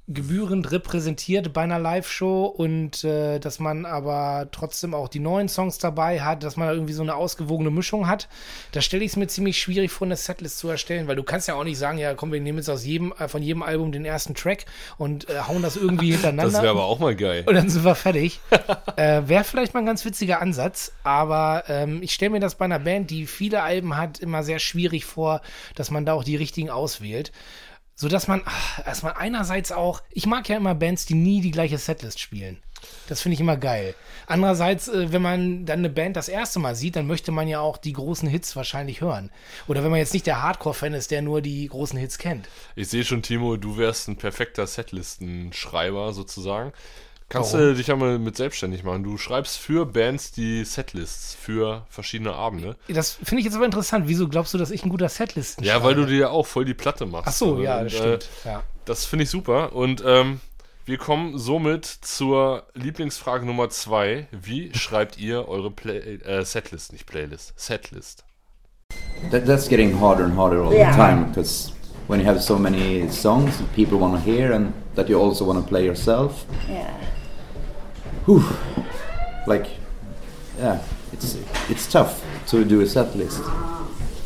gebührend 0.09 0.69
repräsentiert 0.71 1.53
bei 1.53 1.61
einer 1.61 1.79
Live-Show 1.79 2.45
und 2.45 3.05
äh, 3.05 3.39
dass 3.39 3.59
man 3.59 3.85
aber 3.85 4.49
trotzdem 4.51 4.93
auch 4.93 5.07
die 5.07 5.19
neuen 5.19 5.47
Songs 5.47 5.77
dabei 5.77 6.19
hat, 6.19 6.43
dass 6.43 6.57
man 6.57 6.67
da 6.67 6.73
irgendwie 6.73 6.91
so 6.91 7.03
eine 7.03 7.15
ausgewogene 7.15 7.71
Mischung 7.71 8.05
hat. 8.07 8.27
Da 8.73 8.81
stelle 8.81 9.05
ich 9.05 9.11
es 9.11 9.15
mir 9.15 9.27
ziemlich 9.27 9.61
schwierig 9.61 9.91
vor, 9.91 10.05
eine 10.05 10.17
Setlist 10.17 10.57
zu 10.57 10.67
erstellen, 10.67 11.07
weil 11.07 11.15
du 11.15 11.23
kannst 11.23 11.47
ja 11.47 11.55
auch 11.55 11.63
nicht 11.63 11.77
sagen, 11.77 11.99
ja 11.99 12.15
komm, 12.15 12.33
wir 12.33 12.41
nehmen 12.41 12.57
jetzt 12.57 12.69
aus 12.69 12.85
jedem, 12.85 13.13
äh, 13.17 13.29
von 13.29 13.41
jedem 13.41 13.63
Album 13.63 13.93
den 13.93 14.03
ersten 14.03 14.35
Track 14.35 14.65
und 14.97 15.29
äh, 15.29 15.39
hauen 15.47 15.61
das 15.61 15.77
irgendwie 15.77 16.11
hintereinander. 16.11 16.51
Das 16.51 16.61
wäre 16.61 16.71
aber 16.71 16.83
auch 16.83 16.99
mal 16.99 17.15
geil. 17.15 17.45
Und 17.45 17.55
dann 17.55 17.69
sind 17.69 17.85
wir 17.85 17.95
fertig. 17.95 18.41
äh, 18.97 19.21
wäre 19.25 19.45
vielleicht 19.45 19.73
mal 19.73 19.79
ein 19.79 19.85
ganz 19.85 20.03
witziger 20.03 20.41
Ansatz, 20.41 20.91
aber 21.03 21.63
ähm, 21.69 22.03
ich 22.03 22.13
stelle 22.13 22.31
mir 22.31 22.41
das 22.41 22.55
bei 22.55 22.65
einer 22.65 22.79
Band, 22.79 23.09
die 23.09 23.25
viele 23.25 23.63
Alben 23.63 23.95
hat, 23.95 24.19
immer 24.19 24.43
sehr 24.43 24.59
schwierig 24.59 25.05
vor, 25.05 25.41
dass 25.75 25.91
man 25.91 26.05
da 26.05 26.11
auch 26.11 26.25
die 26.25 26.35
richtigen 26.35 26.69
auswählt 26.69 27.31
so 27.95 28.07
dass 28.07 28.27
man, 28.27 28.41
ach, 28.45 28.83
dass 28.83 29.03
man 29.03 29.13
einerseits 29.13 29.71
auch, 29.71 30.01
ich 30.11 30.25
mag 30.25 30.49
ja 30.49 30.57
immer 30.57 30.75
Bands, 30.75 31.05
die 31.05 31.13
nie 31.13 31.41
die 31.41 31.51
gleiche 31.51 31.77
Setlist 31.77 32.19
spielen. 32.19 32.57
Das 33.07 33.21
finde 33.21 33.35
ich 33.35 33.39
immer 33.39 33.57
geil. 33.57 33.95
Andererseits, 34.27 34.87
äh, 34.87 35.11
wenn 35.11 35.21
man 35.21 35.65
dann 35.65 35.79
eine 35.79 35.89
Band 35.89 36.15
das 36.15 36.27
erste 36.27 36.59
Mal 36.59 36.75
sieht, 36.75 36.95
dann 36.95 37.07
möchte 37.07 37.31
man 37.31 37.47
ja 37.47 37.59
auch 37.59 37.77
die 37.77 37.93
großen 37.93 38.27
Hits 38.27 38.55
wahrscheinlich 38.55 39.01
hören. 39.01 39.29
Oder 39.67 39.83
wenn 39.83 39.91
man 39.91 39.99
jetzt 39.99 40.13
nicht 40.13 40.27
der 40.27 40.41
Hardcore-Fan 40.41 40.93
ist, 40.93 41.11
der 41.11 41.21
nur 41.21 41.41
die 41.41 41.67
großen 41.67 41.97
Hits 41.97 42.17
kennt. 42.17 42.49
Ich 42.75 42.89
sehe 42.89 43.03
schon, 43.03 43.21
Timo, 43.21 43.57
du 43.57 43.77
wärst 43.77 44.07
ein 44.07 44.17
perfekter 44.17 44.67
Setlistenschreiber 44.67 46.13
sozusagen. 46.13 46.73
Kannst 47.33 47.53
Warum? 47.53 47.65
du 47.69 47.73
dich 47.75 47.87
ja 47.87 47.95
mal 47.95 48.19
mit 48.19 48.37
selbstständig 48.37 48.83
machen. 48.83 49.03
Du 49.03 49.17
schreibst 49.17 49.57
für 49.57 49.87
Bands 49.87 50.31
die 50.31 50.63
Setlists 50.63 51.33
für 51.33 51.83
verschiedene 51.89 52.33
Abende. 52.33 52.75
Das 52.87 53.13
finde 53.23 53.39
ich 53.39 53.45
jetzt 53.45 53.55
aber 53.55 53.65
interessant. 53.65 54.07
Wieso 54.07 54.27
glaubst 54.29 54.53
du, 54.53 54.59
dass 54.59 54.69
ich 54.69 54.83
ein 54.85 54.89
guter 54.89 55.09
Setlisten 55.09 55.63
Ja, 55.63 55.83
weil 55.83 55.95
du 55.95 56.05
dir 56.05 56.17
ja 56.17 56.29
auch 56.29 56.45
voll 56.45 56.63
die 56.63 56.75
Platte 56.75 57.07
machst. 57.07 57.27
Ach 57.27 57.33
so, 57.33 57.53
Und, 57.55 57.63
ja, 57.63 57.83
das 57.83 57.93
äh, 57.93 57.97
stimmt. 57.97 58.29
ja. 58.45 58.61
Das 58.85 59.05
finde 59.05 59.23
ich 59.23 59.31
super. 59.31 59.73
Und 59.73 60.03
ähm, 60.05 60.41
wir 60.85 60.97
kommen 60.99 61.39
somit 61.39 61.85
zur 61.85 62.67
Lieblingsfrage 62.75 63.47
Nummer 63.47 63.69
zwei. 63.69 64.27
Wie 64.31 64.71
schreibt 64.75 65.17
ihr 65.17 65.47
eure 65.47 65.71
Play 65.71 65.97
äh, 66.17 66.45
Setlist, 66.45 66.91
nicht 66.93 67.07
Playlist, 67.07 67.53
Setlist? 67.55 68.25
That, 69.31 69.47
that's 69.47 69.67
getting 69.67 69.99
harder 69.99 70.25
and 70.25 70.37
harder 70.37 70.61
all 70.63 70.71
Yeah. 70.71 70.91
the 70.91 70.97
time 70.97 71.25
because 71.29 71.71
when 72.07 72.19
you 72.19 72.27
have 72.27 72.39
so 72.41 72.59
many 72.59 73.09
songs 73.09 73.57
that 73.57 73.73
people 73.73 73.97
want 73.97 74.13
to 74.15 74.21
hear 74.31 74.53
and 74.53 74.71
that 74.95 75.09
you 75.09 75.19
also 75.19 75.45
want 75.45 75.59
to 75.59 75.65
play 75.67 75.83
yourself, 75.83 76.45
Yeah. 76.69 76.85
Whew, 78.25 78.43
like, 79.47 79.67
yeah, 80.57 80.81
it's 81.11 81.37
it's 81.69 81.91
tough 81.91 82.23
to 82.47 82.63
do 82.63 82.81
a 82.81 82.85
set 82.85 83.15
list. 83.15 83.41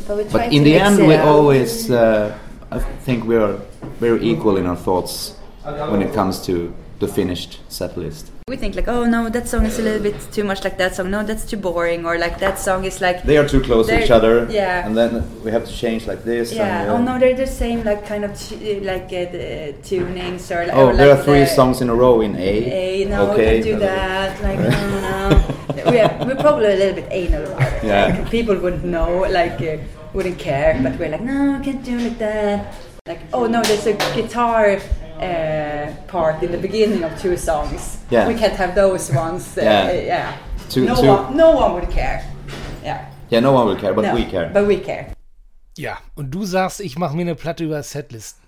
But, 0.06 0.32
But 0.32 0.52
in 0.52 0.64
the 0.64 0.74
end, 0.78 1.06
we 1.06 1.16
always, 1.16 1.90
uh, 1.90 2.36
I 2.70 2.78
think 2.78 3.24
we 3.24 3.36
are 3.36 3.58
very 4.00 4.22
equal 4.24 4.56
in 4.56 4.66
our 4.66 4.76
thoughts 4.76 5.36
when 5.64 6.00
it 6.02 6.14
comes 6.14 6.40
to 6.46 6.72
the 6.98 7.06
finished 7.08 7.60
set 7.68 7.96
list. 7.96 8.30
We 8.48 8.56
think 8.56 8.74
like, 8.74 8.88
oh 8.88 9.04
no, 9.04 9.28
that 9.28 9.46
song 9.46 9.66
is 9.66 9.78
a 9.78 9.82
little 9.82 10.02
bit 10.02 10.16
too 10.32 10.42
much 10.42 10.64
like 10.64 10.78
that 10.78 10.94
song. 10.94 11.10
No, 11.10 11.22
that's 11.22 11.44
too 11.44 11.56
boring. 11.58 12.06
Or 12.06 12.18
like 12.18 12.38
that 12.40 12.58
song 12.58 12.84
is 12.84 13.00
like, 13.00 13.22
They 13.22 13.36
are 13.36 13.46
too 13.46 13.60
close 13.60 13.86
to 13.88 14.02
each 14.02 14.10
other, 14.10 14.46
yeah. 14.50 14.86
and 14.86 14.96
then 14.96 15.42
we 15.44 15.50
have 15.50 15.64
to 15.66 15.72
change 15.72 16.06
like 16.06 16.24
this. 16.24 16.52
yeah. 16.52 16.82
and, 16.82 16.90
Oh 16.90 16.96
uh, 16.96 17.00
no, 17.00 17.18
they're 17.18 17.36
the 17.36 17.46
same 17.46 17.84
like 17.84 18.06
kind 18.06 18.24
of 18.24 18.30
like 18.82 19.04
uh, 19.04 19.30
the 19.30 19.74
tunings 19.82 20.50
or. 20.50 20.68
Oh, 20.72 20.88
or 20.88 20.96
there 20.96 21.10
are 21.14 21.22
three 21.22 21.40
the- 21.40 21.46
songs 21.46 21.80
in 21.82 21.88
a 21.90 21.94
row 21.94 22.20
in 22.20 22.34
A. 22.36 23.02
A. 23.02 23.08
no, 23.08 23.30
okay. 23.32 23.62
do 23.62 23.78
that. 23.78 24.42
Like, 24.42 24.58
no, 24.58 25.00
no. 25.06 25.54
we're, 25.90 26.26
we're 26.26 26.36
probably 26.42 26.72
a 26.72 26.76
little 26.76 26.94
bit 26.94 27.08
anal 27.10 27.44
about 27.52 27.72
it. 27.74 27.84
Yeah. 27.84 28.06
Like, 28.06 28.30
people 28.30 28.56
wouldn't 28.56 28.84
know, 28.84 29.20
like, 29.30 29.60
uh, 29.60 29.76
wouldn't 30.14 30.38
care, 30.38 30.80
but 30.82 30.98
we're 30.98 31.10
like, 31.10 31.20
no, 31.20 31.60
can't 31.62 31.84
do 31.84 31.98
like 31.98 32.18
that. 32.18 32.74
Like, 33.06 33.20
oh 33.32 33.46
no, 33.46 33.62
there's 33.62 33.86
a 33.86 33.94
guitar 34.14 34.78
uh, 35.20 35.92
part 36.06 36.42
in 36.42 36.50
the 36.52 36.58
beginning 36.58 37.04
of 37.04 37.10
two 37.20 37.36
songs. 37.36 37.98
Yeah. 38.10 38.26
We 38.28 38.34
can't 38.34 38.56
have 38.56 38.74
those 38.74 39.12
ones. 39.14 39.56
Uh, 39.56 39.62
Yeah. 39.62 39.92
yeah. 39.92 40.32
Two- 40.70 40.84
no, 40.84 40.94
two- 40.94 41.06
One, 41.08 41.36
no 41.36 41.50
one 41.52 41.74
would 41.74 41.90
care. 41.90 42.22
Yeah. 42.84 43.00
Yeah, 43.30 43.40
no 43.42 43.52
one 43.52 43.66
will 43.68 43.76
care, 43.76 43.92
but 43.94 44.04
no, 44.04 44.14
we 44.14 44.24
care. 44.24 44.50
But 44.52 44.66
we 44.68 44.78
care. 44.78 45.06
Ja, 45.76 45.98
und 46.16 46.30
du 46.30 46.44
sagst, 46.44 46.80
ich 46.80 46.98
mache 46.98 47.14
mir 47.14 47.22
eine 47.22 47.34
Platte 47.34 47.64
über 47.64 47.82
Setlisten. 47.82 48.42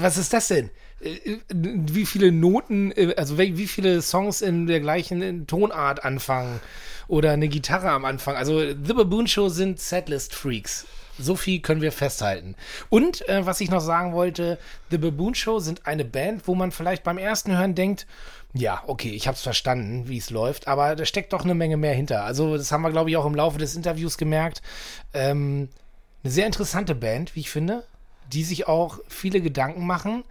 Was 0.00 0.16
ist 0.16 0.32
das 0.32 0.48
denn? 0.48 0.70
Äh, 1.00 1.10
äh, 1.10 1.38
Wie 1.52 2.04
viele 2.06 2.32
Noten, 2.32 2.92
äh, 2.92 3.14
also 3.16 3.38
wie 3.38 3.66
viele 3.66 4.02
Songs 4.02 4.42
in 4.42 4.66
der 4.66 4.80
gleichen 4.80 5.46
Tonart 5.46 6.04
anfangen 6.04 6.60
oder 7.06 7.30
eine 7.32 7.48
Gitarre 7.48 7.90
am 7.90 8.04
Anfang? 8.04 8.34
Also 8.36 8.60
The 8.60 8.92
Baboon 8.94 9.26
Show 9.26 9.48
sind 9.48 9.78
Setlist-Freaks. 9.80 10.86
So 11.18 11.36
viel 11.36 11.60
können 11.60 11.80
wir 11.80 11.92
festhalten. 11.92 12.54
Und 12.88 13.28
äh, 13.28 13.44
was 13.44 13.60
ich 13.60 13.70
noch 13.70 13.80
sagen 13.80 14.12
wollte, 14.12 14.58
The 14.90 14.98
Baboon 14.98 15.34
Show 15.34 15.58
sind 15.58 15.86
eine 15.86 16.04
Band, 16.04 16.46
wo 16.46 16.54
man 16.54 16.70
vielleicht 16.70 17.02
beim 17.02 17.18
ersten 17.18 17.56
Hören 17.56 17.74
denkt, 17.74 18.06
ja, 18.54 18.82
okay, 18.86 19.10
ich 19.10 19.26
habe 19.26 19.34
es 19.34 19.42
verstanden, 19.42 20.08
wie 20.08 20.18
es 20.18 20.30
läuft, 20.30 20.68
aber 20.68 20.96
da 20.96 21.04
steckt 21.04 21.32
doch 21.32 21.44
eine 21.44 21.54
Menge 21.54 21.76
mehr 21.76 21.94
hinter. 21.94 22.24
Also 22.24 22.56
das 22.56 22.72
haben 22.72 22.82
wir, 22.82 22.90
glaube 22.90 23.10
ich, 23.10 23.16
auch 23.16 23.26
im 23.26 23.34
Laufe 23.34 23.58
des 23.58 23.76
Interviews 23.76 24.16
gemerkt. 24.16 24.62
Ähm, 25.12 25.68
eine 26.22 26.32
sehr 26.32 26.46
interessante 26.46 26.94
Band, 26.94 27.36
wie 27.36 27.40
ich 27.40 27.50
finde, 27.50 27.84
die 28.32 28.44
sich 28.44 28.66
auch 28.66 28.98
viele 29.08 29.40
Gedanken 29.40 29.86
machen, 29.86 30.24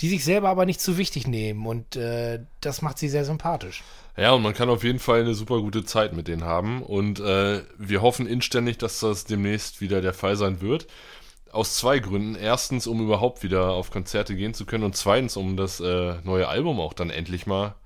die 0.00 0.08
sich 0.08 0.24
selber 0.24 0.48
aber 0.48 0.66
nicht 0.66 0.80
zu 0.80 0.96
wichtig 0.96 1.26
nehmen 1.26 1.66
und 1.66 1.96
äh, 1.96 2.40
das 2.60 2.82
macht 2.82 2.98
sie 2.98 3.08
sehr 3.08 3.24
sympathisch. 3.24 3.82
Ja, 4.16 4.32
und 4.32 4.42
man 4.42 4.54
kann 4.54 4.68
auf 4.68 4.84
jeden 4.84 4.98
Fall 4.98 5.20
eine 5.20 5.34
super 5.34 5.60
gute 5.60 5.84
Zeit 5.84 6.12
mit 6.12 6.28
denen 6.28 6.44
haben. 6.44 6.82
Und 6.82 7.20
äh, 7.20 7.62
wir 7.78 8.02
hoffen 8.02 8.26
inständig, 8.26 8.76
dass 8.78 9.00
das 9.00 9.24
demnächst 9.24 9.80
wieder 9.80 10.00
der 10.00 10.12
Fall 10.12 10.36
sein 10.36 10.60
wird. 10.60 10.88
Aus 11.52 11.76
zwei 11.76 12.00
Gründen. 12.00 12.34
Erstens, 12.34 12.86
um 12.86 13.00
überhaupt 13.00 13.42
wieder 13.42 13.70
auf 13.70 13.90
Konzerte 13.90 14.36
gehen 14.36 14.52
zu 14.52 14.66
können. 14.66 14.84
Und 14.84 14.96
zweitens, 14.96 15.36
um 15.36 15.56
das 15.56 15.80
äh, 15.80 16.16
neue 16.22 16.48
Album 16.48 16.80
auch 16.80 16.92
dann 16.92 17.08
endlich 17.08 17.46
mal 17.46 17.76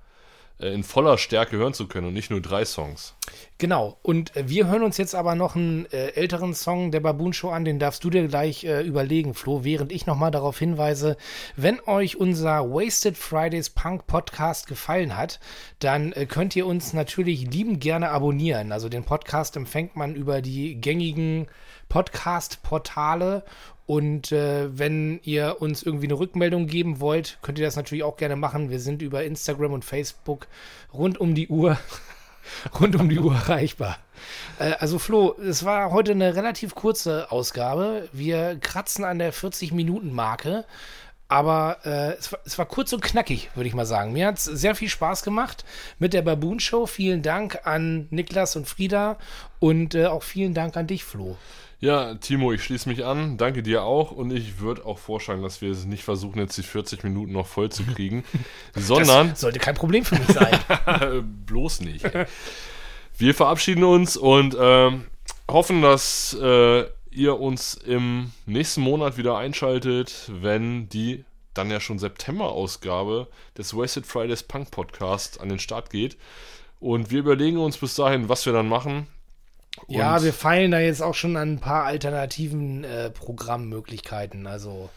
in 0.59 0.83
voller 0.83 1.17
Stärke 1.17 1.57
hören 1.57 1.73
zu 1.73 1.87
können 1.87 2.07
und 2.07 2.13
nicht 2.13 2.31
nur 2.31 2.41
drei 2.41 2.63
Songs. 2.63 3.15
Genau, 3.57 3.97
und 4.01 4.35
äh, 4.35 4.47
wir 4.47 4.67
hören 4.67 4.83
uns 4.83 4.97
jetzt 4.97 5.15
aber 5.15 5.35
noch 5.35 5.55
einen 5.55 5.85
äh, 5.87 6.09
älteren 6.09 6.53
Song 6.53 6.91
der 6.91 7.01
Baboon 7.01 7.33
Show 7.33 7.49
an, 7.49 7.65
den 7.65 7.79
darfst 7.79 8.03
du 8.03 8.09
dir 8.09 8.27
gleich 8.27 8.63
äh, 8.63 8.81
überlegen, 8.81 9.33
Flo, 9.33 9.63
während 9.63 9.91
ich 9.91 10.05
nochmal 10.05 10.31
darauf 10.31 10.57
hinweise, 10.57 11.17
wenn 11.55 11.79
euch 11.85 12.17
unser 12.17 12.69
Wasted 12.69 13.17
Fridays 13.17 13.69
Punk 13.69 14.07
Podcast 14.07 14.67
gefallen 14.67 15.17
hat, 15.17 15.39
dann 15.79 16.13
äh, 16.13 16.25
könnt 16.25 16.55
ihr 16.55 16.65
uns 16.65 16.93
natürlich 16.93 17.51
liebend 17.51 17.81
gerne 17.81 18.09
abonnieren. 18.09 18.71
Also 18.71 18.87
den 18.87 19.03
Podcast 19.03 19.57
empfängt 19.57 19.95
man 19.95 20.15
über 20.15 20.41
die 20.41 20.79
gängigen 20.79 21.47
Podcast-Portale 21.95 23.41
und 23.85 24.33
äh, 24.33 24.77
wenn 24.77 25.21
ihr 25.23 25.61
uns 25.61 25.81
irgendwie 25.81 26.07
eine 26.07 26.19
Rückmeldung 26.19 26.67
geben 26.67 26.99
wollt, 26.99 27.37
könnt 27.41 27.57
ihr 27.57 27.63
das 27.63 27.77
natürlich 27.77 28.03
auch 28.03 28.17
gerne 28.17 28.35
machen. 28.35 28.69
Wir 28.69 28.81
sind 28.81 29.01
über 29.01 29.23
Instagram 29.23 29.71
und 29.71 29.85
Facebook 29.85 30.47
rund 30.93 31.21
um 31.21 31.35
die 31.35 31.47
Uhr 31.47 31.77
rund 32.81 32.97
um 32.97 33.07
die 33.07 33.17
Uhr 33.17 33.33
erreichbar. 33.33 33.97
Äh, 34.59 34.73
also 34.79 34.99
Flo, 34.99 35.37
es 35.39 35.63
war 35.63 35.91
heute 35.91 36.11
eine 36.11 36.35
relativ 36.35 36.75
kurze 36.75 37.31
Ausgabe. 37.31 38.09
Wir 38.11 38.57
kratzen 38.59 39.05
an 39.05 39.17
der 39.17 39.33
40-Minuten-Marke. 39.33 40.65
Aber 41.27 41.77
äh, 41.85 42.13
es, 42.19 42.31
war, 42.31 42.39
es 42.45 42.57
war 42.59 42.65
kurz 42.67 42.93
und 42.93 43.01
knackig, 43.01 43.49
würde 43.55 43.67
ich 43.67 43.73
mal 43.73 43.85
sagen. 43.85 44.11
Mir 44.11 44.27
hat 44.27 44.37
es 44.37 44.43
sehr 44.43 44.75
viel 44.75 44.89
Spaß 44.89 45.23
gemacht 45.23 45.65
mit 45.97 46.13
der 46.13 46.21
Baboon 46.21 46.59
Show. 46.59 46.85
Vielen 46.85 47.23
Dank 47.23 47.61
an 47.63 48.07
Niklas 48.11 48.55
und 48.57 48.67
Frieda 48.67 49.17
und 49.59 49.95
äh, 49.95 50.05
auch 50.05 50.21
vielen 50.21 50.53
Dank 50.53 50.77
an 50.77 50.85
dich, 50.85 51.03
Flo. 51.03 51.37
Ja, 51.79 52.15
Timo, 52.15 52.51
ich 52.53 52.63
schließe 52.63 52.87
mich 52.89 53.05
an. 53.05 53.37
Danke 53.37 53.61
dir 53.61 53.83
auch. 53.83 54.11
Und 54.11 54.31
ich 54.31 54.59
würde 54.59 54.85
auch 54.85 54.97
vorschlagen, 54.97 55.43
dass 55.43 55.61
wir 55.61 55.71
es 55.71 55.85
nicht 55.85 56.03
versuchen, 56.03 56.39
jetzt 56.39 56.57
die 56.57 56.63
40 56.63 57.03
Minuten 57.03 57.33
noch 57.33 57.47
voll 57.47 57.69
zu 57.69 57.83
kriegen, 57.83 58.23
sondern 58.75 59.29
Das 59.29 59.41
sollte 59.41 59.59
kein 59.59 59.75
Problem 59.75 60.05
für 60.05 60.15
mich 60.15 60.27
sein. 60.27 60.57
bloß 61.45 61.81
nicht. 61.81 62.05
ey. 62.05 62.25
Wir 63.17 63.33
verabschieden 63.33 63.83
uns 63.83 64.17
und 64.17 64.57
ähm, 64.59 65.05
hoffen, 65.49 65.81
dass 65.81 66.33
äh, 66.41 66.85
ihr 67.11 67.39
uns 67.39 67.75
im 67.75 68.31
nächsten 68.45 68.81
Monat 68.81 69.17
wieder 69.17 69.37
einschaltet, 69.37 70.29
wenn 70.29 70.89
die 70.89 71.23
dann 71.53 71.71
ja 71.71 71.79
schon 71.79 71.99
September-Ausgabe 71.99 73.27
des 73.57 73.75
Wasted 73.75 74.05
Fridays 74.05 74.43
Punk 74.43 74.71
Podcast 74.71 75.39
an 75.39 75.49
den 75.49 75.59
Start 75.59 75.89
geht. 75.89 76.17
Und 76.79 77.11
wir 77.11 77.19
überlegen 77.19 77.57
uns 77.57 77.77
bis 77.77 77.95
dahin, 77.95 78.27
was 78.27 78.45
wir 78.45 78.53
dann 78.53 78.67
machen. 78.67 79.07
Ja, 79.87 80.23
wir 80.23 80.33
feilen 80.33 80.71
da 80.71 80.79
jetzt 80.79 81.01
auch 81.01 81.13
schon 81.15 81.37
an 81.37 81.53
ein 81.53 81.59
paar 81.59 81.83
alternativen 81.85 82.83
äh, 82.83 83.09
Programmmöglichkeiten. 83.11 84.47
Also 84.47 84.89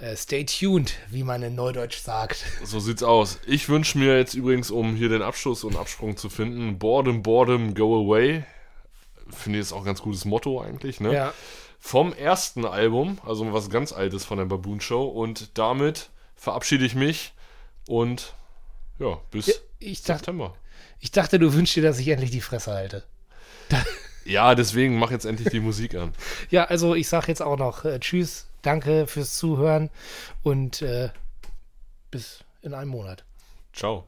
äh, 0.00 0.16
stay 0.16 0.44
tuned, 0.44 0.94
wie 1.10 1.24
man 1.24 1.42
in 1.42 1.54
Neudeutsch 1.54 1.98
sagt. 1.98 2.44
So 2.64 2.80
sieht's 2.80 3.02
aus. 3.02 3.38
Ich 3.46 3.68
wünsche 3.68 3.98
mir 3.98 4.16
jetzt 4.16 4.34
übrigens, 4.34 4.70
um 4.70 4.94
hier 4.94 5.08
den 5.08 5.22
Abschluss 5.22 5.64
und 5.64 5.76
Absprung 5.76 6.16
zu 6.16 6.28
finden, 6.30 6.78
Boredom, 6.78 7.22
Boredom, 7.22 7.74
Go 7.74 8.04
Away. 8.04 8.44
Finde 9.30 9.58
ich 9.58 9.64
jetzt 9.66 9.72
auch 9.72 9.80
ein 9.80 9.84
ganz 9.84 10.00
gutes 10.02 10.24
Motto 10.24 10.60
eigentlich, 10.62 11.00
ne? 11.00 11.12
Ja. 11.12 11.34
vom 11.78 12.12
ersten 12.14 12.64
Album, 12.64 13.18
also 13.26 13.52
was 13.52 13.68
ganz 13.70 13.92
Altes 13.92 14.24
von 14.24 14.38
der 14.38 14.46
Baboon 14.46 14.80
Show. 14.80 15.04
Und 15.06 15.56
damit 15.58 16.08
verabschiede 16.34 16.84
ich 16.86 16.94
mich 16.94 17.32
und 17.88 18.32
ja, 18.98 19.18
bis 19.30 19.46
Ja, 19.48 19.54
ich 19.80 20.02
dachte- 20.02 20.18
September. 20.20 20.54
Ich 21.00 21.10
dachte, 21.12 21.38
du 21.38 21.52
wünschst 21.52 21.76
dir, 21.76 21.82
dass 21.82 21.98
ich 21.98 22.08
endlich 22.08 22.30
die 22.30 22.40
Fresse 22.40 22.72
halte. 22.72 23.04
Ja, 24.24 24.54
deswegen 24.54 24.98
mach 24.98 25.10
jetzt 25.10 25.24
endlich 25.24 25.48
die 25.48 25.60
Musik 25.60 25.94
an. 25.94 26.12
Ja, 26.50 26.64
also 26.64 26.94
ich 26.94 27.08
sage 27.08 27.28
jetzt 27.28 27.40
auch 27.40 27.56
noch 27.56 27.86
äh, 27.86 27.98
Tschüss, 27.98 28.46
danke 28.60 29.06
fürs 29.06 29.38
Zuhören 29.38 29.88
und 30.42 30.82
äh, 30.82 31.08
bis 32.10 32.44
in 32.60 32.74
einem 32.74 32.90
Monat. 32.90 33.24
Ciao. 33.72 34.06